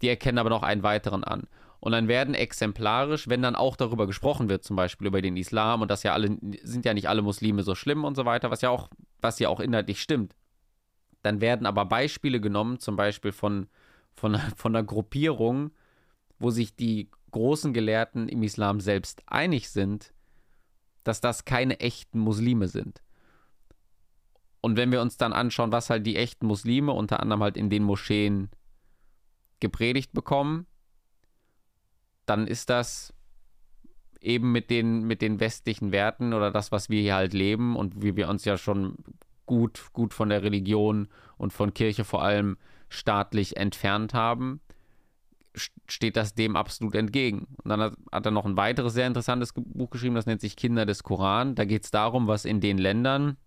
[0.01, 1.47] Die erkennen aber noch einen weiteren an.
[1.83, 5.81] Und dann werden exemplarisch, wenn dann auch darüber gesprochen wird, zum Beispiel über den Islam
[5.81, 8.61] und dass ja alle, sind ja nicht alle Muslime so schlimm und so weiter, was
[8.61, 8.87] ja auch,
[9.19, 10.33] was ja auch inhaltlich stimmt,
[11.23, 13.67] dann werden aber Beispiele genommen, zum Beispiel von
[14.15, 15.71] von, von einer Gruppierung,
[16.39, 20.13] wo sich die großen Gelehrten im Islam selbst einig sind,
[21.03, 23.01] dass das keine echten Muslime sind.
[24.61, 27.69] Und wenn wir uns dann anschauen, was halt die echten Muslime unter anderem halt in
[27.69, 28.49] den Moscheen
[29.59, 30.67] gepredigt bekommen,
[32.25, 33.13] dann ist das
[34.21, 38.01] eben mit den, mit den westlichen Werten oder das, was wir hier halt leben und
[38.01, 38.95] wie wir uns ja schon
[39.45, 42.57] gut, gut von der Religion und von Kirche vor allem
[42.89, 44.61] staatlich entfernt haben,
[45.87, 47.47] steht das dem absolut entgegen.
[47.63, 50.55] Und dann hat, hat, er noch ein weiteres sehr interessantes Buch geschrieben, das nennt sich
[50.55, 51.55] Kinder des Koran.
[51.55, 53.37] Da geht es darum, was in den Ländern,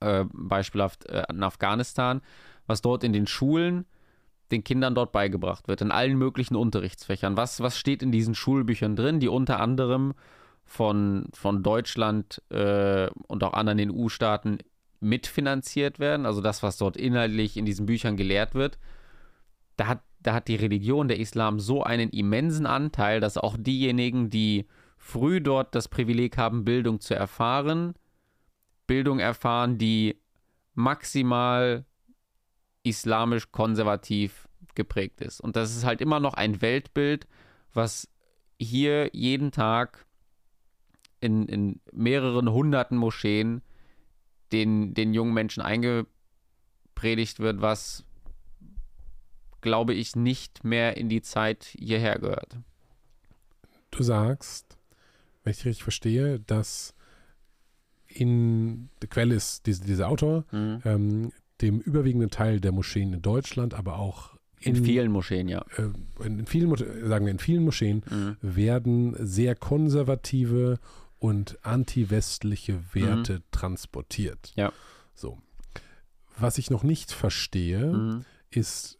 [0.00, 2.20] äh, beispielhaft äh, in Afghanistan,
[2.66, 3.86] was dort in den Schulen
[4.50, 7.36] den Kindern dort beigebracht wird, in allen möglichen Unterrichtsfächern.
[7.36, 10.14] Was, was steht in diesen Schulbüchern drin, die unter anderem
[10.64, 14.58] von, von Deutschland äh, und auch anderen EU-Staaten
[15.00, 18.78] mitfinanziert werden, also das, was dort inhaltlich in diesen Büchern gelehrt wird,
[19.76, 24.30] da hat, da hat die Religion, der Islam, so einen immensen Anteil, dass auch diejenigen,
[24.30, 24.66] die
[24.98, 27.94] früh dort das Privileg haben, Bildung zu erfahren,
[28.86, 30.20] Bildung erfahren, die
[30.74, 31.86] maximal
[32.82, 35.40] islamisch konservativ geprägt ist.
[35.40, 37.26] Und das ist halt immer noch ein Weltbild,
[37.72, 38.08] was
[38.58, 40.06] hier jeden Tag
[41.20, 43.62] in, in mehreren hunderten Moscheen
[44.52, 48.04] den, den jungen Menschen eingepredigt wird, was,
[49.60, 52.58] glaube ich, nicht mehr in die Zeit hierher gehört.
[53.90, 54.78] Du sagst,
[55.42, 56.94] wenn ich richtig verstehe, dass
[58.06, 60.82] in der Quelle ist diese, dieser Autor, mhm.
[60.84, 65.64] ähm, dem überwiegenden Teil der Moscheen in Deutschland, aber auch in, in vielen Moscheen, ja.
[65.76, 68.36] Äh, in, vielen, sagen wir, in vielen Moscheen mhm.
[68.42, 70.78] werden sehr konservative
[71.18, 73.42] und anti-westliche Werte mhm.
[73.52, 74.52] transportiert.
[74.56, 74.72] Ja.
[75.14, 75.38] So.
[76.38, 78.24] Was ich noch nicht verstehe, mhm.
[78.50, 78.98] ist,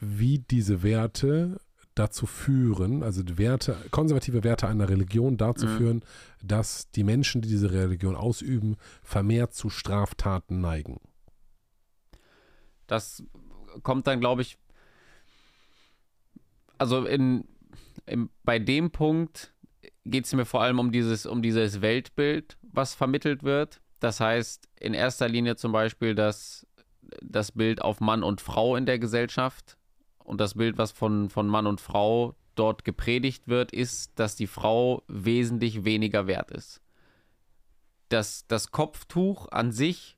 [0.00, 1.60] wie diese Werte
[1.94, 5.76] dazu führen, also die Werte, konservative Werte einer Religion dazu mhm.
[5.76, 6.04] führen,
[6.42, 11.00] dass die Menschen, die diese Religion ausüben, vermehrt zu Straftaten neigen.
[12.86, 13.22] Das
[13.82, 14.58] kommt dann, glaube ich,
[16.78, 17.46] also in,
[18.06, 19.54] in, bei dem Punkt
[20.04, 23.80] geht es mir vor allem um dieses, um dieses Weltbild, was vermittelt wird.
[24.00, 26.66] Das heißt, in erster Linie zum Beispiel das,
[27.20, 29.78] das Bild auf Mann und Frau in der Gesellschaft.
[30.18, 34.46] Und das Bild, was von, von Mann und Frau dort gepredigt wird, ist, dass die
[34.46, 36.80] Frau wesentlich weniger wert ist.
[38.08, 40.16] Das, das Kopftuch an sich,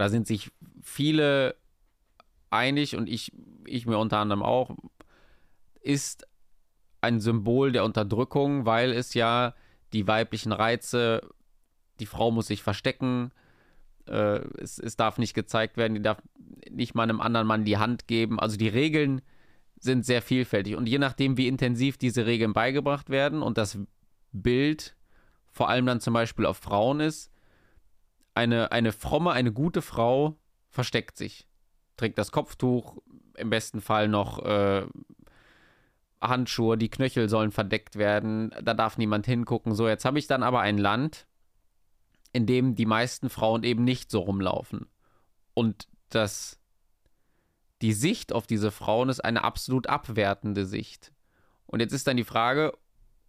[0.00, 0.50] da sind sich
[0.82, 1.56] viele
[2.50, 3.32] einig und ich,
[3.66, 4.76] ich mir unter anderem auch,
[5.80, 6.26] ist
[7.00, 9.54] ein Symbol der Unterdrückung, weil es ja
[9.92, 11.20] die weiblichen Reize,
[12.00, 13.32] die Frau muss sich verstecken,
[14.06, 16.22] äh, es, es darf nicht gezeigt werden, die darf
[16.70, 18.38] nicht mal einem anderen Mann die Hand geben.
[18.38, 19.20] Also die Regeln
[19.78, 23.78] sind sehr vielfältig und je nachdem, wie intensiv diese Regeln beigebracht werden und das
[24.32, 24.96] Bild
[25.50, 27.31] vor allem dann zum Beispiel auf Frauen ist,
[28.34, 30.38] eine, eine fromme, eine gute Frau
[30.70, 31.46] versteckt sich,
[31.96, 32.98] trägt das Kopftuch,
[33.36, 34.86] im besten Fall noch äh,
[36.20, 39.74] Handschuhe, die Knöchel sollen verdeckt werden, da darf niemand hingucken.
[39.74, 41.26] So, jetzt habe ich dann aber ein Land,
[42.32, 44.86] in dem die meisten Frauen eben nicht so rumlaufen.
[45.54, 46.58] Und das,
[47.82, 51.12] die Sicht auf diese Frauen ist eine absolut abwertende Sicht.
[51.66, 52.72] Und jetzt ist dann die Frage,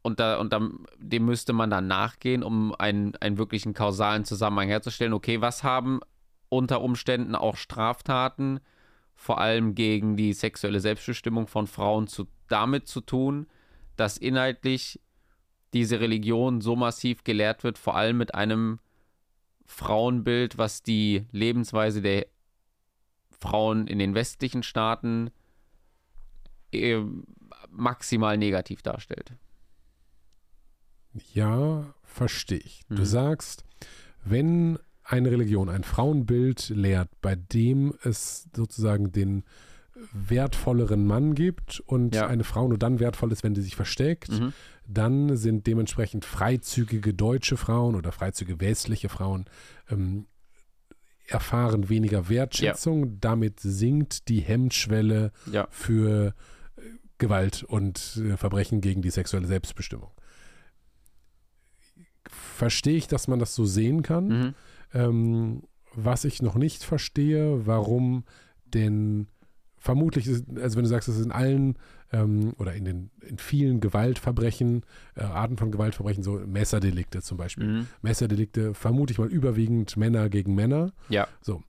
[0.03, 4.67] und, da, und dann, dem müsste man dann nachgehen, um einen, einen wirklichen kausalen Zusammenhang
[4.67, 5.13] herzustellen.
[5.13, 6.01] Okay, was haben
[6.49, 8.59] unter Umständen auch Straftaten
[9.15, 13.47] vor allem gegen die sexuelle Selbstbestimmung von Frauen zu, damit zu tun,
[13.95, 14.99] dass inhaltlich
[15.73, 18.79] diese Religion so massiv gelehrt wird, vor allem mit einem
[19.65, 22.27] Frauenbild, was die Lebensweise der
[23.31, 25.31] Frauen in den westlichen Staaten
[26.73, 27.01] äh,
[27.69, 29.33] maximal negativ darstellt.
[31.33, 32.83] Ja, verstehe ich.
[32.89, 33.05] Du Mhm.
[33.05, 33.63] sagst,
[34.23, 39.43] wenn eine Religion ein Frauenbild lehrt, bei dem es sozusagen den
[40.11, 42.27] wertvolleren Mann gibt und Ja.
[42.27, 44.53] eine Frau nur dann wertvoll ist, wenn sie sich versteckt, Mhm.
[44.87, 49.45] dann sind dementsprechend freizügige deutsche Frauen oder freizügige westliche Frauen
[49.89, 50.25] ähm,
[51.27, 53.19] erfahren weniger Wertschätzung.
[53.19, 55.67] Damit sinkt die Hemmschwelle Ja.
[55.69, 56.33] für
[56.75, 56.81] äh,
[57.17, 60.11] Gewalt und äh, Verbrechen gegen die sexuelle Selbstbestimmung.
[62.53, 64.27] Verstehe ich, dass man das so sehen kann.
[64.27, 64.53] Mhm.
[64.93, 65.63] Ähm,
[65.95, 68.23] was ich noch nicht verstehe, warum
[68.73, 69.27] denn
[69.77, 71.77] vermutlich, ist, also wenn du sagst, es ist in allen
[72.11, 74.83] ähm, oder in den in vielen Gewaltverbrechen,
[75.15, 77.67] äh, Arten von Gewaltverbrechen, so Messerdelikte zum Beispiel.
[77.67, 77.87] Mhm.
[78.01, 80.93] Messerdelikte vermute ich mal überwiegend Männer gegen Männer.
[81.09, 81.27] Ja.
[81.41, 81.63] So.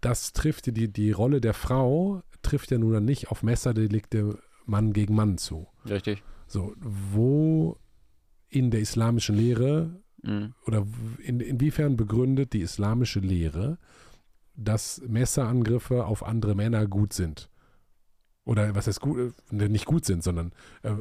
[0.00, 4.92] Das trifft die, die Rolle der Frau, trifft ja nun dann nicht auf Messerdelikte Mann
[4.92, 5.66] gegen Mann zu.
[5.88, 6.22] Richtig.
[6.46, 7.78] So, wo
[8.52, 10.54] in der islamischen Lehre Mhm.
[10.66, 10.86] oder
[11.18, 13.78] in, inwiefern begründet die islamische Lehre,
[14.54, 17.50] dass Messerangriffe auf andere Männer gut sind?
[18.44, 20.52] Oder was heißt gut, äh, nicht gut sind, sondern
[20.82, 20.92] äh,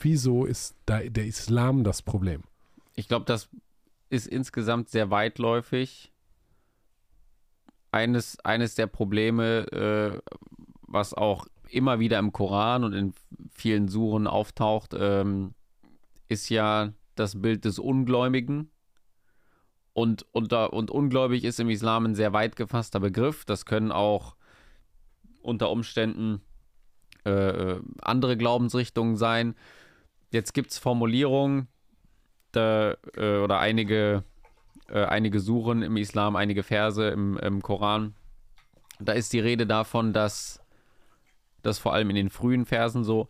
[0.00, 2.42] wieso ist da der Islam das Problem?
[2.96, 3.48] Ich glaube, das
[4.10, 6.12] ist insgesamt sehr weitläufig.
[7.92, 10.32] Eines, eines der Probleme, äh,
[10.82, 13.14] was auch immer wieder im Koran und in
[13.52, 15.54] vielen Suren auftaucht, ähm,
[16.30, 18.70] ist ja das Bild des Ungläubigen.
[19.92, 23.44] Und, unter, und ungläubig ist im Islam ein sehr weit gefasster Begriff.
[23.44, 24.36] Das können auch
[25.42, 26.40] unter Umständen
[27.26, 29.56] äh, äh, andere Glaubensrichtungen sein.
[30.30, 31.66] Jetzt gibt es Formulierungen,
[32.52, 34.24] da, äh, oder einige,
[34.88, 38.14] äh, einige Suren im Islam, einige Verse im, im Koran.
[39.00, 40.62] Da ist die Rede davon, dass
[41.62, 43.28] das vor allem in den frühen Versen so,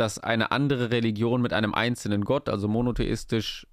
[0.00, 3.66] dass eine andere Religion mit einem einzelnen Gott, also monotheistisch,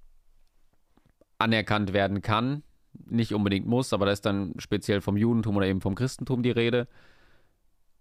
[1.38, 2.62] anerkannt werden kann.
[3.04, 6.50] Nicht unbedingt muss, aber da ist dann speziell vom Judentum oder eben vom Christentum die
[6.50, 6.88] Rede.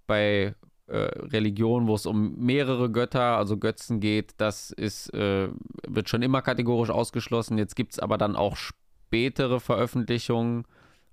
[0.08, 0.56] Bei
[0.88, 5.50] äh, Religionen, wo es um mehrere Götter, also Götzen geht, das ist, äh,
[5.88, 7.58] wird schon immer kategorisch ausgeschlossen.
[7.58, 10.66] Jetzt gibt es aber dann auch spätere Veröffentlichungen,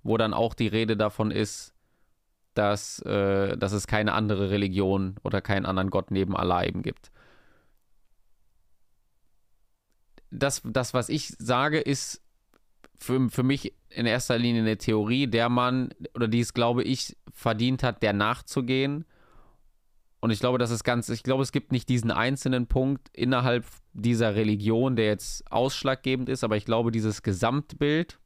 [0.03, 1.72] wo dann auch die Rede davon ist,
[2.53, 7.11] dass, äh, dass es keine andere Religion oder keinen anderen Gott neben Allah eben gibt.
[10.29, 12.21] Das, das was ich sage, ist
[12.97, 17.15] für, für mich in erster Linie eine Theorie, der Mann, oder die es, glaube ich,
[17.31, 19.05] verdient hat, der nachzugehen.
[20.19, 23.65] Und ich glaube, das ist ganz, ich glaube, es gibt nicht diesen einzelnen Punkt innerhalb
[23.91, 28.19] dieser Religion, der jetzt ausschlaggebend ist, aber ich glaube, dieses Gesamtbild,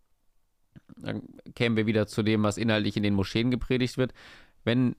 [0.97, 1.23] dann
[1.55, 4.13] kämen wir wieder zu dem, was inhaltlich in den Moscheen gepredigt wird,
[4.63, 4.95] wenn,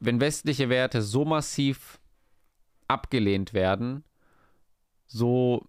[0.00, 2.00] wenn westliche Werte so massiv
[2.88, 4.04] abgelehnt werden,
[5.06, 5.66] so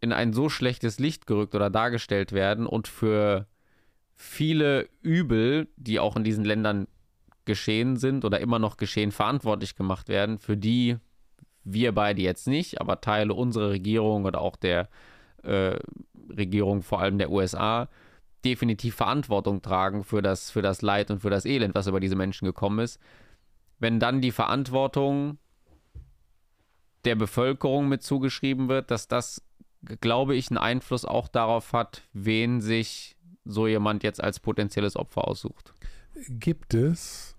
[0.00, 3.46] in ein so schlechtes Licht gerückt oder dargestellt werden und für
[4.14, 6.88] viele Übel, die auch in diesen Ländern
[7.44, 10.96] geschehen sind oder immer noch geschehen, verantwortlich gemacht werden, für die
[11.64, 14.88] wir beide jetzt nicht, aber Teile unserer Regierung oder auch der
[15.42, 15.78] äh,
[16.30, 17.88] Regierung vor allem der USA
[18.44, 22.16] definitiv Verantwortung tragen für das, für das Leid und für das Elend, was über diese
[22.16, 22.98] Menschen gekommen ist.
[23.78, 25.38] Wenn dann die Verantwortung
[27.04, 29.42] der Bevölkerung mit zugeschrieben wird, dass das,
[30.00, 35.26] glaube ich, einen Einfluss auch darauf hat, wen sich so jemand jetzt als potenzielles Opfer
[35.26, 35.74] aussucht.
[36.28, 37.36] Gibt es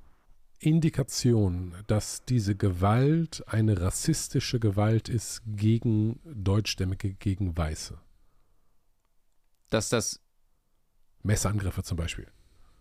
[0.60, 7.98] Indikationen, dass diese Gewalt eine rassistische Gewalt ist gegen Deutschstämmige, gegen Weiße?
[9.70, 10.22] Dass das,
[11.24, 12.28] Messerangriffe zum Beispiel.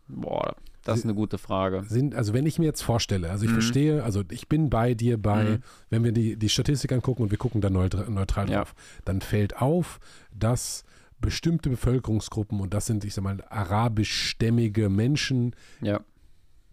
[0.09, 1.85] boah, das ist eine gute Frage.
[1.89, 3.55] Sind, also wenn ich mir jetzt vorstelle, also ich Mhm.
[3.55, 5.62] verstehe, also ich bin bei dir bei, Mhm.
[5.90, 8.59] wenn wir die, die Statistik angucken und wir gucken da neutral, neutral Ja.
[8.59, 8.74] drauf,
[9.05, 10.01] dann fällt auf,
[10.35, 10.85] dass
[11.20, 16.01] bestimmte Bevölkerungsgruppen, und das sind, ich sag mal, arabischstämmige Menschen, Ja.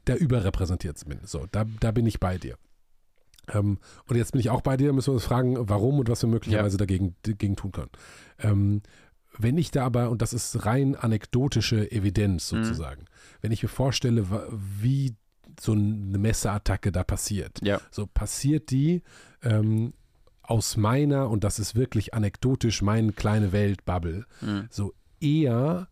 [0.06, 1.28] da überrepräsentiert sind.
[1.30, 2.58] So, da, da bin ich bei dir.
[3.54, 3.78] Ähm,
[4.08, 6.30] und jetzt bin ich auch bei dir, müssen wir uns fragen, warum und was wir
[6.30, 7.90] möglicherweise dagegen, dagegen tun können.
[8.40, 8.82] Ähm,
[9.40, 12.64] wenn ich da aber, und das ist rein anekdotische Evidenz Mhm.
[12.64, 13.06] sozusagen,
[13.42, 14.26] wenn ich mir vorstelle,
[14.82, 15.16] wie
[15.60, 17.80] so eine Messerattacke da passiert, Ja.
[17.90, 19.02] so passiert die
[19.42, 19.94] ähm,
[20.44, 24.68] aus meiner, und das ist wirklich anekdotisch, meine kleine Welt-Bubble, Mhm.
[24.70, 25.88] so eher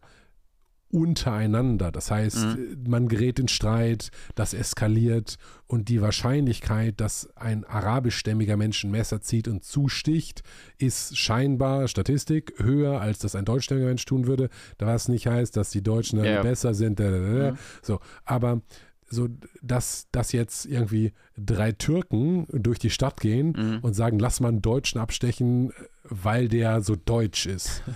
[0.89, 1.91] untereinander.
[1.91, 2.83] Das heißt, Mhm.
[2.87, 5.37] man gerät in Streit, das eskaliert
[5.67, 10.43] und die Wahrscheinlichkeit, dass ein arabischstämmiger Mensch ein Messer zieht und zusticht,
[10.77, 14.49] ist scheinbar Statistik höher, als das ein deutschstämmiger Mensch tun würde.
[14.79, 16.41] Was nicht heißt, dass die Deutschen Ja.
[16.41, 16.99] besser sind.
[16.99, 17.51] Da, da, da, da.
[17.51, 17.57] Mhm.
[17.81, 18.61] So, aber
[19.09, 19.29] so,
[19.61, 23.79] dass, dass jetzt irgendwie drei Türken durch die Stadt gehen Mhm.
[23.81, 25.71] und sagen, lass mal einen Deutschen abstechen,
[26.03, 27.83] weil der so deutsch ist.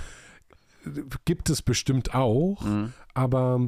[1.25, 2.93] Gibt es bestimmt auch, Mhm.
[3.13, 3.67] aber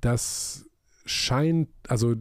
[0.00, 0.66] das
[1.06, 2.14] scheint, also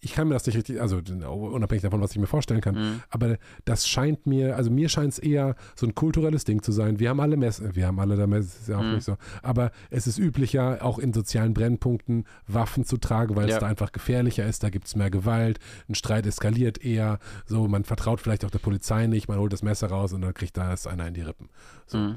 [0.00, 3.02] ich kann mir das nicht richtig, also unabhängig davon, was ich mir vorstellen kann, Mhm.
[3.08, 6.98] aber das scheint mir, also mir scheint es eher so ein kulturelles Ding zu sein.
[7.00, 8.96] Wir haben alle Messer, wir haben alle da Messer, ist ja auch Mhm.
[8.96, 13.54] nicht so, aber es ist üblicher, auch in sozialen Brennpunkten Waffen zu tragen, weil Ja.
[13.54, 15.58] es da einfach gefährlicher ist, da gibt es mehr Gewalt,
[15.88, 19.62] ein Streit eskaliert eher, so man vertraut vielleicht auch der Polizei nicht, man holt das
[19.62, 21.48] Messer raus und dann kriegt da es einer in die Rippen.
[21.86, 22.14] So Mhm.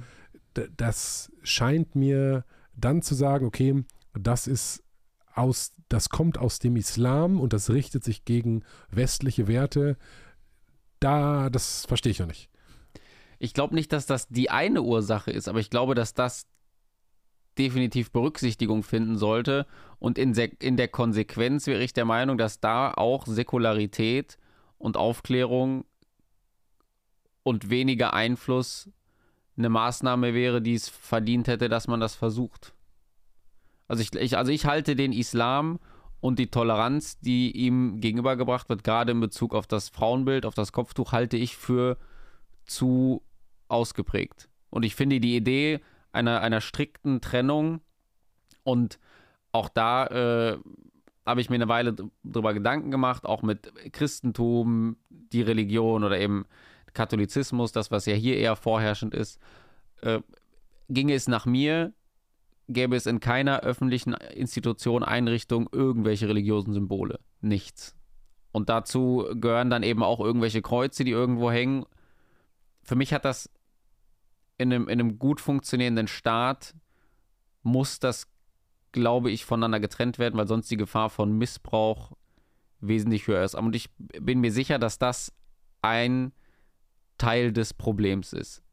[0.77, 4.83] Das scheint mir dann zu sagen, okay, das ist
[5.33, 9.97] aus, das kommt aus dem Islam und das richtet sich gegen westliche Werte.
[10.99, 12.49] Da, das verstehe ich noch nicht.
[13.39, 16.47] Ich glaube nicht, dass das die eine Ursache ist, aber ich glaube, dass das
[17.57, 19.65] definitiv Berücksichtigung finden sollte.
[19.99, 24.37] Und in, in der Konsequenz wäre ich der Meinung, dass da auch Säkularität
[24.77, 25.85] und Aufklärung
[27.43, 28.89] und weniger Einfluss
[29.57, 32.73] eine Maßnahme wäre, die es verdient hätte, dass man das versucht.
[33.87, 35.79] Also ich, ich, also ich halte den Islam
[36.19, 40.71] und die Toleranz, die ihm gegenübergebracht wird, gerade in Bezug auf das Frauenbild, auf das
[40.71, 41.97] Kopftuch, halte ich für
[42.65, 43.23] zu
[43.67, 44.49] ausgeprägt.
[44.69, 45.79] Und ich finde die Idee
[46.11, 47.81] einer, einer strikten Trennung
[48.63, 48.99] und
[49.51, 50.57] auch da äh,
[51.25, 56.19] habe ich mir eine Weile dr- drüber Gedanken gemacht, auch mit Christentum, die Religion oder
[56.19, 56.45] eben
[56.97, 59.39] Katholizismus, das, was ja hier eher vorherrschend ist.
[60.01, 60.21] Äh,
[60.89, 61.93] ginge es nach mir,
[62.67, 67.19] gäbe es in keiner öffentlichen Institution, Einrichtung irgendwelche religiösen Symbole.
[67.39, 67.95] Nichts.
[68.51, 71.85] Und dazu gehören dann eben auch irgendwelche Kreuze, die irgendwo hängen.
[72.81, 73.49] Für mich hat das
[74.57, 76.73] in einem, in einem gut funktionierenden Staat,
[77.61, 78.27] muss das,
[78.91, 82.13] glaube ich, voneinander getrennt werden, weil sonst die Gefahr von Missbrauch
[82.79, 83.53] wesentlich höher ist.
[83.53, 85.31] Und ich bin mir sicher, dass das
[85.83, 86.31] ein
[87.17, 88.63] Teil des Problems ist.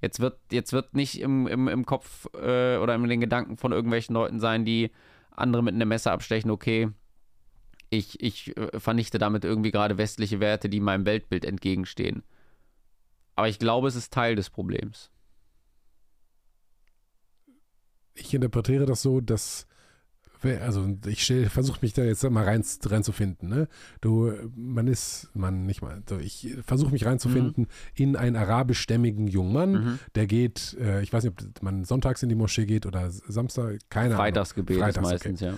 [0.00, 3.72] Jetzt wird, jetzt wird nicht im, im, im Kopf äh, oder in den Gedanken von
[3.72, 4.90] irgendwelchen Leuten sein, die
[5.30, 6.90] andere mit einem Messer abstechen, okay,
[7.90, 12.22] ich, ich äh, vernichte damit irgendwie gerade westliche Werte, die meinem Weltbild entgegenstehen.
[13.34, 15.10] Aber ich glaube, es ist Teil des Problems.
[18.14, 19.66] Ich interpretiere das so, dass,
[20.42, 23.48] also ich versuche mich da jetzt mal rein, reinzufinden.
[23.48, 23.68] Ne?
[24.00, 29.52] Du, man ist, man nicht mal, so ich versuche mich reinzufinden in einen arabischstämmigen jungen
[29.52, 29.98] Mann, Mhm.
[30.14, 33.78] der geht, äh, ich weiß nicht, ob man sonntags in die Moschee geht oder Samstag,
[33.90, 34.18] keine Ahnung.
[34.18, 35.12] Freitagsgebet ist Freitags, okay.
[35.14, 35.54] meistens, ja.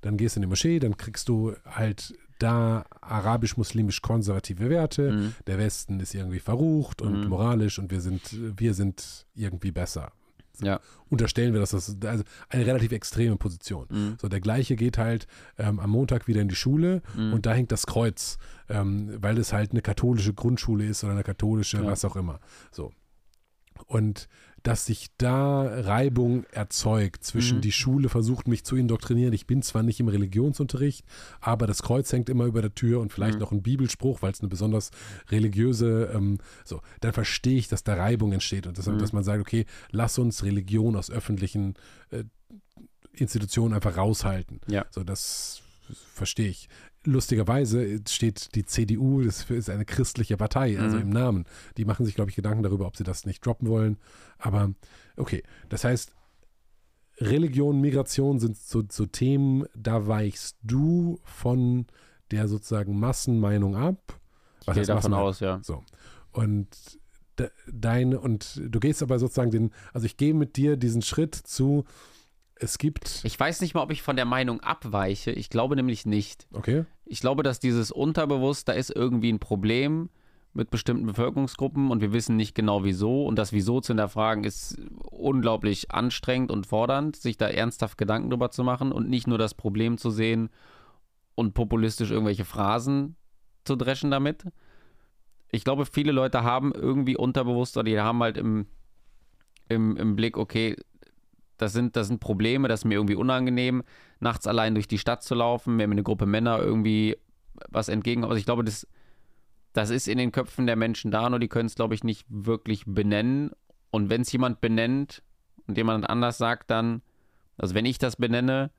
[0.00, 5.12] Dann gehst du in die Moschee, dann kriegst du halt da arabisch-muslimisch-konservative Werte.
[5.12, 5.34] Mhm.
[5.46, 7.28] Der Westen ist irgendwie verrucht und Mhm.
[7.28, 8.22] moralisch und wir sind,
[8.58, 10.12] wir sind irgendwie besser.
[10.62, 10.80] Ja.
[11.08, 13.86] Unterstellen wir, dass das also eine relativ extreme Position.
[13.90, 14.16] Mhm.
[14.20, 15.26] So, der gleiche geht halt
[15.58, 17.32] ähm, am Montag wieder in die Schule Mhm.
[17.32, 21.22] und da hängt das Kreuz, ähm, weil es halt eine katholische Grundschule ist oder eine
[21.24, 21.86] katholische, Ja.
[21.86, 22.40] was auch immer.
[22.70, 22.92] So.
[23.86, 24.28] Und
[24.64, 27.60] dass sich da Reibung erzeugt zwischen Mhm.
[27.60, 29.32] die Schule versucht mich zu indoktrinieren.
[29.34, 31.04] Ich bin zwar nicht im Religionsunterricht,
[31.40, 33.40] aber das Kreuz hängt immer über der Tür und vielleicht Mhm.
[33.40, 34.90] noch ein Bibelspruch, weil es eine besonders
[35.30, 38.98] religiöse, ähm, so, dann verstehe ich, dass da Reibung entsteht und dass, Mhm.
[38.98, 41.74] dass man sagt, okay, lass uns Religion aus öffentlichen
[42.10, 42.24] äh,
[43.12, 44.60] Institutionen einfach raushalten.
[44.66, 44.86] Ja.
[44.90, 45.62] So, das
[46.14, 46.68] verstehe ich.
[47.04, 51.02] Lustigerweise steht die CDU, das ist eine christliche Partei, also Mhm.
[51.02, 51.44] im Namen.
[51.76, 53.98] Die machen sich, glaube ich, Gedanken darüber, ob sie das nicht droppen wollen.
[54.38, 54.72] Aber
[55.16, 56.14] okay, das heißt,
[57.18, 61.86] Religion, Migration sind so, so Themen, da weichst du von
[62.30, 64.18] der sozusagen Massenmeinung ab.
[64.66, 65.60] Ich gehe davon aus, ja.
[65.62, 65.84] So.
[66.32, 66.68] Und
[67.38, 71.34] de, deine, und du gehst aber sozusagen den, also ich gehe mit dir diesen Schritt
[71.34, 71.84] zu,
[72.56, 75.32] es gibt, Ich weiß nicht mal, ob ich von der Meinung abweiche.
[75.32, 76.46] Ich glaube nämlich nicht.
[76.52, 80.08] okay, Ich glaube, dass dieses Unterbewusst, da ist irgendwie ein Problem
[80.54, 83.26] mit bestimmten Bevölkerungsgruppen und wir wissen nicht genau wieso.
[83.26, 88.50] Und das Wieso zu hinterfragen ist unglaublich anstrengend und fordernd, sich da ernsthaft Gedanken drüber
[88.50, 90.50] zu machen und nicht nur das Problem zu sehen
[91.34, 93.16] und populistisch irgendwelche Phrasen
[93.64, 94.44] zu dreschen damit.
[95.50, 98.66] Ich glaube, viele Leute haben irgendwie unterbewusst oder die haben halt im,
[99.68, 100.76] im, im Blick, okay,
[101.56, 103.82] das sind, das sind Probleme, das ist mir irgendwie unangenehm,
[104.20, 107.16] nachts allein durch die Stadt zu laufen, wenn mir eine Gruppe Männer irgendwie
[107.70, 108.30] was entgegenkommt.
[108.30, 108.86] Also ich glaube, das,
[109.72, 112.26] das ist in den Köpfen der Menschen da, nur die können es, glaube ich, nicht
[112.28, 113.50] wirklich benennen.
[113.90, 115.22] Und wenn es jemand benennt
[115.66, 117.02] und jemand anders sagt dann,
[117.56, 118.70] Also wenn ich das benenne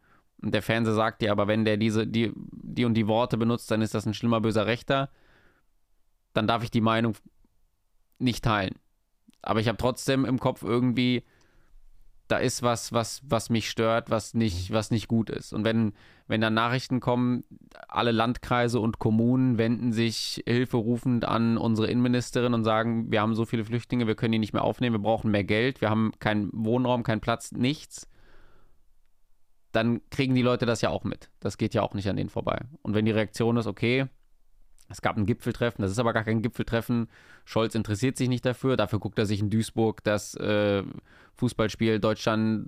[0.42, 3.72] und der Fernseher sagt dir, aber wenn der diese, die, die und die Worte benutzt,
[3.72, 5.10] dann ist das ein schlimmer, böser Rechter,
[6.34, 7.16] dann darf ich die Meinung
[8.20, 8.76] nicht teilen.
[9.42, 11.24] Aber ich habe trotzdem im Kopf irgendwie,
[12.28, 15.54] da ist was, was, was mich stört, was nicht, was nicht gut ist.
[15.54, 15.94] Und wenn,
[16.28, 17.44] wenn dann Nachrichten kommen,
[17.88, 23.46] alle Landkreise und Kommunen wenden sich hilferufend an unsere Innenministerin und sagen, wir haben so
[23.46, 26.50] viele Flüchtlinge, wir können die nicht mehr aufnehmen, wir brauchen mehr Geld, wir haben keinen
[26.54, 28.08] Wohnraum, keinen Platz, nichts,
[29.72, 31.30] dann kriegen die Leute das ja auch mit.
[31.40, 32.60] Das geht ja auch nicht an denen vorbei.
[32.82, 34.08] Und wenn die Reaktion ist, okay,
[34.88, 37.08] es gab ein Gipfeltreffen, das ist aber gar kein Gipfeltreffen.
[37.44, 38.78] Scholz interessiert sich nicht dafür.
[38.78, 40.84] Dafür guckt er sich in Duisburg das äh,
[41.36, 42.68] Fußballspiel Deutschland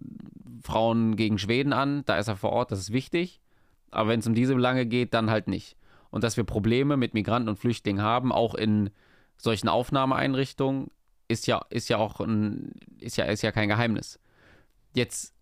[0.64, 2.04] Frauen gegen Schweden an.
[2.06, 3.40] Da ist er vor Ort, das ist wichtig.
[3.92, 5.78] Aber wenn es um diese Belange geht, dann halt nicht.
[6.10, 8.90] Und dass wir Probleme mit Migranten und Flüchtlingen haben, auch in
[9.38, 10.90] solchen Aufnahmeeinrichtungen,
[11.28, 14.20] ist ja, ist ja auch ein, ist ja, ist ja kein Geheimnis.
[14.94, 15.34] Jetzt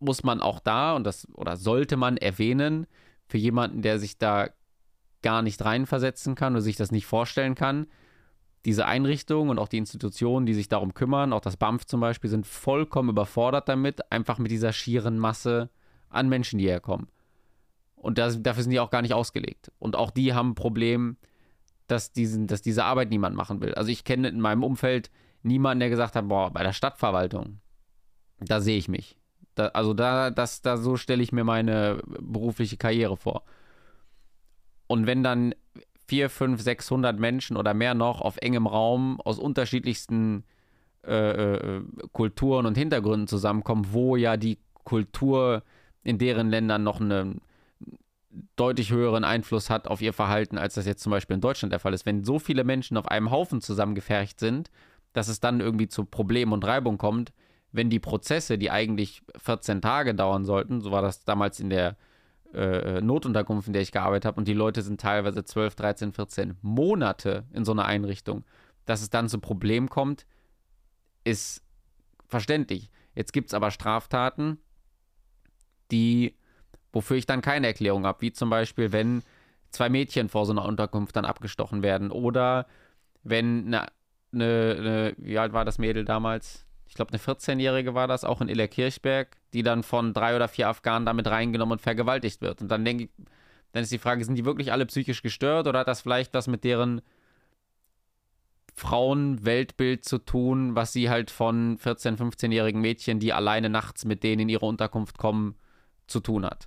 [0.00, 2.86] muss man auch da, und das, oder sollte man erwähnen,
[3.26, 4.48] für jemanden, der sich da
[5.22, 7.86] gar nicht reinversetzen kann oder sich das nicht vorstellen kann.
[8.64, 12.30] Diese Einrichtungen und auch die Institutionen, die sich darum kümmern, auch das BAMF zum Beispiel,
[12.30, 15.70] sind vollkommen überfordert damit, einfach mit dieser schieren Masse
[16.10, 17.08] an Menschen, die herkommen.
[17.94, 19.72] Und das, dafür sind die auch gar nicht ausgelegt.
[19.78, 21.16] Und auch die haben ein Problem,
[21.86, 23.74] dass, diesen, dass diese Arbeit niemand machen will.
[23.74, 25.10] Also ich kenne in meinem Umfeld
[25.42, 27.60] niemanden, der gesagt hat, boah, bei der Stadtverwaltung,
[28.40, 29.16] da sehe ich mich.
[29.54, 33.42] Da, also da, das, da so stelle ich mir meine berufliche Karriere vor.
[34.88, 35.54] Und wenn dann
[36.08, 40.44] 4, 5, 600 Menschen oder mehr noch auf engem Raum aus unterschiedlichsten
[41.06, 41.82] äh, äh,
[42.12, 45.62] Kulturen und Hintergründen zusammenkommen, wo ja die Kultur
[46.02, 47.40] in deren Ländern noch einen
[48.56, 51.80] deutlich höheren Einfluss hat auf ihr Verhalten, als das jetzt zum Beispiel in Deutschland der
[51.80, 52.06] Fall ist.
[52.06, 54.70] Wenn so viele Menschen auf einem Haufen zusammengefercht sind,
[55.12, 57.32] dass es dann irgendwie zu Problemen und Reibung kommt,
[57.72, 61.96] wenn die Prozesse, die eigentlich 14 Tage dauern sollten, so war das damals in der
[62.54, 66.56] äh, Notunterkunft, in der ich gearbeitet habe, und die Leute sind teilweise 12, 13, 14
[66.62, 68.44] Monate in so einer Einrichtung,
[68.86, 70.26] dass es dann zu Problemen kommt,
[71.24, 71.62] ist
[72.26, 72.90] verständlich.
[73.14, 74.58] Jetzt gibt es aber Straftaten,
[75.90, 76.36] die,
[76.92, 79.22] wofür ich dann keine Erklärung habe, wie zum Beispiel, wenn
[79.70, 82.66] zwei Mädchen vor so einer Unterkunft dann abgestochen werden oder
[83.22, 83.86] wenn eine,
[84.32, 86.67] eine, eine wie alt war das Mädel damals?
[86.98, 90.68] Ich glaube, eine 14-Jährige war das, auch in Illerkirchberg, die dann von drei oder vier
[90.68, 92.60] Afghanen damit reingenommen und vergewaltigt wird.
[92.60, 93.10] Und dann denke ich,
[93.70, 96.48] dann ist die Frage, sind die wirklich alle psychisch gestört oder hat das vielleicht was
[96.48, 97.00] mit deren
[98.74, 104.40] Frauenweltbild zu tun, was sie halt von 14-, 15-jährigen Mädchen, die alleine nachts mit denen
[104.40, 105.54] in ihre Unterkunft kommen,
[106.08, 106.66] zu tun hat?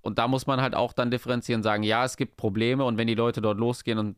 [0.00, 3.06] Und da muss man halt auch dann differenzieren, sagen, ja, es gibt Probleme und wenn
[3.06, 4.16] die Leute dort losgehen und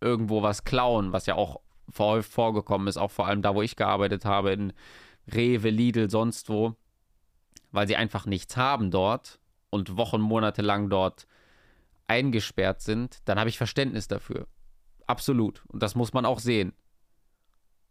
[0.00, 1.60] irgendwo was klauen, was ja auch
[1.98, 4.72] häufig vorgekommen ist, auch vor allem da, wo ich gearbeitet habe, in
[5.32, 6.74] Rewe, Lidl, sonst wo,
[7.72, 9.38] weil sie einfach nichts haben dort
[9.70, 11.26] und Wochen, Monate lang dort
[12.08, 14.46] eingesperrt sind, dann habe ich Verständnis dafür.
[15.06, 15.62] Absolut.
[15.68, 16.72] Und das muss man auch sehen.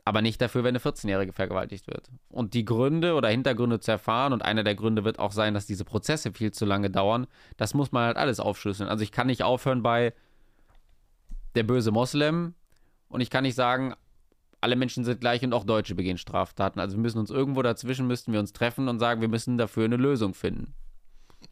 [0.05, 2.09] Aber nicht dafür, wenn eine 14-Jährige vergewaltigt wird.
[2.29, 5.67] Und die Gründe oder Hintergründe zu erfahren, und einer der Gründe wird auch sein, dass
[5.67, 7.27] diese Prozesse viel zu lange dauern,
[7.57, 8.89] das muss man halt alles aufschlüsseln.
[8.89, 10.13] Also ich kann nicht aufhören bei
[11.55, 12.55] der böse Moslem,
[13.09, 13.93] und ich kann nicht sagen,
[14.61, 16.79] alle Menschen sind gleich und auch Deutsche begehen Straftaten.
[16.79, 19.85] Also wir müssen uns irgendwo dazwischen, müssten wir uns treffen und sagen, wir müssen dafür
[19.85, 20.73] eine Lösung finden.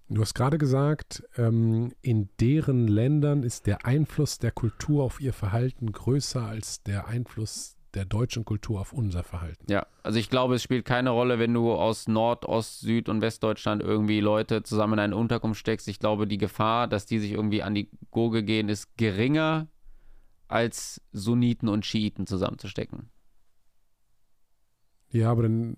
[0.09, 5.33] Du hast gerade gesagt, ähm, in deren Ländern ist der Einfluss der Kultur auf ihr
[5.33, 9.65] Verhalten größer als der Einfluss der deutschen Kultur auf unser Verhalten.
[9.69, 13.21] Ja, also ich glaube, es spielt keine Rolle, wenn du aus Nord-, Ost-, Süd- und
[13.21, 15.87] Westdeutschland irgendwie Leute zusammen in eine Unterkunft steckst.
[15.87, 19.67] Ich glaube, die Gefahr, dass die sich irgendwie an die Gurgel gehen, ist geringer,
[20.47, 23.09] als Sunniten und Schiiten zusammenzustecken.
[25.09, 25.77] Ja, aber dann,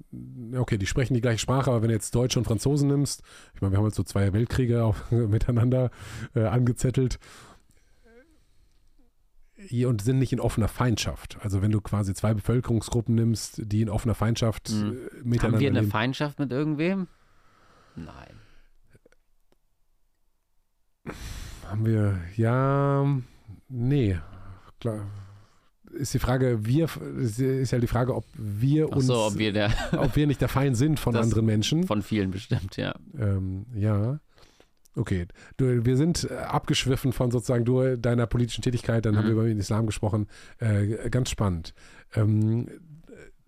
[0.57, 3.21] okay, die sprechen die gleiche Sprache, aber wenn du jetzt Deutsche und Franzosen nimmst,
[3.53, 5.91] ich meine, wir haben jetzt so zwei Weltkriege auch miteinander
[6.33, 7.19] äh, angezettelt
[9.85, 11.37] und sind nicht in offener Feindschaft.
[11.41, 15.09] Also wenn du quasi zwei Bevölkerungsgruppen nimmst, die in offener Feindschaft mhm.
[15.23, 15.91] miteinander Haben wir eine leben.
[15.91, 17.07] Feindschaft mit irgendwem?
[17.95, 18.39] Nein.
[21.67, 23.05] Haben wir, ja,
[23.67, 24.19] nee,
[24.79, 25.07] klar,
[25.91, 26.87] ist die Frage, wir,
[27.17, 30.49] ist ja die Frage, ob wir uns, so, ob wir, der, ob wir nicht der
[30.49, 31.85] Feind sind von anderen Menschen.
[31.85, 32.93] Von vielen bestimmt, ja.
[33.17, 34.19] Ähm, ja.
[34.95, 35.27] Okay,
[35.57, 39.17] du, wir sind abgeschwiffen von sozusagen du, deiner politischen Tätigkeit, dann mhm.
[39.17, 40.27] haben wir über den Islam gesprochen.
[40.59, 41.73] Äh, ganz spannend.
[42.15, 42.67] Ähm,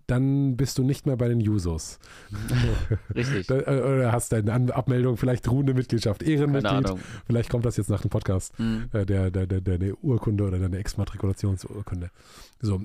[0.07, 1.99] dann bist du nicht mehr bei den Jusos.
[3.15, 3.47] Richtig.
[3.47, 6.93] Da, äh, oder hast deine Abmeldung, vielleicht ruhende Mitgliedschaft, Ehrenmitglied.
[7.25, 8.89] Vielleicht kommt das jetzt nach dem Podcast, mhm.
[8.93, 12.11] äh, der, der, der, deine Urkunde oder deine Exmatrikulationsurkunde.
[12.59, 12.81] So,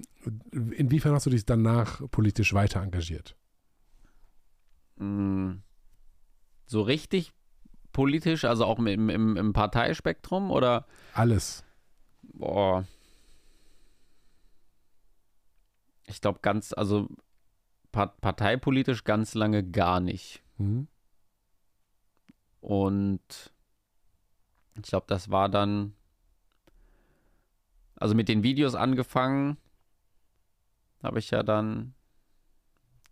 [0.52, 3.36] inwiefern hast du dich danach politisch weiter engagiert?
[4.96, 5.56] Mh,
[6.66, 7.32] so richtig
[7.92, 10.86] politisch, also auch im, im, im Parteispektrum oder?
[11.14, 11.64] Alles.
[12.22, 12.84] Boah.
[16.06, 17.08] Ich glaube ganz, also
[17.92, 20.42] parteipolitisch ganz lange gar nicht.
[20.58, 20.88] Mhm.
[22.60, 23.52] Und
[24.74, 25.94] ich glaube, das war dann,
[27.96, 29.56] also mit den Videos angefangen,
[31.02, 31.94] habe ich ja dann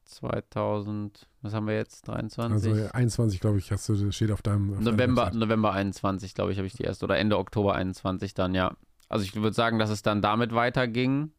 [0.05, 2.73] 2000, was haben wir jetzt, 23?
[2.73, 4.75] Also 21, glaube ich, hast du, steht auf deinem.
[4.75, 8.55] Auf November, November 21, glaube ich, habe ich die erste, oder Ende Oktober 21 dann,
[8.55, 8.77] ja.
[9.09, 11.33] Also ich würde sagen, dass es dann damit weiterging.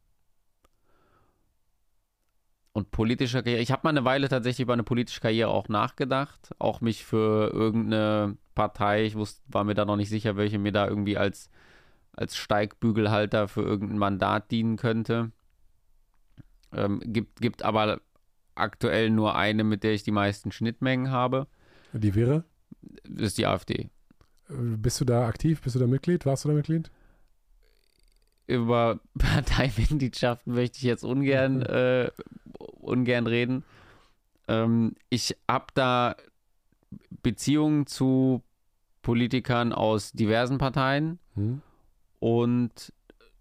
[2.75, 6.53] Und politische Karriere, ich habe mal eine Weile tatsächlich über eine politische Karriere auch nachgedacht,
[6.59, 10.73] auch mich für irgendeine Partei, ich wusste, war mir da noch nicht sicher, welche mir
[10.73, 11.49] da irgendwie als,
[12.11, 15.31] als Steigbügelhalter für irgendein Mandat dienen könnte.
[16.73, 18.01] Ähm, gibt, gibt aber
[18.55, 21.47] aktuell nur eine, mit der ich die meisten Schnittmengen habe.
[21.93, 22.43] Die wäre?
[23.07, 23.89] Das ist die AfD.
[24.49, 25.61] Bist du da aktiv?
[25.61, 26.25] Bist du da Mitglied?
[26.25, 26.91] Warst du da Mitglied?
[28.47, 32.11] Über Parteimitgliedschaften möchte ich jetzt ungern, äh,
[32.85, 33.63] ungern reden.
[34.47, 36.15] Ähm, ich habe da
[37.23, 38.43] Beziehungen zu
[39.01, 41.61] Politikern aus diversen Parteien hm.
[42.19, 42.93] und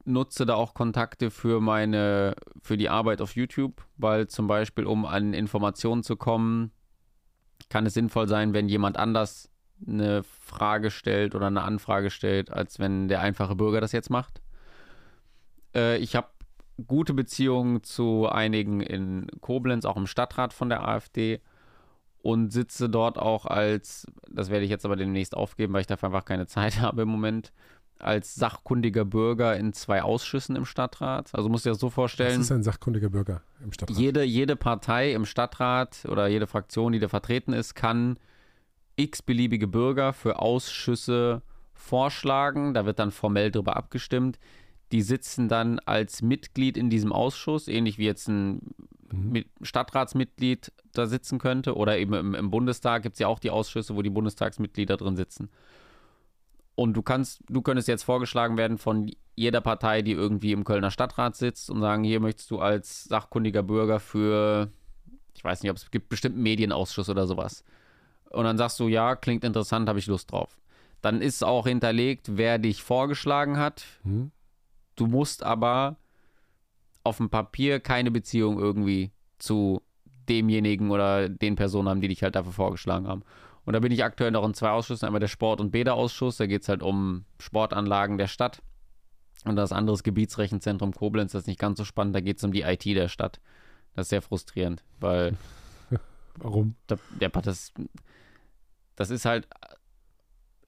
[0.05, 5.07] nutze da auch Kontakte für meine, für die Arbeit auf YouTube, weil zum Beispiel, um
[5.07, 6.71] an Informationen zu kommen,
[7.71, 9.51] kann es sinnvoll sein, wenn jemand anders
[9.87, 14.43] eine Frage stellt oder eine Anfrage stellt, als wenn der einfache Bürger das jetzt macht.
[15.75, 16.29] Äh, ich habe
[16.87, 21.41] gute Beziehungen zu einigen in Koblenz, auch im Stadtrat von der AfD
[22.23, 26.09] und sitze dort auch als, das werde ich jetzt aber demnächst aufgeben, weil ich dafür
[26.09, 27.53] einfach keine Zeit habe im Moment,
[27.99, 31.31] als sachkundiger Bürger in zwei Ausschüssen im Stadtrat.
[31.33, 32.39] Also du dir das so vorstellen.
[32.41, 33.97] Was ist ein sachkundiger Bürger im Stadtrat?
[33.97, 38.19] Jede, jede Partei im Stadtrat oder jede Fraktion, die da vertreten ist, kann
[38.97, 41.43] x-beliebige Bürger für Ausschüsse
[41.73, 42.75] vorschlagen.
[42.75, 44.39] Da wird dann formell darüber abgestimmt.
[44.93, 48.75] Die sitzen dann als Mitglied in diesem Ausschuss, ähnlich wie jetzt ein
[49.11, 49.45] mhm.
[49.63, 51.77] Stadtratsmitglied da sitzen könnte.
[51.77, 55.17] Oder eben im, im Bundestag gibt es ja auch die Ausschüsse, wo die Bundestagsmitglieder drin
[55.17, 55.51] sitzen.
[56.75, 60.91] Und du kannst, du könntest jetzt vorgeschlagen werden von jeder Partei, die irgendwie im Kölner
[60.91, 64.71] Stadtrat sitzt und sagen, hier möchtest du als sachkundiger Bürger für,
[65.35, 67.65] ich weiß nicht, ob es gibt bestimmt einen Medienausschuss oder sowas.
[68.31, 70.59] Und dann sagst du, ja, klingt interessant, habe ich Lust drauf.
[71.01, 73.85] Dann ist auch hinterlegt, wer dich vorgeschlagen hat.
[74.03, 74.33] Hm.
[74.97, 75.97] Du musst aber
[77.03, 79.83] auf dem Papier keine Beziehung irgendwie zu
[80.29, 83.23] demjenigen oder den Personen haben, die dich halt dafür vorgeschlagen haben.
[83.65, 85.07] Und da bin ich aktuell noch in zwei Ausschüssen.
[85.07, 88.63] Einmal der Sport- und Bäderausschuss, da geht es halt um Sportanlagen der Stadt.
[89.45, 92.53] Und das andere Gebietsrechenzentrum Koblenz, das ist nicht ganz so spannend, da geht es um
[92.53, 93.41] die IT der Stadt.
[93.95, 95.37] Das ist sehr frustrierend, weil.
[96.37, 96.75] Warum?
[96.87, 97.73] Da, ja, das,
[98.97, 99.47] das ist halt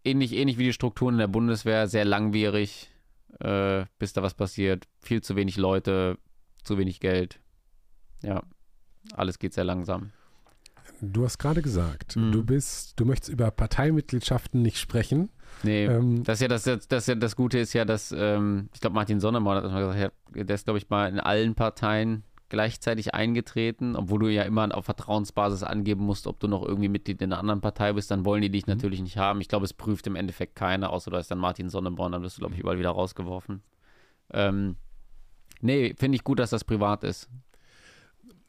[0.04, 2.90] ähnlich, ähnlich wie die Strukturen in der Bundeswehr, sehr langwierig,
[3.40, 4.86] äh, bis da was passiert.
[4.98, 6.18] Viel zu wenig Leute,
[6.62, 7.40] zu wenig Geld.
[8.22, 8.42] Ja,
[9.12, 10.12] alles geht sehr langsam.
[11.00, 12.32] Du hast gerade gesagt, mhm.
[12.32, 15.30] du bist, du möchtest über Parteimitgliedschaften nicht sprechen.
[15.62, 18.80] Nee, ähm, das, ist ja das, das, das, das Gute ist ja, dass, ähm, ich
[18.80, 22.24] glaube, Martin Sonneborn hat das mal gesagt, der ist, glaube ich, mal in allen Parteien
[22.48, 27.20] gleichzeitig eingetreten, obwohl du ja immer auf Vertrauensbasis angeben musst, ob du noch irgendwie Mitglied
[27.22, 28.74] in einer anderen Partei bist, dann wollen die dich mhm.
[28.74, 29.40] natürlich nicht haben.
[29.40, 32.36] Ich glaube, es prüft im Endeffekt keiner, außer du hast dann Martin Sonneborn, dann wirst
[32.36, 33.62] du, glaube ich, überall wieder rausgeworfen.
[34.32, 34.76] Ähm,
[35.60, 37.28] nee, finde ich gut, dass das privat ist.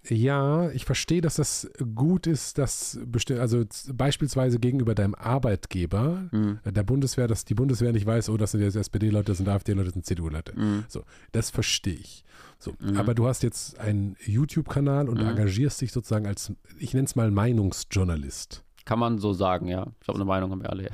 [0.09, 2.97] Ja, ich verstehe, dass das gut ist, dass
[3.37, 3.63] also
[3.93, 6.59] beispielsweise gegenüber deinem Arbeitgeber mhm.
[6.65, 9.85] der Bundeswehr, dass die Bundeswehr nicht weiß, oh, das sind jetzt SPD-Leute, das sind AfD-Leute,
[9.85, 10.53] das sind CDU-Leute.
[10.57, 10.85] Mhm.
[10.87, 12.23] So, das verstehe ich.
[12.59, 12.97] So, mhm.
[12.97, 15.27] aber du hast jetzt einen YouTube-Kanal und Mhm.
[15.27, 18.63] engagierst dich sozusagen als, ich nenne es mal Meinungsjournalist.
[18.85, 19.87] Kann man so sagen, ja.
[19.99, 20.89] Ich glaube, eine Meinung haben wir alle.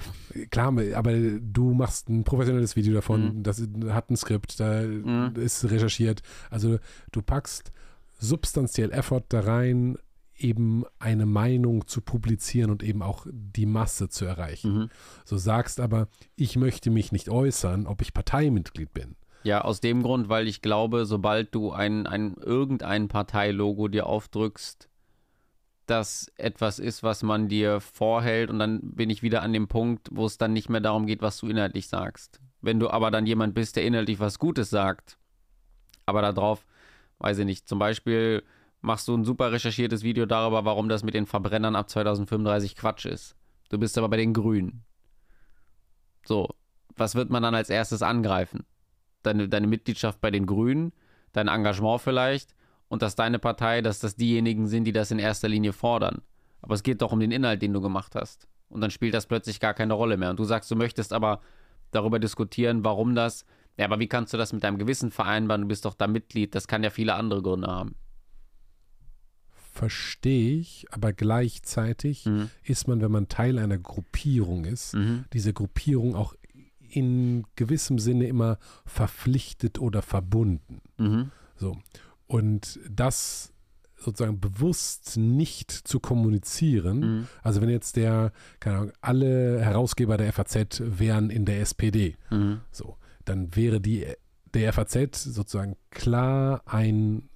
[0.49, 3.43] Klar, aber du machst ein professionelles Video davon, Mhm.
[3.43, 5.33] das hat ein Skript, da Mhm.
[5.35, 6.23] ist recherchiert.
[6.49, 6.79] Also
[7.11, 7.71] du packst
[8.23, 9.97] substanziell Effort da rein,
[10.35, 14.73] eben eine Meinung zu publizieren und eben auch die Masse zu erreichen.
[14.73, 14.89] Mhm.
[15.25, 19.15] So sagst aber, ich möchte mich nicht äußern, ob ich Parteimitglied bin.
[19.43, 24.89] Ja, aus dem Grund, weil ich glaube, sobald du ein, ein irgendein Parteilogo dir aufdrückst,
[25.85, 30.07] das etwas ist, was man dir vorhält und dann bin ich wieder an dem Punkt,
[30.11, 32.39] wo es dann nicht mehr darum geht, was du inhaltlich sagst.
[32.61, 35.17] Wenn du aber dann jemand bist, der inhaltlich was Gutes sagt,
[36.05, 36.65] aber darauf
[37.23, 38.43] weiß ich nicht, zum Beispiel
[38.81, 43.05] machst du ein super recherchiertes Video darüber, warum das mit den Verbrennern ab 2035 Quatsch
[43.05, 43.35] ist.
[43.69, 44.83] Du bist aber bei den Grünen.
[46.25, 46.49] So,
[46.95, 48.65] was wird man dann als erstes angreifen?
[49.23, 50.91] Deine, deine Mitgliedschaft bei den Grünen,
[51.31, 52.55] dein Engagement vielleicht
[52.89, 56.21] und dass deine Partei, dass das diejenigen sind, die das in erster Linie fordern.
[56.61, 58.47] Aber es geht doch um den Inhalt, den du gemacht hast.
[58.69, 60.29] Und dann spielt das plötzlich gar keine Rolle mehr.
[60.29, 61.41] Und du sagst, du möchtest aber
[61.91, 63.45] darüber diskutieren, warum das.
[63.77, 65.63] Ja, aber wie kannst du das mit deinem Gewissen vereinbaren?
[65.63, 66.53] Du bist doch da Mitglied.
[66.55, 67.95] Das kann ja viele andere Gründe haben.
[69.71, 72.49] Verstehe ich, aber gleichzeitig Mhm.
[72.63, 75.25] ist man, wenn man Teil einer Gruppierung ist, Mhm.
[75.33, 76.35] diese Gruppierung auch
[76.79, 80.81] in gewissem Sinne immer verpflichtet oder verbunden.
[80.97, 81.31] Mhm.
[81.55, 81.75] So.
[82.27, 83.51] Und das
[83.97, 87.27] sozusagen bewusst nicht zu kommunizieren, Mhm.
[87.41, 92.59] also wenn jetzt der, keine Ahnung, alle Herausgeber der FAZ wären in der SPD, Mhm.
[92.71, 94.05] so, dann wäre die
[94.53, 97.29] der FAZ sozusagen klar ein,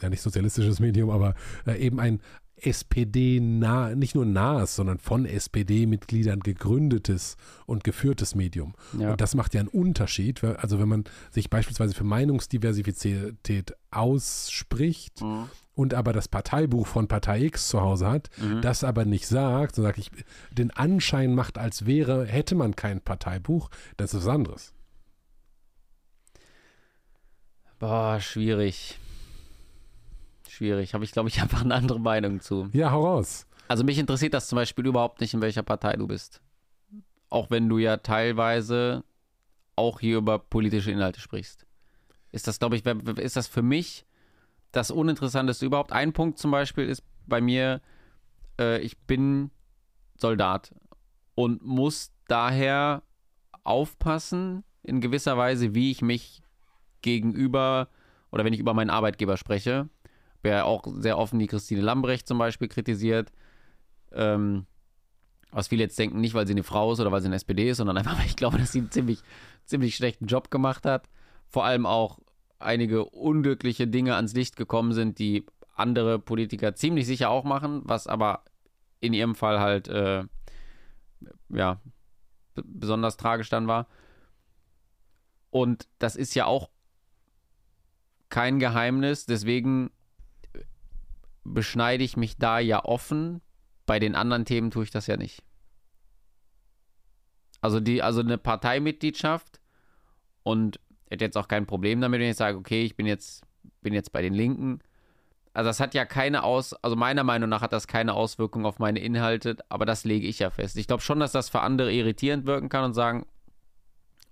[0.00, 1.34] ja nicht sozialistisches Medium, aber
[1.66, 2.20] äh, eben ein
[2.56, 7.36] SPD-nah, nicht nur nahes, sondern von SPD-Mitgliedern gegründetes
[7.66, 8.74] und geführtes Medium.
[8.98, 9.10] Ja.
[9.10, 10.42] Und das macht ja einen Unterschied.
[10.44, 15.48] Also wenn man sich beispielsweise für Meinungsdiversität ausspricht Mhm.
[15.74, 18.60] und aber das Parteibuch von Partei X zu Hause hat, Mhm.
[18.62, 20.10] das aber nicht sagt, so sag ich,
[20.50, 24.72] den Anschein macht, als wäre, hätte man kein Parteibuch, das ist was anderes.
[27.82, 28.96] Boah, schwierig.
[30.48, 30.94] Schwierig.
[30.94, 32.68] Habe ich, glaube ich, einfach eine andere Meinung zu.
[32.72, 33.44] Ja, hau raus.
[33.66, 36.40] Also mich interessiert das zum Beispiel überhaupt nicht, in welcher Partei du bist.
[37.28, 39.02] Auch wenn du ja teilweise
[39.74, 41.66] auch hier über politische Inhalte sprichst.
[42.30, 44.06] Ist das, glaube ich, ist das für mich
[44.70, 45.90] das Uninteressanteste überhaupt?
[45.90, 47.80] Ein Punkt zum Beispiel ist bei mir,
[48.60, 49.50] äh, ich bin
[50.16, 50.72] Soldat
[51.34, 53.02] und muss daher
[53.64, 56.41] aufpassen, in gewisser Weise, wie ich mich
[57.02, 57.88] gegenüber
[58.30, 59.88] oder wenn ich über meinen Arbeitgeber spreche.
[60.42, 63.30] Wer auch sehr offen die Christine Lambrecht zum Beispiel kritisiert.
[64.12, 64.66] Ähm,
[65.52, 67.68] was viele jetzt denken, nicht weil sie eine Frau ist oder weil sie eine SPD
[67.68, 69.20] ist, sondern einfach, weil ich glaube, dass sie einen ziemlich,
[69.64, 71.08] ziemlich schlechten Job gemacht hat.
[71.46, 72.18] Vor allem auch
[72.58, 78.06] einige unglückliche Dinge ans Licht gekommen sind, die andere Politiker ziemlich sicher auch machen, was
[78.06, 78.44] aber
[79.00, 80.24] in ihrem Fall halt, äh,
[81.48, 81.80] ja,
[82.54, 83.86] besonders tragisch dann war.
[85.50, 86.70] Und das ist ja auch
[88.32, 89.90] kein Geheimnis, deswegen
[91.44, 93.42] beschneide ich mich da ja offen.
[93.84, 95.42] Bei den anderen Themen tue ich das ja nicht.
[97.60, 99.60] Also die, also eine Parteimitgliedschaft
[100.42, 100.80] und
[101.10, 103.44] hätte jetzt auch kein Problem damit, wenn ich sage, okay, ich bin jetzt,
[103.82, 104.78] bin jetzt bei den Linken.
[105.52, 108.78] Also das hat ja keine Aus, also meiner Meinung nach hat das keine Auswirkung auf
[108.78, 110.78] meine Inhalte, aber das lege ich ja fest.
[110.78, 113.26] Ich glaube schon, dass das für andere irritierend wirken kann und sagen,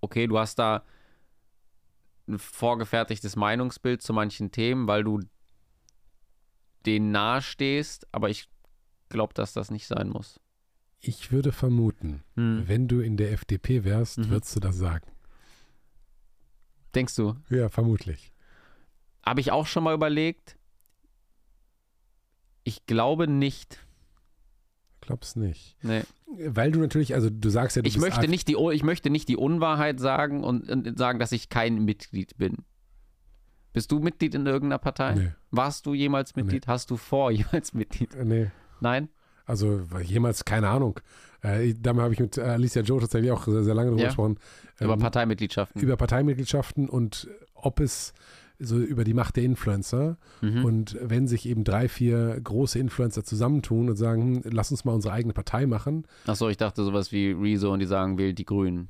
[0.00, 0.84] okay, du hast da
[2.30, 5.20] ein vorgefertigtes Meinungsbild zu manchen Themen, weil du
[6.86, 8.48] denen nahestehst, aber ich
[9.08, 10.40] glaube, dass das nicht sein muss.
[11.00, 12.64] Ich würde vermuten, Hm.
[12.66, 14.30] wenn du in der FDP wärst, Mhm.
[14.30, 15.06] würdest du das sagen.
[16.94, 17.36] Denkst du?
[17.50, 18.32] Ja, vermutlich.
[19.24, 20.56] Habe ich auch schon mal überlegt.
[22.64, 23.78] Ich glaube nicht.
[25.00, 25.76] Glaub's nicht.
[25.82, 26.02] Nee.
[26.46, 29.28] Weil du natürlich, also du sagst ja, du Ich möchte, nicht die, ich möchte nicht
[29.28, 32.58] die Unwahrheit sagen und, und sagen, dass ich kein Mitglied bin.
[33.72, 35.14] Bist du Mitglied in irgendeiner Partei?
[35.14, 36.66] Nee, Warst du jemals Mitglied?
[36.66, 38.10] Hast du vor, jemals Mitglied?
[38.24, 38.50] nee.
[38.80, 39.08] Nein?
[39.46, 41.00] Also jemals, keine Ahnung.
[41.42, 44.08] Äh, damit habe ich mit Alicia Joe tatsächlich auch sehr, sehr lange drüber Ja.
[44.08, 44.38] gesprochen.
[44.78, 45.80] Über Ähm, Parteimitgliedschaften.
[45.82, 48.12] über Parteimitgliedschaften und ob es
[48.60, 50.64] so über die Macht der Influencer mhm.
[50.64, 54.92] und wenn sich eben drei, vier große Influencer zusammentun und sagen, hm, lass uns mal
[54.92, 58.44] unsere eigene Partei machen, Achso, ich dachte sowas wie Rezo und die sagen, wählt die
[58.44, 58.88] Grünen.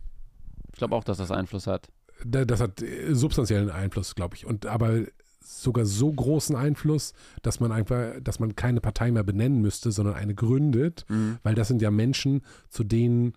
[0.72, 1.88] Ich glaube auch, dass das Einfluss hat.
[2.24, 4.44] da- das hat äh, substanziellen Einfluss, glaube ich.
[4.46, 5.00] Und aber
[5.42, 10.14] sogar so großen Einfluss, dass man einfach, dass man keine Partei mehr benennen müsste, sondern
[10.14, 11.38] eine gründet, Mhm.
[11.42, 13.32] weil das sind ja Menschen, zu denen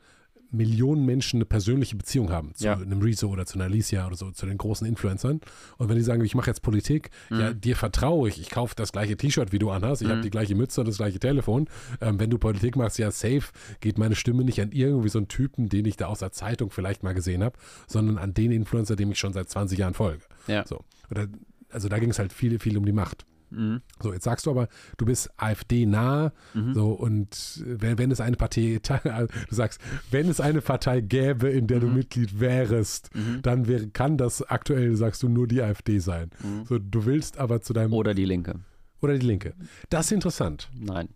[0.54, 2.74] Millionen Menschen eine persönliche Beziehung haben, zu Ja.
[2.76, 5.42] einem Rezo oder zu einer Alicia oder so, zu den großen Influencern.
[5.78, 8.92] Und wenn die sagen, ich mache jetzt Politik, ja, dir vertraue ich, ich kaufe das
[8.92, 10.24] gleiche T-Shirt, wie du anhast, ich habe Mhm.
[10.24, 11.68] die gleiche Mütze und das gleiche Telefon.
[12.02, 13.44] Ähm, wenn du Politik machst, ja, safe,
[13.82, 16.70] geht meine Stimme nicht an irgendwie so einen Typen, den ich da aus der Zeitung
[16.70, 17.58] vielleicht mal gesehen habe,
[17.88, 20.24] sondern an den Influencer, dem ich schon seit 20 Jahren folge.
[20.48, 20.66] Ja.
[20.68, 20.84] So.
[21.12, 21.28] Oder,
[21.70, 23.26] also da ging es halt viel, viel um die Macht.
[23.56, 23.82] Mhm.
[24.02, 24.68] So, jetzt sagst du aber,
[24.98, 26.74] du bist AfD-nah, Mhm.
[26.74, 28.80] so und wenn, wenn es eine Partei,
[29.50, 29.80] du sagst,
[30.12, 31.94] wenn es eine Partei gäbe, in der du Mhm.
[31.96, 33.42] Mitglied wärst, Mhm.
[33.42, 36.30] dann wäre, kann das aktuell, sagst du, nur die AfD sein.
[36.44, 36.66] Mhm.
[36.66, 38.56] So, du willst aber zu deinem Oder die Linke.
[39.02, 39.54] oder die Linke.
[39.90, 40.70] Das ist interessant.
[40.74, 41.10] Nein.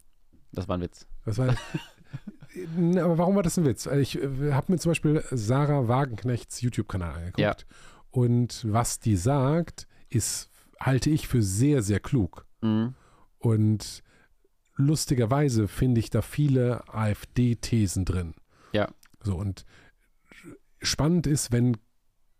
[0.53, 1.05] Das war ein Witz.
[1.25, 1.49] Das war,
[2.97, 3.85] aber warum war das ein Witz?
[3.85, 7.39] Ich habe mir zum Beispiel Sarah Wagenknechts YouTube-Kanal angeguckt.
[7.39, 7.55] Ja.
[8.11, 10.49] Und was die sagt, ist,
[10.79, 12.45] halte ich für sehr, sehr klug.
[12.61, 12.95] Mhm.
[13.39, 14.03] Und
[14.75, 18.33] lustigerweise finde ich da viele AfD-Thesen drin.
[18.73, 18.89] Ja.
[19.21, 19.65] So, und
[20.81, 21.77] spannend ist, wenn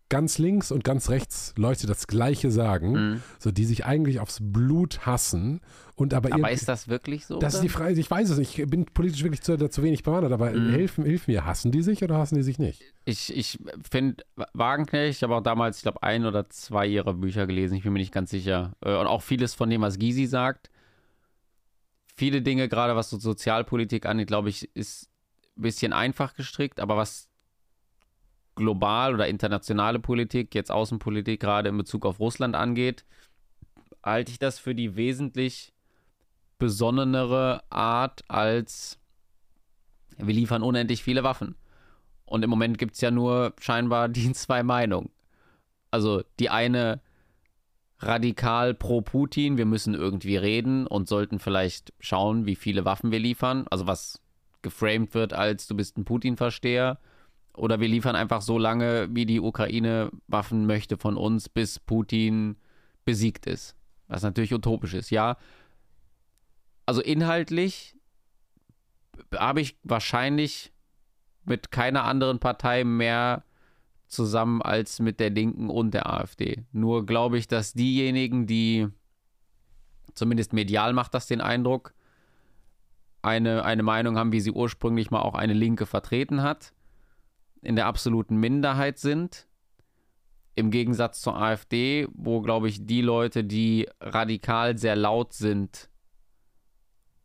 [0.09, 3.23] ganz links und ganz rechts Leute das Gleiche sagen, Mhm.
[3.39, 5.59] so die sich eigentlich aufs Blut hassen
[5.95, 7.39] und aber, Aber ist das wirklich so?
[7.39, 7.63] das ist oder?
[7.63, 10.51] die Frage, ich weiß es nicht, ich bin politisch wirklich zu, zu wenig bewandert, aber
[10.51, 10.69] Mhm.
[10.69, 12.81] helfen, hilf mir, hassen die sich oder hassen die sich nicht?
[13.05, 13.59] Ich, ich
[13.89, 14.23] finde
[14.53, 17.93] Wagenknecht, ich habe auch damals, ich glaube, ein oder zwei ihrer Bücher gelesen, ich bin
[17.93, 18.75] mir nicht ganz sicher.
[18.81, 20.69] Äh, Und auch vieles von dem, was Gysi sagt.
[22.15, 25.09] Viele Dinge, gerade was so Sozialpolitik angeht, glaube ich, ist
[25.55, 27.27] ein bisschen einfach gestrickt, aber was
[28.57, 33.05] global oder internationale Politik, jetzt Außenpolitik, gerade in Bezug auf Russland angeht,
[34.03, 35.73] halte ich das für die wesentlich
[36.59, 38.99] besonnenere Art als
[40.17, 41.55] wir liefern unendlich viele Waffen.
[42.25, 45.09] Und im Moment gibt es ja nur scheinbar die zwei Meinungen.
[45.91, 47.01] Also die eine
[47.99, 53.19] radikal pro Putin, wir müssen irgendwie reden und sollten vielleicht schauen, wie viele Waffen wir
[53.19, 53.65] liefern.
[53.69, 54.21] Also was
[54.61, 56.99] geframed wird als du bist ein Putin-Versteher.
[57.57, 62.55] Oder wir liefern einfach so lange, wie die Ukraine Waffen möchte von uns, bis Putin
[63.03, 63.75] besiegt ist.
[64.07, 65.37] Was natürlich utopisch ist, ja.
[66.85, 67.95] Also inhaltlich
[69.35, 70.71] habe ich wahrscheinlich
[71.45, 73.43] mit keiner anderen Partei mehr
[74.07, 76.63] zusammen als mit der Linken und der AfD.
[76.71, 78.87] Nur glaube ich, dass diejenigen, die
[80.13, 81.93] zumindest medial macht das den Eindruck,
[83.23, 86.73] eine, eine Meinung haben, wie sie ursprünglich mal auch eine Linke vertreten hat,
[87.67, 89.45] in der absoluten Minderheit sind.
[90.55, 95.89] Im Gegensatz zur AfD, wo, glaube ich, die Leute, die radikal sehr laut sind,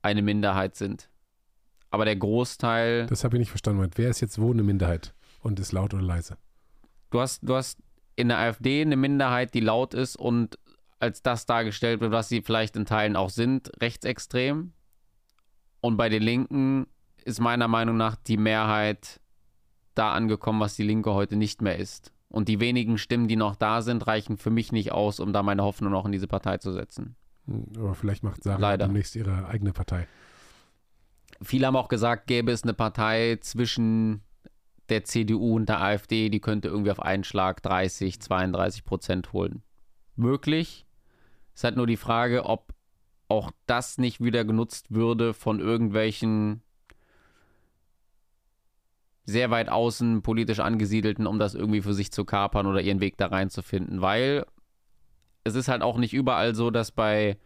[0.02, 1.09] eine Minderheit sind.
[1.90, 3.06] Aber der Großteil.
[3.06, 3.89] Das habe ich nicht verstanden.
[3.94, 6.36] Wer ist jetzt wo eine Minderheit und ist laut oder leise?
[7.10, 7.78] Du hast, du hast
[8.16, 10.59] in der AfD eine Minderheit, die laut ist und
[10.98, 14.73] als das dargestellt wird, was sie vielleicht in Teilen auch sind, rechtsextrem.
[15.81, 16.89] Und bei den Linken
[17.24, 19.20] ist meiner Meinung nach die Mehrheit
[19.94, 22.12] da angekommen, was die Linke heute nicht mehr ist.
[22.28, 25.43] Und die wenigen Stimmen, die noch da sind, reichen für mich nicht aus, um da
[25.43, 27.16] meine Hoffnung noch in diese Partei zu setzen.
[27.47, 28.86] Hm, Aber vielleicht macht Sarah Leider.
[28.86, 30.06] demnächst ihre eigene Partei.
[31.43, 34.23] Viele haben auch gesagt, gäbe es eine Partei zwischen
[34.89, 39.62] der CDU und der AfD, die könnte irgendwie auf einen Schlag 30, 32 Prozent holen.
[40.16, 40.86] Möglich.
[41.55, 42.74] Es hat nur die Frage, ob
[43.28, 46.62] auch das nicht wieder genutzt würde von irgendwelchen
[49.24, 53.16] sehr weit außen politisch angesiedelten, um das irgendwie für sich zu kapern oder ihren Weg
[53.16, 54.00] da reinzufinden.
[54.00, 54.44] Weil
[55.44, 57.38] es ist halt auch nicht überall so, dass bei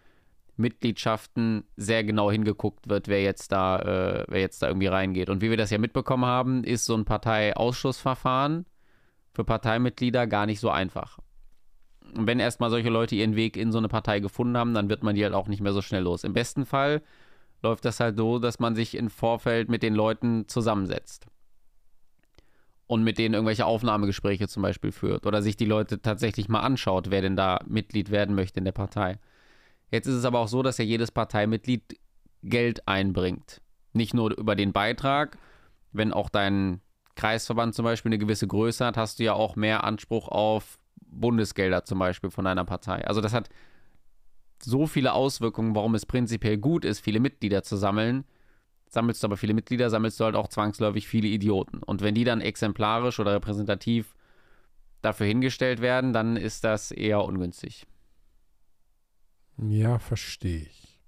[0.56, 5.28] Mitgliedschaften sehr genau hingeguckt wird, wer jetzt da, äh, wer jetzt da irgendwie reingeht.
[5.28, 8.64] Und wie wir das ja mitbekommen haben, ist so ein Parteiausschussverfahren
[9.32, 11.18] für Parteimitglieder gar nicht so einfach.
[12.16, 15.02] Und wenn erstmal solche Leute ihren Weg in so eine Partei gefunden haben, dann wird
[15.02, 16.24] man die halt auch nicht mehr so schnell los.
[16.24, 17.02] Im besten Fall
[17.62, 21.26] läuft das halt so, dass man sich im Vorfeld mit den Leuten zusammensetzt.
[22.86, 25.26] Und mit denen irgendwelche Aufnahmegespräche zum Beispiel führt.
[25.26, 28.72] Oder sich die Leute tatsächlich mal anschaut, wer denn da Mitglied werden möchte in der
[28.72, 29.18] Partei.
[29.90, 31.98] Jetzt ist es aber auch so, dass ja jedes Parteimitglied
[32.42, 33.60] Geld einbringt.
[33.92, 35.38] Nicht nur über den Beitrag.
[35.92, 36.80] Wenn auch dein
[37.16, 41.84] Kreisverband zum Beispiel eine gewisse Größe hat, hast du ja auch mehr Anspruch auf Bundesgelder
[41.84, 43.06] zum Beispiel von deiner Partei.
[43.06, 43.48] Also das hat
[44.62, 48.24] so viele Auswirkungen, warum es prinzipiell gut ist, viele Mitglieder zu sammeln.
[48.88, 51.82] Sammelst du aber viele Mitglieder, sammelst du halt auch zwangsläufig viele Idioten.
[51.82, 54.14] Und wenn die dann exemplarisch oder repräsentativ
[55.02, 57.86] dafür hingestellt werden, dann ist das eher ungünstig.
[59.58, 60.98] Ja, verstehe ich.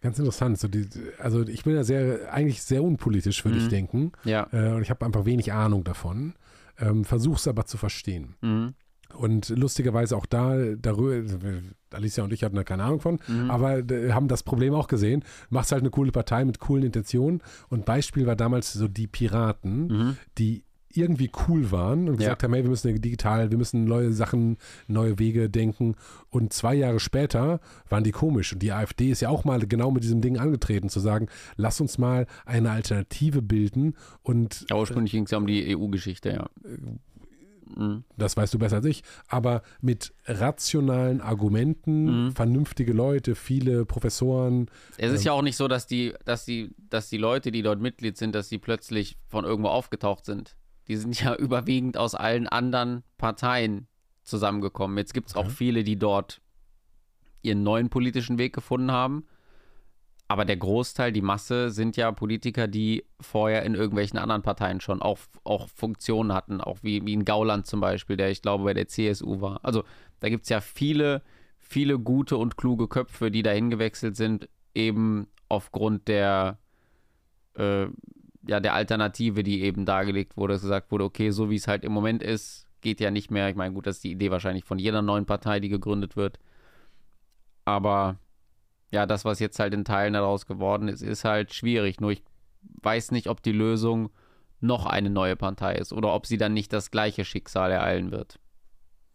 [0.00, 0.58] Ganz interessant.
[0.58, 0.88] So die,
[1.18, 3.68] also ich bin ja sehr, eigentlich sehr unpolitisch, würde ich Mhm.
[3.70, 4.12] denken.
[4.24, 4.46] Ja.
[4.52, 6.34] Äh, und ich habe einfach wenig Ahnung davon.
[6.78, 8.36] Ähm, Versuch's aber zu verstehen.
[8.40, 8.74] Mhm.
[9.16, 11.22] Und lustigerweise auch da, darüber,
[11.90, 13.50] Alicia und ich hatten da keine Ahnung von, Mhm.
[13.50, 15.24] aber äh, haben das Problem auch gesehen.
[15.50, 17.40] Machst halt eine coole Partei mit coolen Intentionen.
[17.68, 20.16] Und Beispiel war damals so die Piraten, Mhm.
[20.36, 20.64] die
[20.94, 24.56] irgendwie cool waren und gesagt haben, hey, wir müssen digital, wir müssen neue Sachen,
[24.86, 25.96] neue Wege denken.
[26.30, 27.60] Und zwei Jahre später
[27.90, 28.54] waren die komisch.
[28.54, 31.26] Und die AfD ist ja auch mal genau mit diesem Ding angetreten, zu sagen,
[31.56, 33.96] lass uns mal eine Alternative bilden.
[34.22, 36.48] Und Ja, ursprünglich ging es ja um die EU-Geschichte, ja.
[37.76, 38.04] Mhm.
[38.16, 42.32] das weißt du besser als ich, aber mit rationalen Argumenten, Mhm.
[42.32, 44.70] vernünftige Leute, viele Professoren.
[44.96, 45.26] Es ist Ähm.
[45.26, 48.34] ja auch nicht so, dass die, dass die, dass die Leute, die dort Mitglied sind,
[48.34, 50.56] dass die plötzlich von irgendwo aufgetaucht sind.
[50.88, 53.86] Die sind ja überwiegend aus allen anderen Parteien
[54.22, 54.96] zusammengekommen.
[54.98, 55.54] Jetzt gibt es auch Okay.
[55.56, 56.40] viele, die dort
[57.42, 59.26] ihren neuen politischen Weg gefunden haben.
[60.30, 65.00] Aber der Großteil, die Masse, sind ja Politiker, die vorher in irgendwelchen anderen Parteien schon
[65.00, 68.74] auch, auch Funktionen hatten, auch wie, wie in Gauland zum Beispiel, der ich glaube bei
[68.74, 69.64] der CSU war.
[69.64, 69.84] Also
[70.20, 71.22] da gibt es ja viele,
[71.56, 76.58] viele gute und kluge Köpfe, die dahin gewechselt sind, eben aufgrund der,
[77.54, 77.86] äh,
[78.46, 81.84] ja, der Alternative, die eben dargelegt wurde, dass gesagt wurde, okay, so wie es halt
[81.84, 83.48] im Moment ist, geht ja nicht mehr.
[83.48, 86.38] Ich meine, gut, das ist die Idee wahrscheinlich von jeder neuen Partei, die gegründet wird.
[87.64, 88.18] Aber
[88.90, 92.00] ja, das, was jetzt halt in Teilen daraus geworden ist, ist halt schwierig.
[92.00, 92.22] Nur ich
[92.82, 94.10] weiß nicht, ob die Lösung
[94.60, 98.40] noch eine neue Partei ist oder ob sie dann nicht das gleiche Schicksal ereilen wird.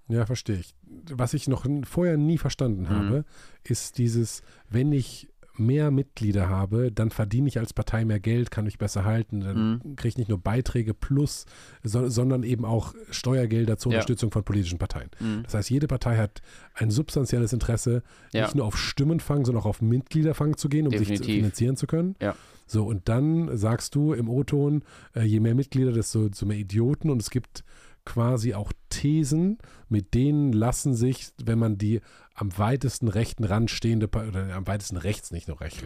[0.07, 0.75] Ja, verstehe ich.
[1.11, 2.89] Was ich noch vorher nie verstanden mhm.
[2.89, 3.25] habe,
[3.63, 8.65] ist dieses, wenn ich mehr Mitglieder habe, dann verdiene ich als Partei mehr Geld, kann
[8.65, 9.95] mich besser halten, dann mhm.
[9.95, 11.45] kriege ich nicht nur Beiträge plus,
[11.84, 13.97] so, sondern eben auch Steuergelder zur ja.
[13.97, 15.09] Unterstützung von politischen Parteien.
[15.19, 15.43] Mhm.
[15.43, 16.41] Das heißt, jede Partei hat
[16.73, 18.43] ein substanzielles Interesse, ja.
[18.43, 21.25] nicht nur auf Stimmenfang, sondern auch auf Mitgliederfang zu gehen, um Definitiv.
[21.25, 22.15] sich finanzieren zu können.
[22.21, 22.35] Ja.
[22.65, 24.84] So, und dann sagst du im O-Ton,
[25.15, 27.63] äh, je mehr Mitglieder, desto, desto mehr Idioten und es gibt
[28.05, 29.57] quasi auch Thesen,
[29.89, 32.01] mit denen lassen sich, wenn man die
[32.35, 35.81] am weitesten rechten Rand stehende, oder am weitesten rechts, nicht nur rechts,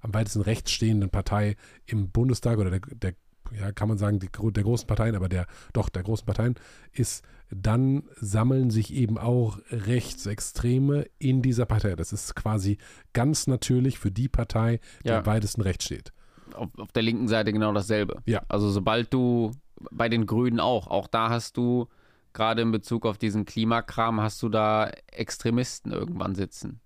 [0.00, 1.56] am weitesten rechts stehenden Partei
[1.86, 3.14] im Bundestag oder der, der
[3.58, 6.54] ja, kann man sagen, die, der großen Parteien, aber der, doch, der großen Parteien,
[6.92, 11.96] ist, dann sammeln sich eben auch Rechtsextreme in dieser Partei.
[11.96, 12.78] Das ist quasi
[13.12, 15.18] ganz natürlich für die Partei, die ja.
[15.18, 16.12] am weitesten rechts steht.
[16.54, 18.22] Auf, auf der linken Seite genau dasselbe.
[18.26, 18.42] Ja.
[18.48, 19.52] Also sobald du
[19.90, 20.86] bei den Grünen auch.
[20.86, 21.88] Auch da hast du,
[22.32, 26.80] gerade in Bezug auf diesen Klimakram, hast du da Extremisten irgendwann sitzen,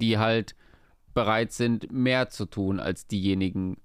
[0.00, 0.54] die halt
[1.14, 3.80] bereit sind, mehr zu tun als diejenigen.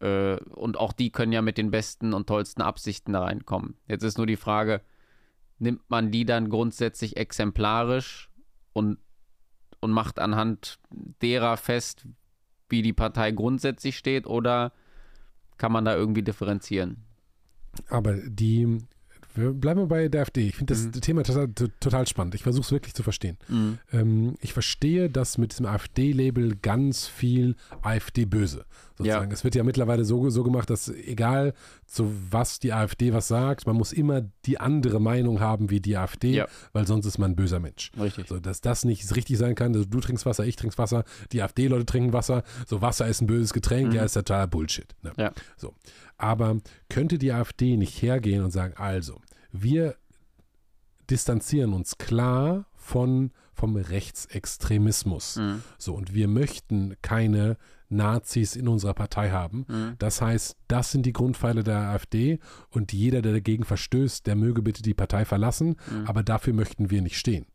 [0.00, 3.76] Äh, und auch die können ja mit den besten und tollsten Absichten da reinkommen.
[3.86, 4.82] Jetzt ist nur die Frage,
[5.58, 8.30] nimmt man die dann grundsätzlich exemplarisch
[8.72, 8.98] und,
[9.80, 12.06] und macht anhand derer fest,
[12.68, 14.72] wie die Partei grundsätzlich steht, oder
[15.56, 17.07] kann man da irgendwie differenzieren?
[17.88, 18.78] Aber die,
[19.34, 20.48] wir bleiben bei der AfD.
[20.48, 20.92] Ich finde das mhm.
[20.92, 21.48] Thema total,
[21.80, 22.34] total, spannend.
[22.34, 23.38] Ich versuche es wirklich zu verstehen.
[23.48, 23.78] Mhm.
[23.92, 28.64] Ähm, ich verstehe, dass mit diesem AfD-Label ganz viel AfD-Böse
[28.98, 29.30] sozusagen.
[29.30, 29.34] Ja.
[29.34, 31.54] Es wird ja mittlerweile so, so gemacht, dass egal
[31.86, 35.96] zu was die AfD was sagt, man muss immer die andere Meinung haben wie die
[35.96, 36.46] AfD, ja.
[36.72, 37.90] weil sonst ist man ein böser Mensch.
[37.98, 38.28] Richtig.
[38.28, 41.42] So, dass das nicht richtig sein kann, also du trinkst Wasser, ich trinke Wasser, die
[41.42, 43.94] AfD-Leute trinken Wasser, so Wasser ist ein böses Getränk, mhm.
[43.94, 44.94] ja, ist total Bullshit.
[45.02, 45.12] Ne?
[45.16, 45.32] Ja.
[45.56, 45.74] So.
[46.16, 46.58] Aber
[46.88, 49.20] könnte die AfD nicht hergehen und sagen, also,
[49.52, 49.96] wir
[51.08, 55.36] distanzieren uns klar von, vom Rechtsextremismus.
[55.36, 55.62] Mhm.
[55.78, 57.56] So, und wir möchten keine
[57.88, 59.64] Nazis in unserer Partei haben.
[59.68, 59.94] Mhm.
[59.98, 62.38] Das heißt, das sind die Grundpfeile der AfD
[62.70, 66.06] und jeder, der dagegen verstößt, der möge bitte die Partei verlassen, mhm.
[66.06, 67.46] aber dafür möchten wir nicht stehen.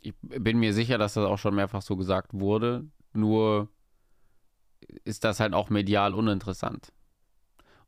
[0.00, 3.68] Ich bin mir sicher, dass das auch schon mehrfach so gesagt wurde, nur
[5.04, 6.92] ist das halt auch medial uninteressant.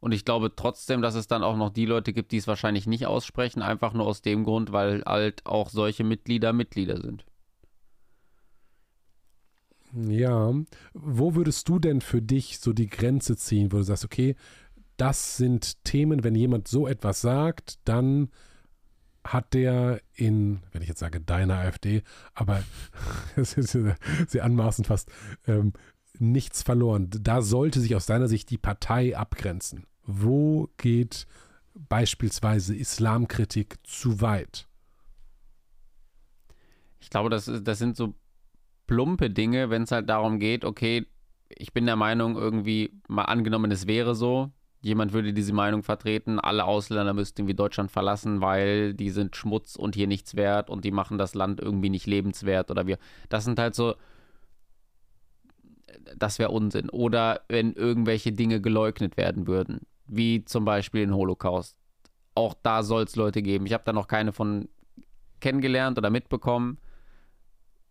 [0.00, 2.86] Und ich glaube trotzdem, dass es dann auch noch die Leute gibt, die es wahrscheinlich
[2.86, 7.24] nicht aussprechen, einfach nur aus dem Grund, weil halt auch solche Mitglieder Mitglieder sind.
[9.97, 10.52] Ja,
[10.93, 14.36] wo würdest du denn für dich so die Grenze ziehen, wo du sagst, okay,
[14.97, 18.28] das sind Themen, wenn jemand so etwas sagt, dann
[19.24, 22.02] hat der in, wenn ich jetzt sage, deiner AfD,
[22.35, 22.62] aber
[23.36, 25.10] sehr anmaßend fast,
[25.47, 25.73] ähm,
[26.18, 27.09] nichts verloren.
[27.10, 29.86] Da sollte sich aus deiner Sicht die Partei abgrenzen.
[30.05, 31.27] Wo geht
[31.74, 34.68] beispielsweise Islamkritik zu weit?
[37.01, 38.14] Ich glaube, das, das sind so
[38.86, 41.06] plumpe Dinge, wenn es halt darum geht, okay,
[41.48, 44.50] ich bin der Meinung, irgendwie mal angenommen, es wäre so,
[44.80, 49.76] jemand würde diese Meinung vertreten, alle Ausländer müssten irgendwie Deutschland verlassen, weil die sind Schmutz
[49.76, 52.98] und hier nichts wert und die machen das Land irgendwie nicht lebenswert oder wir.
[53.28, 53.94] Das sind halt so,
[56.16, 56.90] das wäre Unsinn.
[56.90, 61.76] Oder wenn irgendwelche Dinge geleugnet werden würden, wie zum Beispiel den Holocaust.
[62.34, 63.66] Auch da soll es Leute geben.
[63.66, 64.68] Ich habe da noch keine von
[65.40, 66.78] kennengelernt oder mitbekommen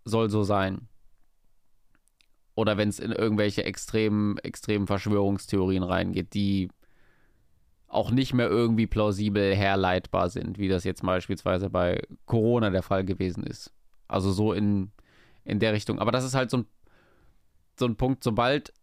[0.06, 0.88] soll so sein.
[2.56, 6.70] Oder wenn es in irgendwelche extremen, extremen Verschwörungstheorien reingeht, die
[7.88, 13.04] auch nicht mehr irgendwie plausibel herleitbar sind, wie das jetzt beispielsweise bei Corona der Fall
[13.04, 13.74] gewesen ist.
[14.08, 14.92] Also so in,
[15.44, 16.00] in der Richtung.
[16.00, 16.66] Aber das ist halt so ein,
[17.78, 18.74] so ein Punkt, sobald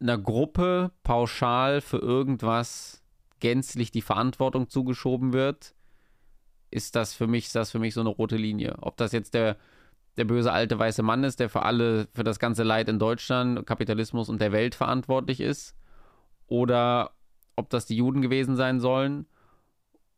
[0.00, 3.02] einer Gruppe pauschal für irgendwas
[3.40, 5.74] gänzlich die Verantwortung zugeschoben wird,
[6.70, 8.76] ist das für mich, ist das für mich so eine rote Linie.
[8.80, 9.56] Ob das jetzt der
[10.16, 13.66] der böse alte weiße Mann ist, der für alle, für das ganze Leid in Deutschland,
[13.66, 15.74] Kapitalismus und der Welt verantwortlich ist.
[16.46, 17.12] Oder
[17.56, 19.26] ob das die Juden gewesen sein sollen.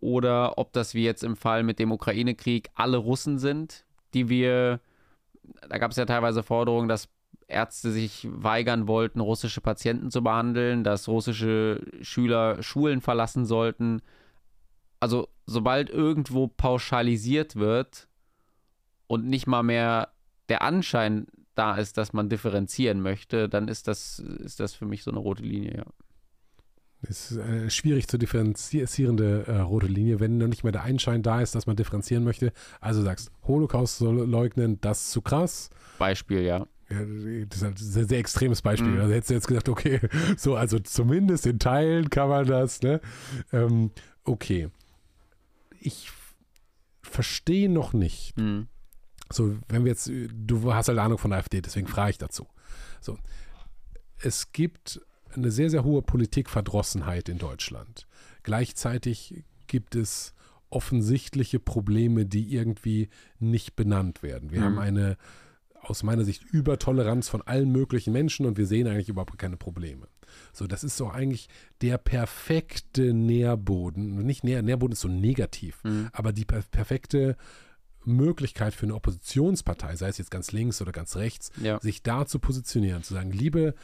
[0.01, 4.81] Oder ob das wie jetzt im Fall mit dem Ukraine-Krieg alle Russen sind, die wir,
[5.69, 7.09] da gab es ja teilweise Forderungen, dass
[7.47, 14.03] Ärzte sich weigern wollten, russische Patienten zu behandeln, dass russische Schüler Schulen verlassen sollten.
[15.01, 18.09] Also sobald irgendwo pauschalisiert wird,
[19.07, 20.11] und nicht mal mehr
[20.49, 25.03] der Anschein da ist, dass man differenzieren möchte, dann ist das, ist das für mich
[25.03, 25.85] so eine rote Linie, ja.
[27.03, 31.23] Das ist eine schwierig zu differenzierende äh, rote Linie, wenn noch nicht mehr der Einschein
[31.23, 32.53] da ist, dass man differenzieren möchte.
[32.81, 35.69] Also sagst, Holocaust soll leugnen, das ist zu krass.
[35.99, 36.67] Beispiel, ja.
[36.91, 37.01] Ja,
[37.47, 38.93] das ist halt ein sehr, sehr extremes Beispiel.
[38.93, 39.01] Mhm.
[39.01, 40.01] Also hättest du jetzt gesagt, okay,
[40.37, 43.01] so, also zumindest in Teilen kann man das, ne?
[43.53, 43.91] Ähm,
[44.25, 44.69] okay.
[45.81, 46.11] Ich
[47.03, 48.39] verstehe noch nicht.
[48.39, 48.69] Mhm.
[49.35, 52.47] So, wenn wir jetzt, du hast halt Ahnung von der AfD, deswegen frage ich dazu.
[53.01, 53.19] So.
[54.19, 55.01] Es gibt
[55.35, 58.07] eine sehr, sehr hohe Politikverdrossenheit in Deutschland.
[58.45, 60.35] Gleichzeitig gibt es
[60.71, 63.09] offensichtliche Probleme, die irgendwie
[63.39, 64.51] nicht benannt werden.
[64.51, 64.65] Wir Mhm.
[64.65, 65.17] haben eine
[65.81, 70.09] aus meiner Sicht Übertoleranz von allen möglichen Menschen und wir sehen eigentlich überhaupt keine Probleme.
[70.53, 71.49] So, das ist so eigentlich
[71.83, 74.25] der perfekte Nährboden.
[74.25, 76.09] Nicht Nähr, Nährboden ist so negativ, Mhm.
[76.13, 77.37] aber die per perfekte
[78.05, 81.81] Möglichkeit für eine Oppositionspartei, sei es jetzt ganz links oder ganz rechts, Ja.
[81.81, 83.75] sich da zu positionieren, zu sagen, liebe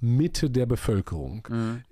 [0.00, 1.82] Mitte der Bevölkerung, Mhm.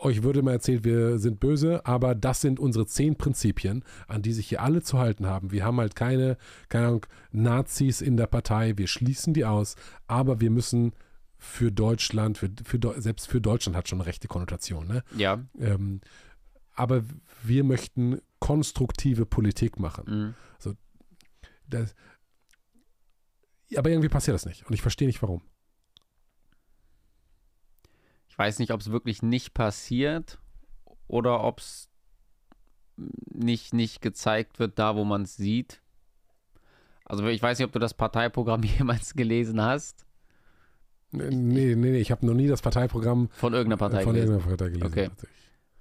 [0.00, 4.32] euch würde mal erzählt, wir sind böse, aber das sind unsere zehn Prinzipien, an die
[4.32, 5.50] sich hier alle zu halten haben.
[5.50, 6.36] Wir haben halt keine,
[6.68, 10.92] keine Ahnung, Nazis in der Partei, wir schließen die aus, aber wir müssen
[11.38, 15.04] für Deutschland, für, für, selbst für Deutschland hat schon eine rechte Konnotation, ne?
[15.16, 15.38] Ja.
[15.58, 16.00] Ähm,
[16.74, 17.02] aber
[17.42, 20.04] wir möchten konstruktive Politik machen.
[20.06, 20.34] Mhm.
[21.68, 21.94] Das,
[23.76, 25.42] aber irgendwie passiert das nicht und ich verstehe nicht warum.
[28.28, 30.38] Ich weiß nicht, ob es wirklich nicht passiert
[31.08, 31.88] oder ob es
[32.96, 35.82] nicht, nicht gezeigt wird, da wo man es sieht.
[37.04, 40.06] Also ich weiß nicht, ob du das Parteiprogramm jemals gelesen hast.
[41.10, 44.34] Nee, nee, nee, ich habe noch nie das Parteiprogramm Von irgendeiner Partei von gelesen.
[44.34, 44.86] irgendeiner Partei gelesen.
[44.86, 45.10] Okay.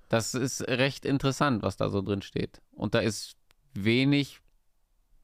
[0.07, 2.61] Das ist recht interessant, was da so drin steht.
[2.72, 3.35] Und da ist
[3.73, 4.39] wenig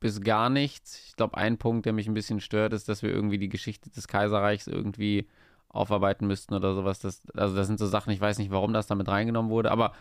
[0.04, 1.02] bis gar nichts.
[1.08, 3.90] Ich glaube, ein Punkt, der mich ein bisschen stört, ist, dass wir irgendwie die Geschichte
[3.90, 5.30] des Kaiserreichs irgendwie
[5.70, 7.00] aufarbeiten müssten oder sowas.
[7.00, 9.94] Das, also das sind so Sachen, ich weiß nicht, warum das damit reingenommen wurde, aber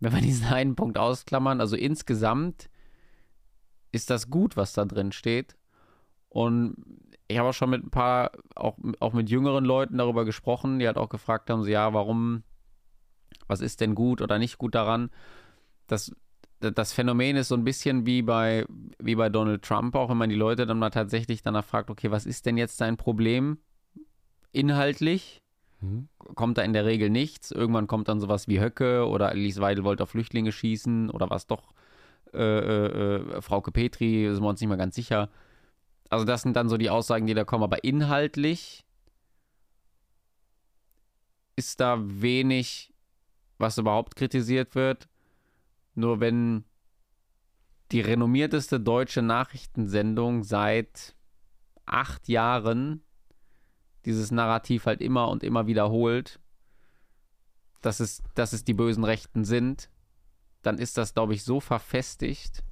[0.00, 2.70] wenn wir diesen einen Punkt ausklammern, also insgesamt
[3.90, 5.54] ist das gut, was da drin steht.
[6.30, 6.76] Und
[7.28, 10.86] ich habe auch schon mit ein paar, auch, auch mit jüngeren Leuten darüber gesprochen, die
[10.86, 12.42] halt auch gefragt haben, so, ja, warum,
[13.48, 15.10] was ist denn gut oder nicht gut daran?
[15.88, 16.10] Das,
[16.70, 18.64] das Phänomen ist so ein bisschen wie bei,
[18.98, 22.10] wie bei Donald Trump auch, wenn man die Leute dann mal tatsächlich danach fragt, okay,
[22.10, 23.58] was ist denn jetzt dein Problem
[24.52, 25.42] inhaltlich?
[25.82, 26.08] Mhm.
[26.36, 27.50] kommt da in der Regel nichts.
[27.50, 31.48] Irgendwann kommt dann sowas wie Höcke oder Alice Weidel wollte auf Flüchtlinge schießen oder was
[31.48, 31.74] doch
[32.32, 35.28] äh, äh, äh, Frauke Petri, sind wir uns nicht mehr ganz sicher.
[36.08, 37.64] Also das sind dann so die Aussagen, die da kommen.
[37.64, 38.84] Aber inhaltlich
[41.56, 42.92] ist da wenig,
[43.58, 45.08] was überhaupt kritisiert wird.
[45.94, 46.64] Nur wenn
[47.90, 51.14] die renommierteste deutsche Nachrichtensendung seit
[51.84, 53.02] acht Jahren
[54.04, 56.40] dieses Narrativ halt immer und immer wiederholt,
[57.82, 59.90] dass es, dass es die bösen Rechten sind,
[60.62, 62.62] dann ist das, glaube ich, so verfestigt.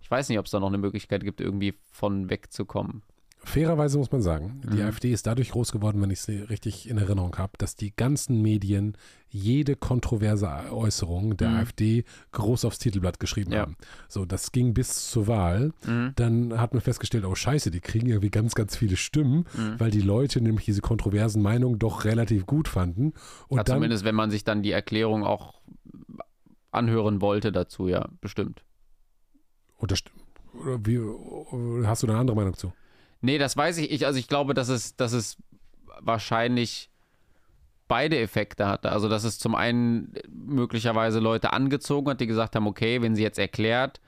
[0.00, 3.02] Ich weiß nicht, ob es da noch eine Möglichkeit gibt, irgendwie von wegzukommen.
[3.44, 4.82] Fairerweise muss man sagen, die Mhm.
[4.88, 8.42] AfD ist dadurch groß geworden, wenn ich sie richtig in Erinnerung habe, dass die ganzen
[8.42, 8.96] Medien
[9.30, 11.56] jede kontroverse Äußerung der Mhm.
[11.56, 13.60] AfD groß aufs Titelblatt geschrieben Ja.
[13.60, 13.76] haben.
[14.08, 15.72] So, das ging bis zur Wahl.
[15.86, 16.12] Mhm.
[16.16, 19.78] Dann hat man festgestellt, oh scheiße, die kriegen irgendwie ganz, ganz viele Stimmen, Mhm.
[19.80, 23.12] weil die Leute nämlich diese kontroversen Meinungen doch relativ gut fanden.
[23.48, 25.60] Und Ja, dann, zumindest, wenn man sich dann die Erklärung auch
[26.70, 28.62] anhören wollte dazu, ja, bestimmt.
[29.80, 30.10] unterst-
[30.60, 32.72] oder wie, oder hast du da eine andere Meinung zu?
[33.20, 33.90] Nee, das weiß ich.
[33.90, 35.36] ich also ich glaube, dass es, dass es
[36.00, 36.90] wahrscheinlich
[37.88, 38.92] beide Effekte hatte.
[38.92, 43.22] Also dass es zum einen möglicherweise Leute angezogen hat, die gesagt haben, okay, wenn sie
[43.22, 44.00] jetzt erklärt,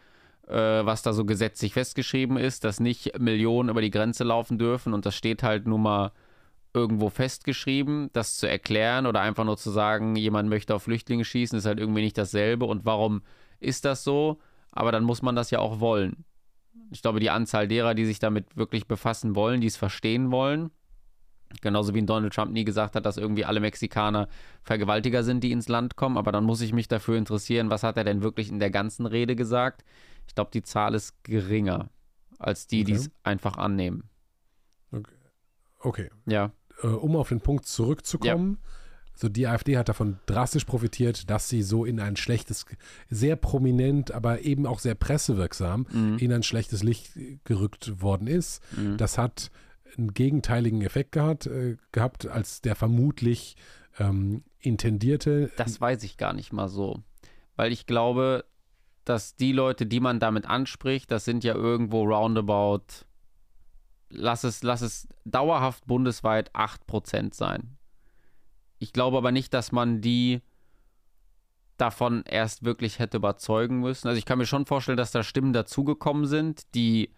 [0.47, 4.93] äh, was da so gesetzlich festgeschrieben ist, dass nicht Millionen über die Grenze laufen dürfen
[4.93, 6.13] und das steht halt nun mal
[6.73, 11.59] irgendwo festgeschrieben, das zu erklären oder einfach nur zu sagen, jemand möchte auf Flüchtlinge schießen,
[11.59, 13.23] ist halt irgendwie nicht dasselbe und warum
[13.59, 14.39] ist das so?
[14.73, 16.25] Aber dann muss man das ja auch wollen.
[16.91, 20.71] Ich glaube, die Anzahl derer, die sich damit wirklich befassen wollen, die es verstehen wollen,
[21.61, 24.29] genauso wie Donald Trump nie gesagt hat, dass irgendwie alle Mexikaner
[24.63, 27.97] Vergewaltiger sind, die ins Land kommen, aber dann muss ich mich dafür interessieren, was hat
[27.97, 29.85] er denn wirklich in der ganzen Rede gesagt?
[30.27, 31.91] Ich glaube, die Zahl ist geringer
[32.39, 33.01] als die, die Okay.
[33.01, 34.05] es einfach annehmen.
[35.81, 36.53] Okay, Ja,
[36.83, 38.59] äh, um auf den Punkt zurückzukommen,
[39.21, 42.65] so die AfD hat davon drastisch profitiert, dass sie so in ein schlechtes,
[43.11, 46.17] sehr prominent, aber eben auch sehr pressewirksam Mhm.
[46.19, 47.13] in ein schlechtes Licht
[47.45, 48.63] gerückt worden ist.
[48.77, 48.97] Mhm.
[48.97, 49.51] Das hat
[49.99, 53.57] einen gegenteiligen Effekt gehabt, äh, gehabt als der vermutlich
[53.99, 55.51] ähm, intendierte.
[55.59, 57.03] Das weiß ich gar nicht mal so.
[57.57, 58.45] Weil ich glaube,
[59.05, 63.05] dass die Leute, die man damit anspricht, das sind ja irgendwo roundabout,
[64.09, 67.77] lass es, lass es dauerhaft bundesweit 8% sein.
[68.81, 70.41] Ich glaube aber nicht, dass man die
[71.77, 74.09] davon erst wirklich hätte überzeugen müssen.
[74.09, 77.15] Also ich kann mir schon vorstellen, dass da Stimmen dazugekommen sind, die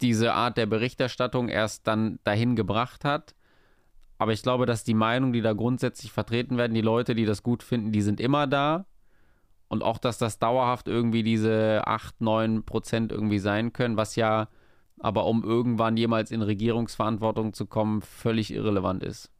[0.00, 3.34] diese Art der Berichterstattung erst dann dahin gebracht hat.
[4.18, 7.42] Aber ich glaube, dass die Meinung, die da grundsätzlich vertreten werden, die Leute, die das
[7.42, 8.86] gut finden, die sind immer da.
[9.68, 14.48] Und auch, dass das dauerhaft irgendwie diese 8, 9 Prozent irgendwie sein können, was ja
[14.98, 19.30] aber um irgendwann jemals in Regierungsverantwortung zu kommen, völlig irrelevant ist.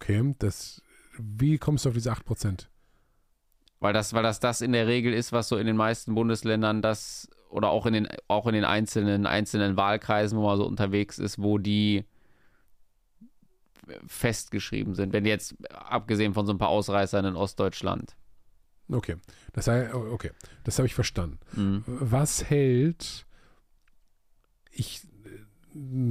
[0.00, 0.82] Okay, das,
[1.18, 2.70] wie kommst du auf diese 8 Prozent?
[3.80, 6.82] Weil das, weil das das in der Regel ist, was so in den meisten Bundesländern
[6.82, 11.18] das oder auch in den, auch in den einzelnen, einzelnen Wahlkreisen, wo man so unterwegs
[11.18, 12.04] ist, wo die
[14.06, 15.12] festgeschrieben sind.
[15.12, 18.16] Wenn jetzt, abgesehen von so ein paar Ausreißern in Ostdeutschland.
[18.88, 19.16] Okay,
[19.52, 20.30] das, okay.
[20.64, 21.38] das habe ich verstanden.
[21.52, 21.84] Mhm.
[21.86, 23.26] Was hält,
[24.70, 25.02] ich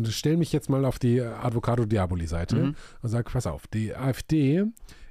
[0.09, 2.75] stelle mich jetzt mal auf die Advocado Diaboli-Seite mhm.
[3.01, 4.65] und sage, pass auf, die AfD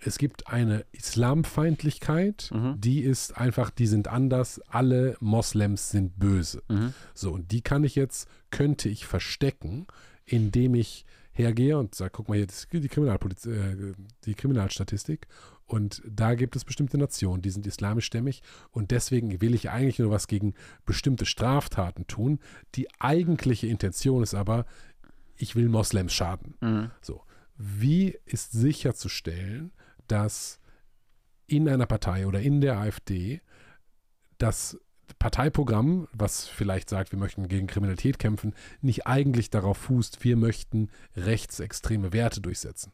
[0.00, 2.80] Es gibt eine Islamfeindlichkeit, mhm.
[2.80, 6.62] die ist einfach, die sind anders, alle Moslems sind böse.
[6.68, 6.94] Mhm.
[7.14, 9.86] So, und die kann ich jetzt, könnte ich verstecken,
[10.24, 13.94] indem ich hergehe und sage, guck mal hier, die, Kriminalpoliz äh,
[14.24, 15.26] die Kriminalstatistik
[15.68, 20.10] und da gibt es bestimmte Nationen, die sind islamischstämmig und deswegen will ich eigentlich nur
[20.10, 20.54] was gegen
[20.86, 22.40] bestimmte Straftaten tun.
[22.74, 24.64] Die eigentliche Intention ist aber,
[25.36, 26.54] ich will Moslems schaden.
[26.60, 26.90] Mhm.
[27.00, 27.22] So.
[27.56, 29.72] Wie ist sicherzustellen,
[30.08, 30.60] dass
[31.46, 33.40] in einer Partei oder in der AfD
[34.38, 34.78] das
[35.18, 40.90] Parteiprogramm, was vielleicht sagt, wir möchten gegen Kriminalität kämpfen, nicht eigentlich darauf fußt, wir möchten
[41.16, 42.92] rechtsextreme Werte durchsetzen.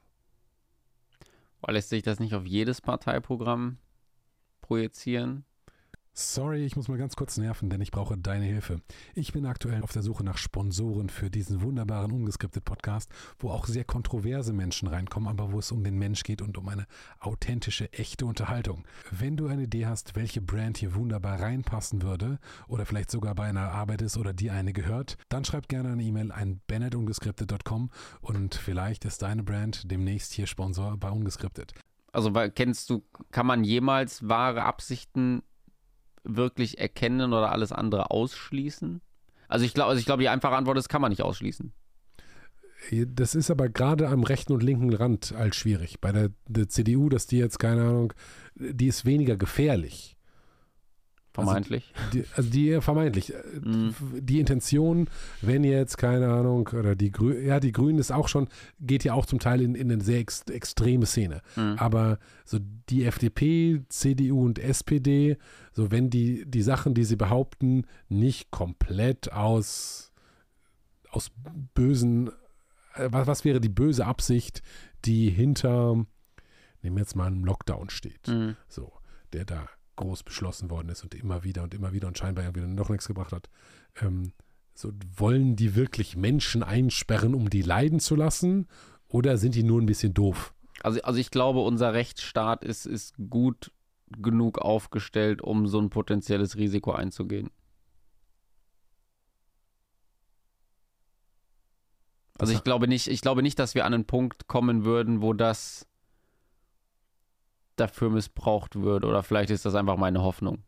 [1.67, 3.79] Lässt sich das nicht auf jedes Parteiprogramm
[4.61, 5.45] projizieren?
[6.17, 8.81] Sorry, ich muss mal ganz kurz nerven, denn ich brauche deine Hilfe.
[9.17, 13.11] Ich bin aktuell auf der Suche nach Sponsoren für diesen wunderbaren ungeskriptet Podcast,
[13.41, 16.69] wo auch sehr kontroverse Menschen reinkommen, aber wo es um den Mensch geht und um
[16.69, 16.87] eine
[17.19, 18.85] authentische, echte Unterhaltung.
[19.11, 22.39] Wenn du eine Idee hast, welche Brand hier wunderbar reinpassen würde
[22.69, 26.03] oder vielleicht sogar bei einer Arbeit ist oder die eine gehört, dann schreib gerne eine
[26.05, 31.73] E-Mail an bennettungeskriptet.com und vielleicht ist deine Brand demnächst hier Sponsor bei Ungeskriptet.
[32.13, 35.43] Also kennst du, kann man jemals wahre Absichten
[36.25, 39.01] wirklich erkennen oder alles andere ausschließen?
[39.49, 41.73] Also ich glaube, also ich glaube, die einfache Antwort ist, kann man nicht ausschließen.
[42.91, 46.01] Das ist aber gerade am rechten und linken Rand als schwierig.
[46.01, 48.13] Bei der, der CDU, dass die jetzt, keine Ahnung,
[48.57, 50.14] die ist weniger gefährlich.
[51.35, 51.93] Vermeintlich.
[51.97, 53.33] Also die, also die vermeintlich.
[53.61, 53.89] Mm.
[54.21, 55.09] Die Intention,
[55.43, 58.47] wenn jetzt, keine Ahnung, oder die Grünen, ja, die Grünen ist auch schon,
[58.79, 61.43] geht ja auch zum Teil in, in eine sehr ex extreme Szene.
[61.57, 61.75] Mm.
[61.77, 65.37] Aber so die FDP, CDU und SPD,
[65.73, 70.13] so wenn die, die Sachen, die sie behaupten, nicht komplett aus,
[71.11, 71.33] aus
[71.75, 72.29] bösen,
[72.95, 74.63] äh, was, was wäre die böse Absicht,
[75.05, 75.97] die hinter,
[76.83, 78.29] nehmen wir jetzt mal einen Lockdown steht.
[78.29, 78.51] Mm.
[78.69, 78.93] So,
[79.33, 82.67] der da groß beschlossen worden ist und immer wieder und immer wieder und scheinbar irgendwie
[82.67, 83.49] noch nichts gebracht hat.
[84.01, 84.33] Ähm,
[84.75, 88.67] so, wollen die wirklich Menschen einsperren, um die leiden zu lassen?
[89.09, 90.53] Oder sind die nur ein bisschen doof?
[90.83, 93.71] Also, also ich glaube, unser Rechtsstaat ist, ist gut
[94.19, 97.51] genug aufgestellt, um so ein potenzielles Risiko einzugehen.
[102.39, 105.33] Also ich glaube nicht, ich glaube nicht, dass wir an einen Punkt kommen würden, wo
[105.33, 105.87] das
[107.77, 109.05] dafür missbraucht wird.
[109.05, 110.63] Oder vielleicht ist das einfach meine Hoffnung.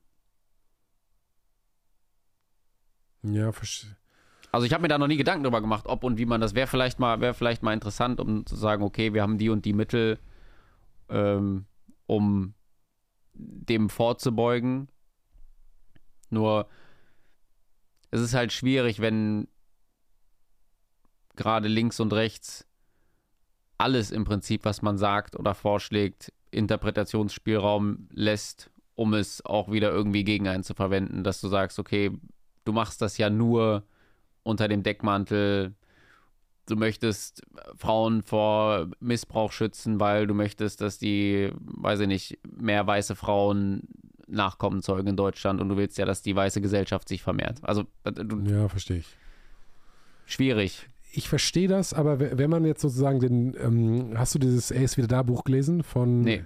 [3.22, 3.96] Ja, verstehe.
[4.52, 6.54] Also ich habe mir da noch nie Gedanken darüber gemacht, ob und wie man das
[6.54, 9.64] wäre vielleicht mal wäre vielleicht mal interessant, um zu sagen, okay, wir haben die und
[9.64, 10.18] die Mittel,
[11.08, 11.66] ähm,
[12.06, 12.54] um
[13.34, 14.88] dem vorzubeugen.
[16.30, 16.68] Nur
[18.10, 19.48] es ist halt schwierig, wenn
[21.34, 22.66] gerade links und rechts
[23.78, 30.24] alles im Prinzip, was man sagt oder vorschlägt, Interpretationsspielraum lässt, um es auch wieder irgendwie
[30.24, 32.10] gegen einen zu verwenden, dass du sagst, okay,
[32.64, 33.84] du machst das ja nur
[34.42, 35.74] unter dem Deckmantel,
[36.66, 37.42] du möchtest
[37.76, 43.82] Frauen vor Missbrauch schützen, weil du möchtest, dass die, weiß ich nicht, mehr weiße Frauen
[44.28, 47.58] Nachkommen zeugen in Deutschland und du willst ja, dass die weiße Gesellschaft sich vermehrt.
[47.62, 49.16] Also, äh, du, ja, verstehe ich.
[50.24, 54.82] Schwierig ich verstehe das, aber wenn man jetzt sozusagen den, ähm, hast du dieses Er
[54.82, 56.44] ist wieder da Buch gelesen von nee.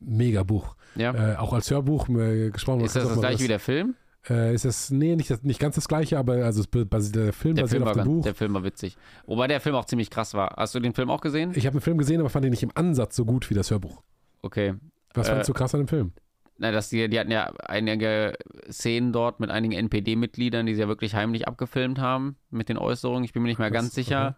[0.00, 0.76] Mega Buch.
[0.94, 1.32] Ja.
[1.32, 2.80] Äh, auch als Hörbuch äh, gesprochen.
[2.80, 3.94] Ist das das gleiche wie der Film?
[4.28, 7.32] Äh, ist das, nee, nicht, das- nicht ganz das gleiche, aber also es basiert, der
[7.32, 8.22] Film Der basiert Film, auf dem ganz, Buch.
[8.24, 8.96] der Film war witzig.
[9.26, 10.54] Wobei der Film auch ziemlich krass war.
[10.56, 11.52] Hast du den Film auch gesehen?
[11.54, 13.70] Ich habe den Film gesehen, aber fand ihn nicht im Ansatz so gut wie das
[13.70, 14.02] Hörbuch.
[14.42, 14.74] Okay.
[15.14, 16.12] Was Äh, fandst du krass an dem Film?
[16.62, 18.34] Na, dass die, die hatten ja einige
[18.70, 23.24] Szenen dort mit einigen NPD-Mitgliedern, die sie ja wirklich heimlich abgefilmt haben mit den Äußerungen.
[23.24, 24.36] Ich bin mir nicht mehr ganz sicher.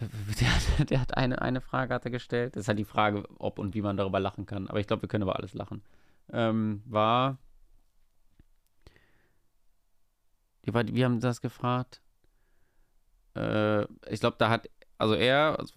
[0.00, 2.56] Der, hat- der hat eine, eine Frage hat er gestellt.
[2.56, 4.66] Das ist halt die Frage, ob und wie man darüber lachen kann.
[4.66, 5.82] Aber ich glaube, wir können über alles lachen.
[6.32, 7.36] Ähm, war.
[10.62, 12.00] Wie haben sie das gefragt?
[13.36, 14.68] Äh, ich glaube, da hat
[14.98, 15.74] also er, also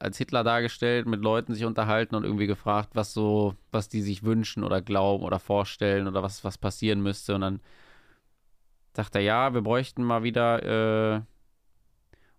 [0.00, 4.24] als Hitler dargestellt, mit Leuten sich unterhalten und irgendwie gefragt, was so, was die sich
[4.24, 7.36] wünschen oder glauben oder vorstellen oder was, was passieren müsste.
[7.36, 7.60] Und dann
[8.94, 11.20] sagt er, ja, wir bräuchten mal wieder, äh,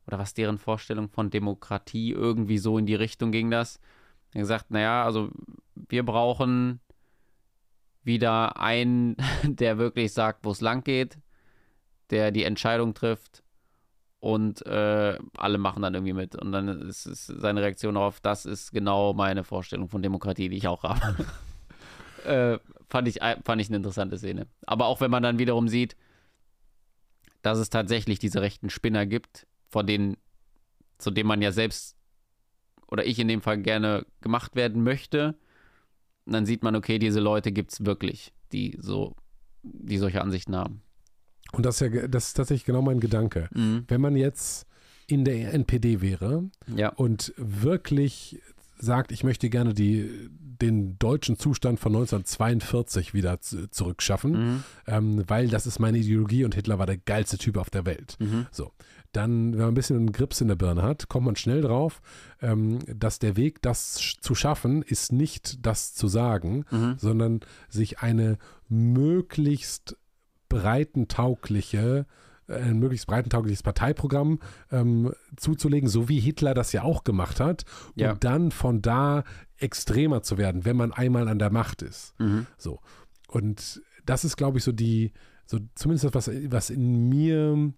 [0.08, 3.80] oder was deren Vorstellung von Demokratie, irgendwie so in die Richtung ging das.
[4.34, 5.30] Er gesagt, naja, also
[5.76, 6.82] wir brauchen
[8.04, 11.18] wieder einen, der wirklich sagt, wo es lang geht,
[12.10, 13.44] der die Entscheidung trifft
[14.20, 16.36] und äh, alle machen dann irgendwie mit.
[16.36, 20.58] Und dann ist, ist seine Reaktion darauf, das ist genau meine Vorstellung von Demokratie, die
[20.58, 21.26] ich auch habe.
[22.26, 22.60] äh,
[22.90, 24.48] fand, ich, fand ich eine interessante Szene.
[24.66, 25.96] Aber auch wenn man dann wiederum sieht,
[27.42, 30.18] dass es tatsächlich diese rechten Spinner gibt, von denen,
[30.98, 31.96] zu denen man ja selbst
[32.88, 35.36] oder ich in dem Fall gerne gemacht werden möchte,
[36.26, 39.16] dann sieht man, okay, diese Leute gibt es wirklich, die so,
[39.64, 40.82] die solche Ansichten haben.
[41.52, 43.50] Und das ist, ja, das ist tatsächlich genau mein Gedanke.
[43.54, 43.86] Mhm.
[43.88, 44.66] Wenn man jetzt
[45.08, 46.44] in der NPD wäre
[46.76, 46.90] Ja.
[46.90, 48.42] und wirklich
[48.78, 50.30] sagt, ich möchte gerne die,
[50.62, 54.64] den deutschen Zustand von 1942 wieder zurückschaffen, Mhm.
[54.88, 58.16] ähm, weil das ist meine Ideologie und Hitler war der geilste Typ auf der Welt.
[58.20, 58.46] Mhm.
[59.12, 62.00] Dann, wenn man ein bisschen einen Grips in der Birne hat, kommt man schnell drauf,
[62.42, 66.96] ähm, dass der Weg, das zu schaffen, ist nicht das zu sagen, Mhm.
[67.00, 67.40] sondern
[67.70, 68.38] sich eine
[68.70, 69.98] möglichst
[70.50, 72.06] breitentaugliche,
[72.48, 74.40] äh, ein möglichst breitentaugliches Parteiprogramm
[74.72, 77.64] ähm, zuzulegen, so wie Hitler das ja auch gemacht hat,
[77.96, 78.12] Ja.
[78.14, 79.24] und dann von da
[79.58, 82.14] extremer zu werden, wenn man einmal an der Macht ist.
[82.20, 82.48] Mhm.
[82.58, 82.80] So.
[83.28, 85.14] Und das ist, glaube ich, so die,
[85.46, 87.72] so zumindest das, was, was in mir,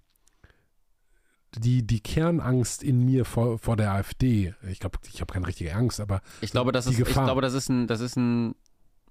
[1.58, 5.76] die, die Kernangst in mir vor, vor der AfD, ich glaube, ich habe keine richtige
[5.76, 7.26] Angst, aber Ich glaube, das ist, ich Gefahr.
[7.26, 8.56] glaube, das ist ein, das ist ein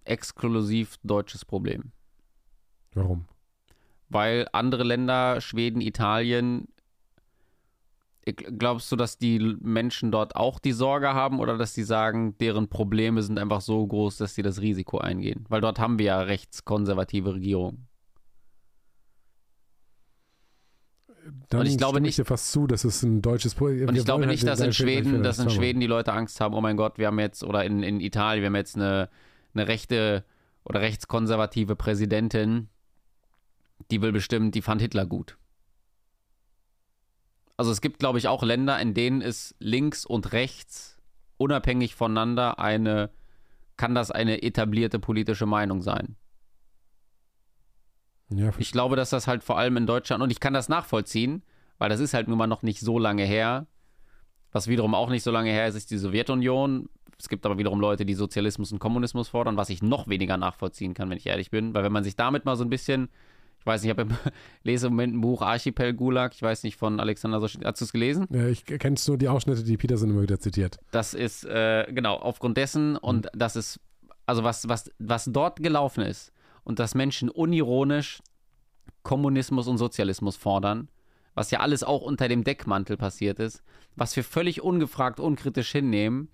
[0.04, 1.92] exklusiv deutsches Problem.
[2.94, 3.26] warum?
[4.10, 6.66] Weil andere Länder, Schweden, Italien,
[8.58, 12.68] glaubst du, dass die Menschen dort auch die Sorge haben oder dass die sagen, deren
[12.68, 15.46] Probleme sind einfach so groß, dass sie das Risiko eingehen?
[15.48, 17.86] Weil dort haben wir ja rechtskonservative Regierungen.
[21.50, 23.96] Dann Und ich glaube nicht- ich dir fast zu, dass es ein deutsches Problem Und
[23.96, 26.60] ich glaube halt nicht, dass in Schweden, dass in Schweden die Leute Angst haben, oh
[26.60, 29.08] mein Gott, wir haben jetzt, oder in, in Italien, wir haben jetzt eine,
[29.54, 30.24] eine rechte
[30.64, 32.68] oder rechtskonservative Präsidentin,
[33.90, 35.36] die will bestimmt, die fand Hitler gut.
[37.56, 40.96] Also es gibt, glaube ich, auch Länder, in denen ist links und rechts
[41.36, 43.10] unabhängig voneinander eine,
[43.76, 46.16] kann das eine etablierte politische Meinung sein.
[48.32, 51.42] Ja, Ich glaube, dass das halt vor allem in Deutschland, und ich kann das nachvollziehen,
[51.78, 53.66] weil das ist halt nun mal noch nicht so lange her.
[54.52, 56.88] Was wiederum auch nicht so lange her ist, ist die Sowjetunion.
[57.18, 60.94] Es gibt aber wiederum Leute, die Sozialismus und Kommunismus fordern, was ich noch weniger nachvollziehen
[60.94, 61.74] kann, wenn ich ehrlich bin.
[61.74, 63.08] Weil wenn man sich damit mal so ein bisschen,
[63.60, 64.16] ich weiß nicht, ich habe im,
[64.64, 67.84] lese im Moment ein Buch Archipel Gulag, ich weiß nicht, von Alexander Sosch Hast du
[67.84, 68.26] es gelesen?
[68.30, 70.78] Ja, ich kenne nur die Ausschnitte, die Peterson immer wieder zitiert.
[70.90, 73.78] Das ist, äh, genau, aufgrund dessen und das ist,
[74.26, 76.32] also was, was, was dort gelaufen ist
[76.64, 78.20] und dass Menschen unironisch
[79.02, 80.88] Kommunismus und Sozialismus fordern,
[81.34, 83.62] was ja alles auch unter dem Deckmantel passiert ist,
[83.96, 86.28] was wir völlig ungefragt, unkritisch hinnehmen.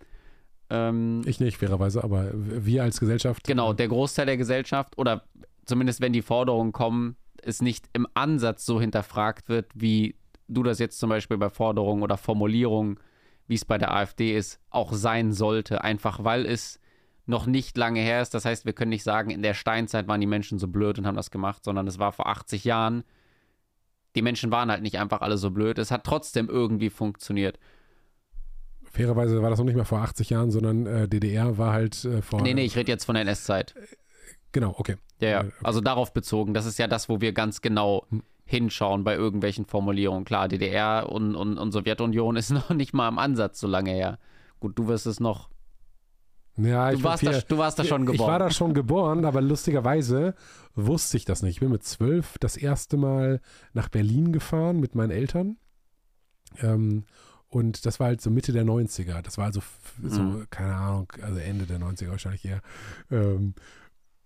[0.71, 3.45] Ähm, Ich nicht, fairerweise, aber wir als Gesellschaft.
[3.45, 5.25] genau, der Großteil der Gesellschaft oder
[5.67, 10.17] zumindest wenn die Forderungen kommen, es nicht im Ansatz so hinterfragt wird, wie
[10.49, 12.99] du das jetzt zum Beispiel bei Forderungen oder Formulierungen,
[13.47, 16.81] wie es bei der AfD ist, auch sein sollte, einfach weil es
[17.27, 18.35] noch nicht lange her ist.
[18.35, 21.07] Das heißt, wir können nicht sagen, in der Steinzeit waren die Menschen so blöd und
[21.07, 23.05] haben das gemacht, sondern es war vor 80 Jahren.
[24.15, 25.79] Die Menschen waren halt nicht einfach alle so blöd.
[25.79, 27.59] Es hat trotzdem irgendwie funktioniert.
[28.85, 32.23] Fairerweise war das noch nicht mal vor 80 Jahren, sondern äh, DDR war halt äh,
[32.23, 32.41] vor.
[32.43, 33.75] Nee, nee, ich rede jetzt von der NS-Zeit.
[34.57, 34.97] Genau, okay.
[35.21, 35.41] Ja, ja.
[35.43, 35.53] Äh, okay.
[35.65, 36.55] Also darauf bezogen.
[36.55, 38.23] Das ist ja das, wo wir ganz genau Hm.
[38.47, 40.25] hinschauen bei irgendwelchen Formulierungen.
[40.25, 44.19] Klar, DDR und, und, und Sowjetunion ist noch nicht mal im Ansatz so lange her.
[44.61, 45.51] Gut, du wirst es noch.
[46.57, 48.39] Ja, Du ich warst, war da, du warst da schon Ich war geboren.
[48.39, 50.35] da schon geboren, aber lustigerweise
[50.75, 51.57] wusste ich das nicht.
[51.57, 53.43] Ich bin mit zwölf das erste Mal
[53.75, 55.59] nach Berlin gefahren mit meinen Eltern.
[56.63, 57.05] Ähm,
[57.49, 59.21] und das war halt so Mitte der 90er.
[59.21, 59.61] Das war also
[60.03, 60.47] so, Mhm.
[60.51, 62.63] keine Ahnung, also Ende der 90er wahrscheinlich eher.
[63.11, 63.55] Ähm,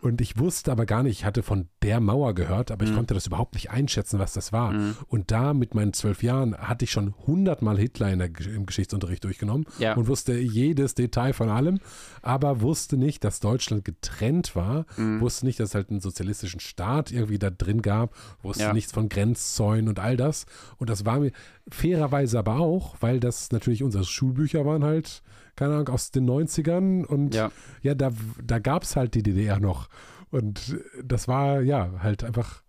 [0.03, 2.97] Und ich wusste aber gar nicht, ich hatte von der Mauer gehört, aber ich Mhm.
[2.97, 4.73] konnte das überhaupt nicht einschätzen, was das war.
[4.73, 4.97] Mhm.
[5.09, 9.23] Und da mit meinen zwölf Jahren hatte ich schon hundertmal Hitler in der, im Geschichtsunterricht
[9.25, 9.95] durchgenommen Ja.
[9.97, 11.81] und wusste jedes Detail von allem,
[12.23, 15.21] aber wusste nicht, dass Deutschland getrennt war, Mhm.
[15.21, 18.73] wusste nicht, dass es halt einen sozialistischen Staat irgendwie da drin gab, wusste Ja.
[18.73, 20.47] nichts von Grenzzäunen und all das.
[20.79, 21.33] Und das war mir
[21.71, 25.23] fairerweise aber auch, weil das natürlich unsere Schulbücher waren halt,
[25.61, 27.53] keine Ahnung, aus den 90ern und Ja.
[27.83, 28.11] ja, da,
[28.43, 29.89] da gab es halt die DDR noch.
[30.31, 32.63] Und das war ja halt einfach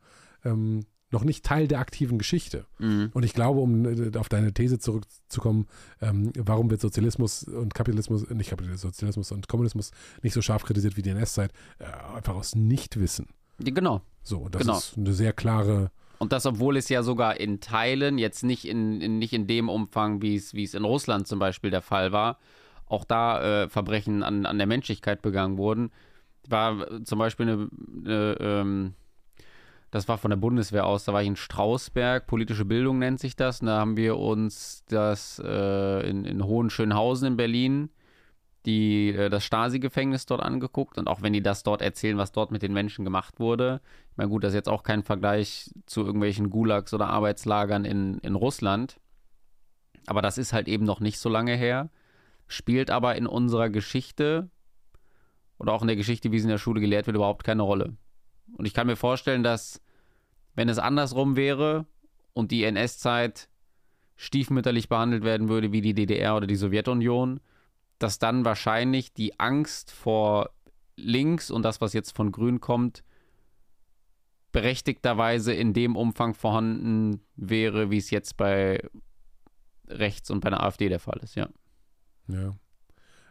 [0.43, 2.65] ähm, noch nicht Teil der aktiven Geschichte.
[2.79, 3.11] Mhm.
[3.13, 5.67] Und ich glaube, um äh, auf deine These zurückzukommen,
[6.01, 9.91] ähm, warum wird Sozialismus und Kapitalismus, äh, nicht Kapitalismus, Sozialismus und Kommunismus
[10.21, 11.85] nicht so scharf kritisiert wie die NS-Zeit, äh,
[12.15, 13.27] einfach aus Nichtwissen.
[13.59, 14.01] Genau.
[14.23, 14.77] So, das Genau.
[14.77, 19.01] ist eine sehr klare, Und das, obwohl es ja sogar in Teilen, jetzt nicht in,
[19.01, 22.11] in, nicht in dem Umfang, wie es, wie es in Russland zum Beispiel der Fall
[22.11, 22.37] war,
[22.91, 25.91] auch da äh, Verbrechen an, an der Menschlichkeit begangen wurden.
[26.47, 27.69] War äh, zum Beispiel eine,
[28.05, 28.93] eine ähm,
[29.91, 33.35] das war von der Bundeswehr aus, da war ich in Strausberg, politische Bildung nennt sich
[33.35, 33.59] das.
[33.59, 37.89] Und da haben wir uns das äh, in, in Hohenschönhausen in Berlin,
[38.65, 40.97] die, äh, das Stasi-Gefängnis dort angeguckt.
[40.97, 43.81] Und auch wenn die das dort erzählen, was dort mit den Menschen gemacht wurde,
[44.11, 48.19] ich meine, gut, das ist jetzt auch kein Vergleich zu irgendwelchen Gulags oder Arbeitslagern in,
[48.19, 48.97] in Russland.
[50.07, 51.89] Aber das ist halt eben noch nicht so lange her.
[52.51, 54.49] Spielt aber in unserer Geschichte
[55.57, 57.95] oder auch in der Geschichte, wie sie in der Schule gelehrt wird, überhaupt keine Rolle.
[58.57, 59.81] Und ich kann mir vorstellen, dass,
[60.53, 61.85] wenn es andersrum wäre
[62.33, 63.47] und die NS-Zeit
[64.17, 67.39] stiefmütterlich behandelt werden würde wie die DDR oder die Sowjetunion,
[67.99, 70.49] dass dann wahrscheinlich die Angst vor
[70.97, 73.03] links und das, was jetzt von grün kommt,
[74.51, 78.83] berechtigterweise in dem Umfang vorhanden wäre, wie es jetzt bei
[79.87, 81.47] rechts und bei der AfD der Fall ist, ja.
[82.33, 82.55] Ja.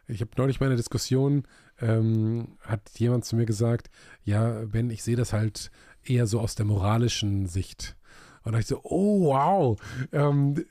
[0.06, 1.44] Ich habe neulich bei einer Diskussion,
[1.80, 3.90] ähm, hat jemand zu mir gesagt,
[4.24, 5.70] ja, Ben, ich sehe das halt
[6.04, 7.96] eher so aus der moralischen Sicht.
[8.42, 9.80] Und da ich so, oh wow,
[10.12, 10.64] ähm,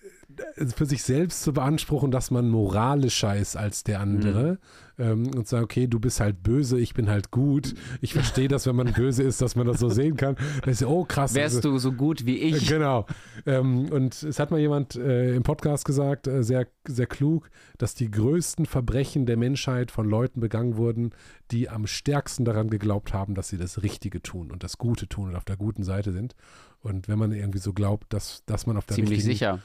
[0.76, 4.60] für sich selbst zu beanspruchen, dass man moralischer ist als der andere
[4.97, 7.73] ähm, und sagen, okay, du bist halt böse, ich bin halt gut.
[8.01, 10.35] Ich verstehe das, wenn man böse ist, dass man das so sehen kann.
[10.65, 11.34] Ist ja, oh krass.
[11.34, 12.68] Wärst also- du so gut wie ich?
[12.68, 13.06] Genau.
[13.45, 17.95] Ähm, und es hat mal jemand äh, im Podcast gesagt, äh, sehr, sehr klug, dass
[17.95, 21.11] die größten Verbrechen der Menschheit von Leuten begangen wurden,
[21.51, 25.30] die am stärksten daran geglaubt haben, dass sie das Richtige tun und das Gute tun
[25.30, 26.35] und auf der guten Seite sind.
[26.81, 29.60] Und wenn man irgendwie so glaubt, dass, dass man auf der Ziemlich sicher.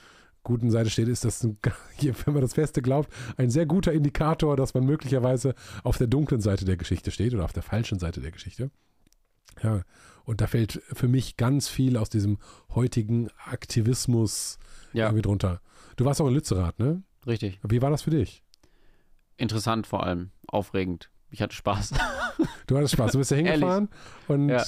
[0.45, 1.59] Guten Seite steht, ist das, ein,
[2.01, 6.41] wenn man das Feste glaubt, ein sehr guter Indikator, dass man möglicherweise auf der dunklen
[6.41, 8.71] Seite der Geschichte steht oder auf der falschen Seite der Geschichte.
[9.63, 9.83] Ja,
[10.25, 12.39] und da fällt für mich ganz viel aus diesem
[12.75, 14.59] heutigen Aktivismus
[14.93, 15.61] Ja, irgendwie drunter.
[15.97, 17.03] Du warst auch in Lützerath, ne?
[17.27, 17.59] richtig.
[17.67, 18.43] Wie war das für dich?
[19.37, 20.31] Interessant vor allem.
[20.47, 21.11] Aufregend.
[21.31, 21.93] Ich hatte Spaß.
[22.67, 23.13] Du hattest Spaß.
[23.13, 23.89] Du bist da hingefahren
[24.29, 24.65] und Ja.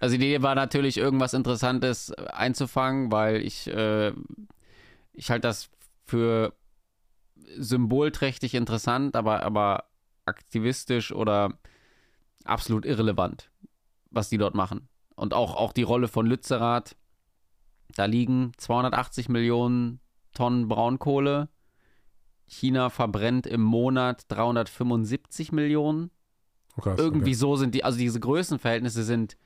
[0.00, 4.12] Also die Idee war natürlich, irgendwas Interessantes einzufangen, weil ich, äh,
[5.14, 5.70] ich halte das
[6.06, 6.54] für
[7.56, 9.84] symbolträchtig interessant, aber, aber
[10.26, 11.58] aktivistisch oder
[12.44, 13.50] absolut irrelevant,
[14.10, 14.88] was die dort machen.
[15.16, 16.96] Und auch, auch die Rolle von Lützerath.
[17.94, 20.00] Da liegen 280 Millionen
[20.32, 21.48] Tonnen Braunkohle.
[22.46, 26.10] China verbrennt im Monat 375 Millionen.
[26.76, 27.34] oh, krass, Irgendwie okay.
[27.34, 29.36] so sind die, also diese Größenverhältnisse sind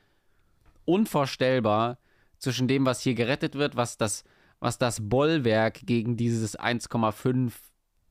[0.85, 1.99] unvorstellbar
[2.39, 4.23] zwischen dem, was hier gerettet wird, was das,
[4.59, 7.53] was das Bollwerk gegen dieses 1,5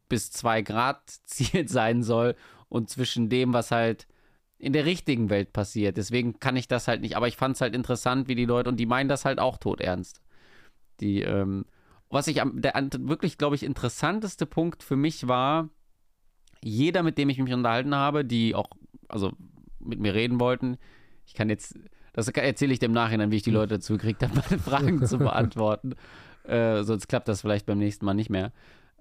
[0.09, 2.35] bis 2 Grad Ziel sein soll
[2.69, 4.07] und zwischen dem, was halt
[4.59, 5.97] in der richtigen Welt passiert.
[5.97, 8.69] Deswegen kann ich das halt nicht, aber ich fand es halt interessant, wie die Leute,
[8.69, 10.21] und die meinen das halt auch todernst.
[11.01, 11.65] Die, ähm,
[12.11, 15.69] was ich am, der wirklich, glaube ich, interessanteste Punkt für mich war,
[16.61, 18.71] jeder, mit dem ich mich unterhalten habe, die auch,
[19.09, 19.33] also
[19.79, 20.77] mit mir reden wollten,
[21.25, 21.79] ich kann jetzt,
[22.13, 25.19] das erzähle ich dem Nachhinein, wie ich die Leute dazu gekriegt habe, meine Fragen zu
[25.19, 25.95] beantworten.
[26.49, 28.53] Äh, sonst klappt das vielleicht beim nächsten Mal nicht mehr.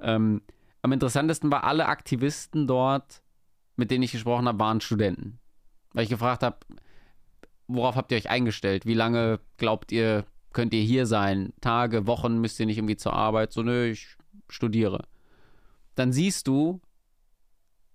[0.02, 0.42] Ähm,
[0.82, 3.22] am interessantesten war, alle Aktivisten dort,
[3.78, 5.40] mit denen ich gesprochen habe, waren Studenten.
[5.94, 6.58] Weil ich gefragt habe,
[7.68, 8.86] worauf habt ihr euch eingestellt?
[8.86, 11.54] Wie lange glaubt ihr, könnt ihr hier sein?
[11.62, 13.54] Tage, Wochen müsst ihr nicht irgendwie zur Arbeit?
[13.54, 14.18] So, nö, ich
[14.50, 15.06] studiere.
[15.96, 16.82] Dann siehst du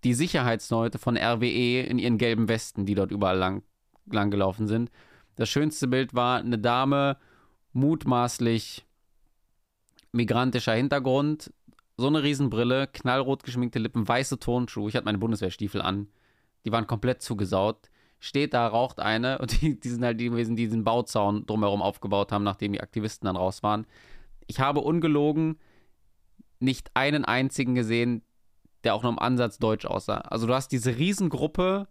[0.03, 3.62] die Sicherheitsleute von RWE in ihren gelben Westen, die dort überall lang,
[4.11, 4.91] lang gelaufen sind.
[5.37, 7.19] Das schönste Bild war eine Dame,
[7.73, 8.85] mutmaßlich
[10.12, 11.52] migrantischer Hintergrund,
[11.97, 14.89] so eine Riesenbrille, knallrot geschminkte Lippen, weiße Turnschuhe.
[14.89, 16.09] Ich hatte meine Bundeswehrstiefel an.
[16.64, 17.90] Die waren komplett zugesaut.
[18.20, 21.82] Steht da, raucht eine und die, die sind halt die gewesen, die diesen Bauzaun drumherum
[21.82, 23.86] aufgebaut haben, nachdem die Aktivisten dann raus waren.
[24.47, 25.59] Ich habe ungelogen
[26.60, 28.22] nicht einen einzigen gesehen,
[28.84, 30.18] der auch nur im Ansatz deutsch aussah.
[30.18, 31.89] Also du hast diese Riesengruppe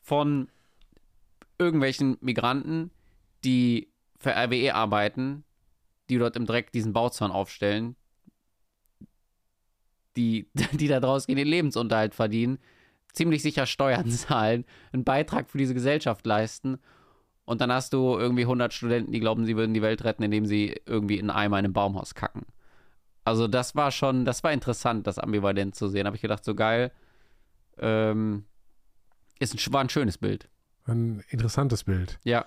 [0.00, 0.48] von
[1.58, 2.90] irgendwelchen Migranten,
[3.44, 5.44] die für RWE arbeiten,
[6.08, 7.96] die dort im Dreck diesen Bauzaun aufstellen,
[10.16, 12.58] die, die da draus gehen, den Lebensunterhalt verdienen,
[13.12, 16.78] ziemlich sicher Steuern zahlen, einen Beitrag für diese Gesellschaft leisten
[17.48, 20.44] und dann hast du irgendwie 100 Studenten, die glauben, sie würden die Welt retten, indem
[20.44, 22.44] sie irgendwie in Eimer in einem Baumhaus kacken.
[23.24, 26.04] Also das war schon, das war interessant, das ambivalent zu sehen.
[26.04, 26.92] Habe ich gedacht, so geil.
[27.78, 28.44] Ähm,
[29.38, 30.50] ist ein, war ein schönes Bild.
[30.84, 32.18] Ein interessantes Bild.
[32.22, 32.44] Ja.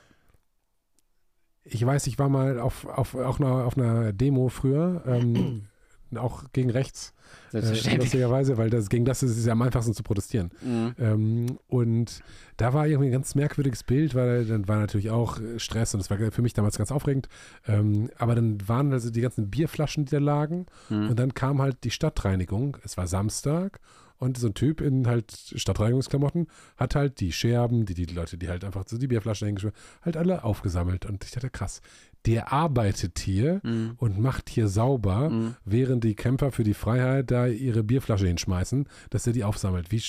[1.63, 5.67] Ich weiß, ich war mal auf, auf, auf, einer, auf einer Demo früher, ähm,
[6.15, 7.13] auch gegen rechts.
[7.53, 7.59] Äh,
[7.95, 10.51] lustigerweise, weil das, gegen das ist es ja am einfachsten zu protestieren.
[10.61, 10.95] Mhm.
[10.99, 12.21] Ähm, und
[12.57, 16.09] da war irgendwie ein ganz merkwürdiges Bild, weil dann war natürlich auch Stress und das
[16.09, 17.29] war für mich damals ganz aufregend.
[17.67, 20.65] Ähm, aber dann waren also die ganzen Bierflaschen, die da lagen.
[20.89, 21.09] Mhm.
[21.09, 22.77] Und dann kam halt die Stadtreinigung.
[22.83, 23.79] Es war Samstag
[24.21, 28.49] und so ein Typ in halt Stadtreinigungsklamotten hat halt die Scherben, die, die Leute, die
[28.49, 31.07] halt einfach so die Bierflaschen hingeschmissen, halt alle aufgesammelt.
[31.07, 31.81] Und ich dachte, krass,
[32.27, 33.93] der arbeitet hier mhm.
[33.97, 35.55] und macht hier sauber, mhm.
[35.65, 39.91] während die Kämpfer für die Freiheit da ihre Bierflasche hinschmeißen, dass er die aufsammelt.
[39.91, 40.03] Wie,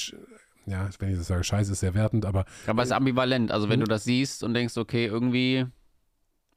[0.67, 2.45] ja, wenn ich das sage, scheiße, ist sehr wertend, aber.
[2.67, 3.51] Aber es ist ambivalent.
[3.51, 3.85] Also, wenn mhm.
[3.85, 5.65] du das siehst und denkst, okay, irgendwie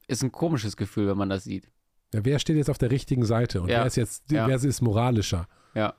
[0.08, 1.70] ist ein komisches Gefühl, wenn man das sieht.
[2.12, 3.78] Ja, wer steht jetzt auf der richtigen Seite und ja.
[3.78, 4.46] wer ist jetzt, ja.
[4.46, 5.48] wer ist moralischer?
[5.74, 5.94] Ja.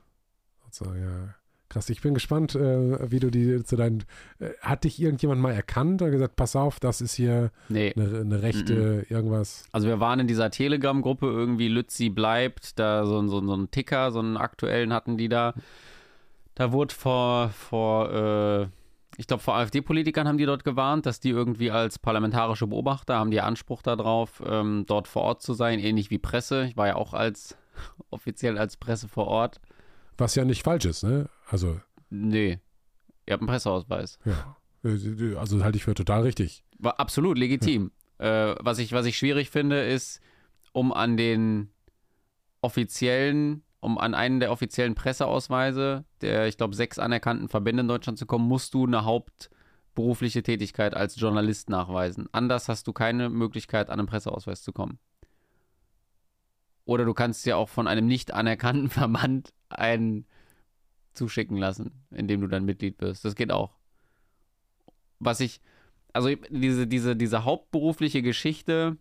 [0.64, 1.34] Also, ja.
[1.68, 4.04] Krass, ich bin gespannt, äh, wie du die zu deinen.
[4.38, 7.92] Äh, hat dich irgendjemand mal erkannt oder gesagt, pass auf, das ist hier nee.
[7.94, 9.10] eine, eine, rechte mm -mm.
[9.10, 9.64] irgendwas?
[9.72, 14.12] Also wir waren in dieser Telegram-Gruppe irgendwie, Lützi bleibt, da so, so, so einen Ticker,
[14.12, 15.52] so einen aktuellen hatten die da.
[16.54, 18.68] Da wurde vor, vor äh,
[19.18, 23.32] ich glaube, vor AfD-Politikern haben die dort gewarnt, dass die irgendwie als parlamentarische Beobachter haben
[23.32, 26.64] die Anspruch darauf, ähm, dort vor Ort zu sein, ähnlich wie Presse.
[26.64, 27.58] Ich war ja auch als
[28.10, 29.60] offiziell als Presse vor Ort.
[30.18, 31.30] Was ja nicht falsch ist, ne?
[31.48, 31.80] Also.
[32.10, 32.58] Nee.
[33.26, 34.18] Ihr habt einen Presseausweis.
[34.24, 34.56] Ja.
[34.84, 36.64] Äh, also halte ich für total richtig.
[36.78, 37.92] War absolut legitim.
[38.18, 38.52] Ja.
[38.52, 40.20] Äh, was, ich, was ich schwierig finde, ist,
[40.72, 41.70] um an den
[42.60, 48.18] offiziellen, um an einen der offiziellen Presseausweise, der, ich glaube, sechs anerkannten Verbände in Deutschland
[48.18, 52.28] zu kommen, musst du eine hauptberufliche Tätigkeit als Journalist nachweisen.
[52.32, 54.98] Anders hast du keine Möglichkeit, an einen Presseausweis zu kommen.
[56.88, 60.24] Oder du kannst ja auch von einem nicht anerkannten Verband einen
[61.12, 63.26] zuschicken lassen, indem du dann Mitglied wirst.
[63.26, 63.74] Das geht auch.
[65.18, 65.60] Was ich,
[66.14, 68.96] also diese, diese, diese hauptberufliche Geschichte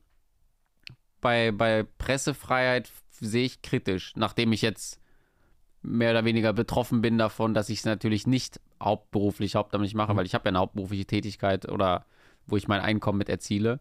[1.22, 2.92] bei, bei Pressefreiheit
[3.22, 5.00] sehe ich kritisch, nachdem ich jetzt
[5.82, 10.18] mehr oder weniger betroffen bin davon, dass ich es natürlich nicht hauptberuflich, hauptamtlich mache, mhm.
[10.18, 12.06] weil ich habe ja eine hauptberufliche Tätigkeit oder
[12.48, 13.80] wo ich mein Einkommen mit erziele.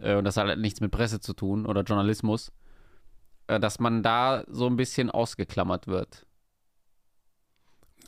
[0.00, 2.52] Äh, und das hat halt nichts mit Presse zu tun oder Journalismus.
[3.48, 6.26] Äh, dass man da so ein bisschen ausgeklammert wird.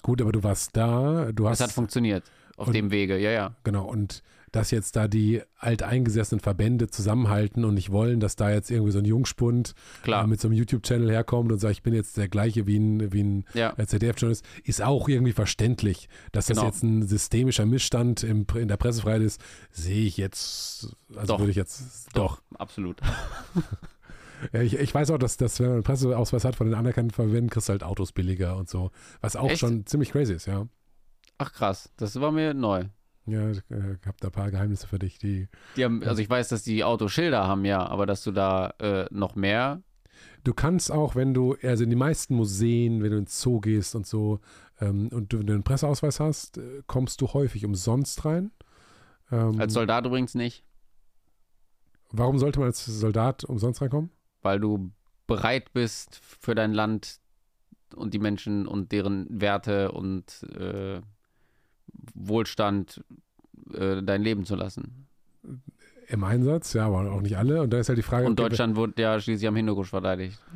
[0.02, 1.60] Gut, aber du warst da, du hast.
[1.60, 2.24] Es hat funktioniert
[2.56, 3.56] auf und, dem Wege, ja, ja.
[3.64, 4.22] Genau, und
[4.52, 8.98] dass jetzt da die alteingesessenen Verbände zusammenhalten und nicht wollen, dass da jetzt irgendwie so
[8.98, 12.66] ein Jungspund äh, mit so einem YouTube-Channel herkommt und sagt, ich bin jetzt der gleiche
[12.66, 13.74] wie ein, wie ein ja.
[13.76, 16.08] ZDF-Journalist, ist auch irgendwie verständlich.
[16.32, 16.62] Dass genau.
[16.62, 19.40] das jetzt ein systemischer Missstand im, in der Pressefreiheit ist,
[19.70, 21.38] sehe ich jetzt, also doch.
[21.38, 22.42] würde ich jetzt, doch.
[22.50, 22.58] doch.
[22.58, 23.00] Absolut.
[24.52, 27.12] Ja, ich, ich, weiß auch, dass, dass wenn man einen Presseausweis hat von den anerkannten
[27.12, 28.90] Verbänden, kriegst du halt Autos billiger und so.
[29.20, 29.60] Was auch Echt?
[29.60, 30.66] schon ziemlich crazy ist, ja.
[31.38, 32.84] Ach krass, das war mir neu.
[33.26, 35.48] Ja, ich äh, habe da ein paar Geheimnisse für dich, die.
[35.76, 39.06] Die haben, also ich weiß, dass die Autoschilder haben, ja, aber dass du da äh,
[39.10, 39.82] noch mehr.
[40.44, 43.94] Du kannst auch, wenn du, also in die meisten Museen, wenn du ins Zoo gehst
[43.94, 44.40] und so,
[44.80, 48.50] ähm, und du einen Presseausweis hast, äh, kommst du häufig umsonst rein.
[49.30, 50.64] Ähm, als Soldat übrigens nicht.
[52.10, 54.10] Warum sollte man als Soldat umsonst reinkommen?
[54.42, 54.90] Weil du
[55.26, 57.20] bereit bist für dein Land
[57.94, 61.00] und die Menschen und deren Werte und äh,
[62.14, 63.02] Wohlstand
[63.74, 65.06] äh, dein Leben zu lassen.
[66.08, 67.62] Im Einsatz, ja, aber auch nicht alle.
[67.62, 68.26] Und da ist halt die Frage.
[68.26, 70.38] Und Deutschland wurde ja schließlich am Hindukusch verteidigt.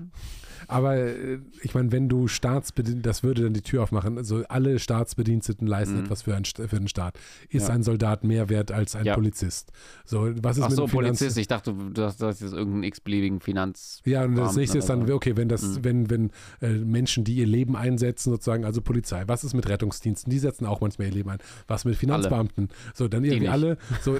[0.69, 4.19] Aber äh, ich meine, wenn du Staatsbediensteten, das würde dann die Tür aufmachen.
[4.19, 6.05] Also alle Staatsbediensteten leisten mhm.
[6.05, 7.19] etwas für, ein, für den Staat.
[7.49, 7.74] Ist ja.
[7.74, 9.15] ein Soldat mehr wert als ein ja.
[9.15, 9.73] Polizist?
[10.05, 11.39] So, was ist Ach mit so, Polizist.
[11.39, 14.01] Ich dachte, du hast, jetzt irgendeinen x-beliebigen Finanz.
[14.05, 15.85] Ja, und das nächste ist dann, okay, wenn das, mhm.
[15.85, 16.31] wenn, wenn
[16.61, 20.31] äh, Menschen, die ihr Leben einsetzen, sozusagen, also Polizei, was ist mit Rettungsdiensten?
[20.31, 21.39] Die setzen auch manchmal ihr Leben ein.
[21.66, 22.69] Was mit Finanzbeamten?
[22.69, 22.95] Alle.
[22.95, 23.78] So, dann irgendwie alle.
[24.03, 24.19] So,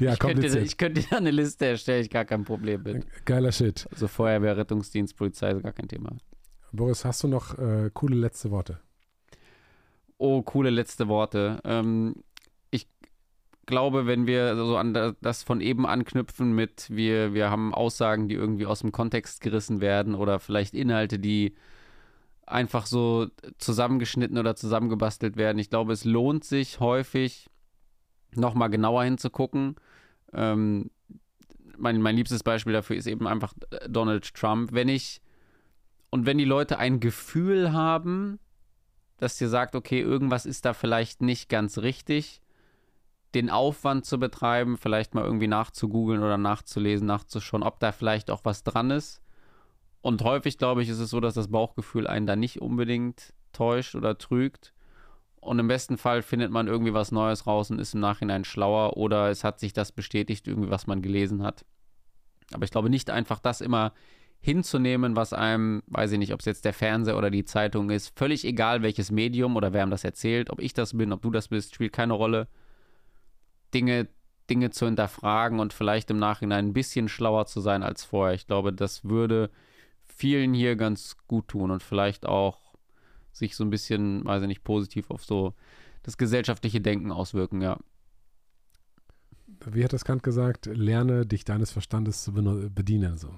[0.00, 3.06] ja, ich, könnte, ich könnte da eine Liste erstellen, ich gar kein Problem mit.
[3.24, 3.86] Geiler Shit.
[3.92, 5.01] Also Feuerwehr, Rettungsdienst.
[5.08, 6.16] Polizei ist gar kein Thema.
[6.72, 8.80] Boris, hast du noch äh, coole letzte Worte?
[10.16, 11.60] Oh, coole letzte Worte.
[11.64, 12.22] Ähm,
[12.70, 12.88] ich
[13.66, 18.36] glaube, wenn wir so an das von eben anknüpfen mit, wir, wir haben Aussagen, die
[18.36, 21.54] irgendwie aus dem Kontext gerissen werden oder vielleicht Inhalte, die
[22.46, 25.58] einfach so zusammengeschnitten oder zusammengebastelt werden.
[25.58, 27.48] Ich glaube, es lohnt sich häufig,
[28.34, 29.76] nochmal genauer hinzugucken.
[30.32, 30.90] Ähm,
[31.78, 33.54] mein, mein liebstes Beispiel dafür ist eben einfach
[33.88, 34.72] Donald Trump.
[34.72, 35.20] Wenn ich
[36.10, 38.38] und wenn die Leute ein Gefühl haben,
[39.16, 42.42] dass dir sagt, okay, irgendwas ist da vielleicht nicht ganz richtig,
[43.34, 48.40] den Aufwand zu betreiben, vielleicht mal irgendwie nachzugoogeln oder nachzulesen, nachzuschauen, ob da vielleicht auch
[48.44, 49.22] was dran ist.
[50.02, 53.94] Und häufig, glaube ich, ist es so, dass das Bauchgefühl einen da nicht unbedingt täuscht
[53.94, 54.74] oder trügt.
[55.42, 58.96] Und im besten Fall findet man irgendwie was Neues raus und ist im Nachhinein schlauer
[58.96, 61.64] oder es hat sich das bestätigt, irgendwie was man gelesen hat.
[62.52, 63.92] Aber ich glaube nicht einfach das immer
[64.40, 68.16] hinzunehmen, was einem, weiß ich nicht, ob es jetzt der Fernseher oder die Zeitung ist,
[68.16, 71.32] völlig egal welches Medium oder wer einem das erzählt, ob ich das bin, ob du
[71.32, 72.46] das bist, spielt keine Rolle.
[73.74, 74.06] Dinge,
[74.48, 78.34] Dinge zu hinterfragen und vielleicht im Nachhinein ein bisschen schlauer zu sein als vorher.
[78.34, 79.50] Ich glaube, das würde
[80.06, 82.71] vielen hier ganz gut tun und vielleicht auch
[83.32, 85.54] sich so ein bisschen, weiß ich nicht, positiv auf so
[86.02, 87.78] das gesellschaftliche Denken auswirken, ja.
[89.66, 90.66] Wie hat das Kant gesagt?
[90.66, 93.16] Lerne dich deines Verstandes zu bedienen.
[93.16, 93.28] So.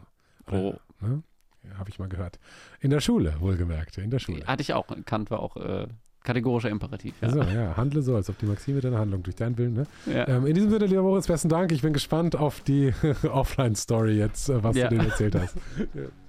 [0.47, 0.75] Oder, oh.
[1.01, 1.23] Ne?
[1.65, 2.39] Ja, Habe ich mal gehört.
[2.81, 3.99] In der Schule, wohlgemerkt.
[3.99, 4.47] In der Schule.
[4.47, 4.87] Hatte ich auch.
[5.05, 5.87] Kant war auch äh,
[6.23, 7.15] kategorischer Imperativ.
[7.21, 7.31] Ja.
[7.31, 7.77] So, ja.
[7.77, 9.75] Handle so, als ob die Maxime deine Handlung durch deinen Willen.
[9.75, 9.85] Ne?
[10.07, 10.29] Ja.
[10.29, 11.73] Ähm, in diesem Sinne, lieber Moritz, besten Dank.
[11.73, 12.93] Ich bin gespannt auf die
[13.23, 14.89] Offline-Story jetzt, äh, was ja.
[14.89, 15.57] du denen erzählt hast.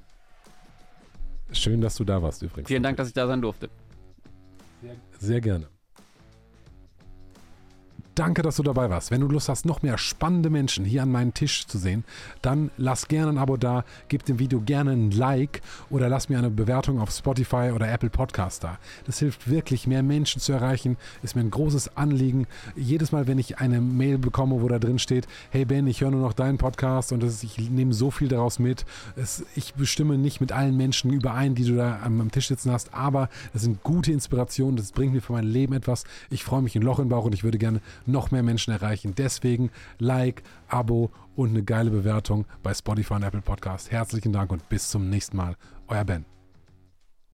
[1.51, 2.67] Schön, dass du da warst übrigens.
[2.67, 3.69] Vielen Dank, dass ich da sein durfte.
[4.81, 5.67] Sehr, sehr gerne.
[8.15, 9.11] Danke, dass du dabei warst.
[9.11, 12.05] Wenn du Lust hast, noch mehr spannende Menschen hier an meinem Tisch zu sehen,
[12.41, 16.37] dann lass gerne ein Abo da, gib dem Video gerne ein Like oder lass mir
[16.37, 18.79] eine Bewertung auf Spotify oder Apple Podcast da.
[19.05, 20.95] Das hilft wirklich, mehr Menschen zu erreichen.
[21.23, 22.47] Ist mir ein großes Anliegen.
[22.77, 26.11] Jedes Mal, wenn ich eine Mail bekomme, wo da drin steht, hey Ben, ich höre
[26.11, 28.85] nur noch deinen Podcast und ist, ich nehme so viel daraus mit.
[29.17, 32.71] Es, ich bestimme nicht mit allen Menschen überein, die du da am, am Tisch sitzen
[32.71, 34.77] hast, aber das sind gute Inspirationen.
[34.77, 36.05] Das bringt mir für mein Leben etwas.
[36.29, 39.13] Ich freue mich ein Loch im Bauch und ich würde gerne noch mehr Menschen erreichen.
[39.15, 43.91] Deswegen Like, Abo und eine geile Bewertung bei Spotify und Apple Podcast.
[43.91, 45.55] Herzlichen Dank und bis zum nächsten Mal.
[45.87, 46.34] Euer Ben.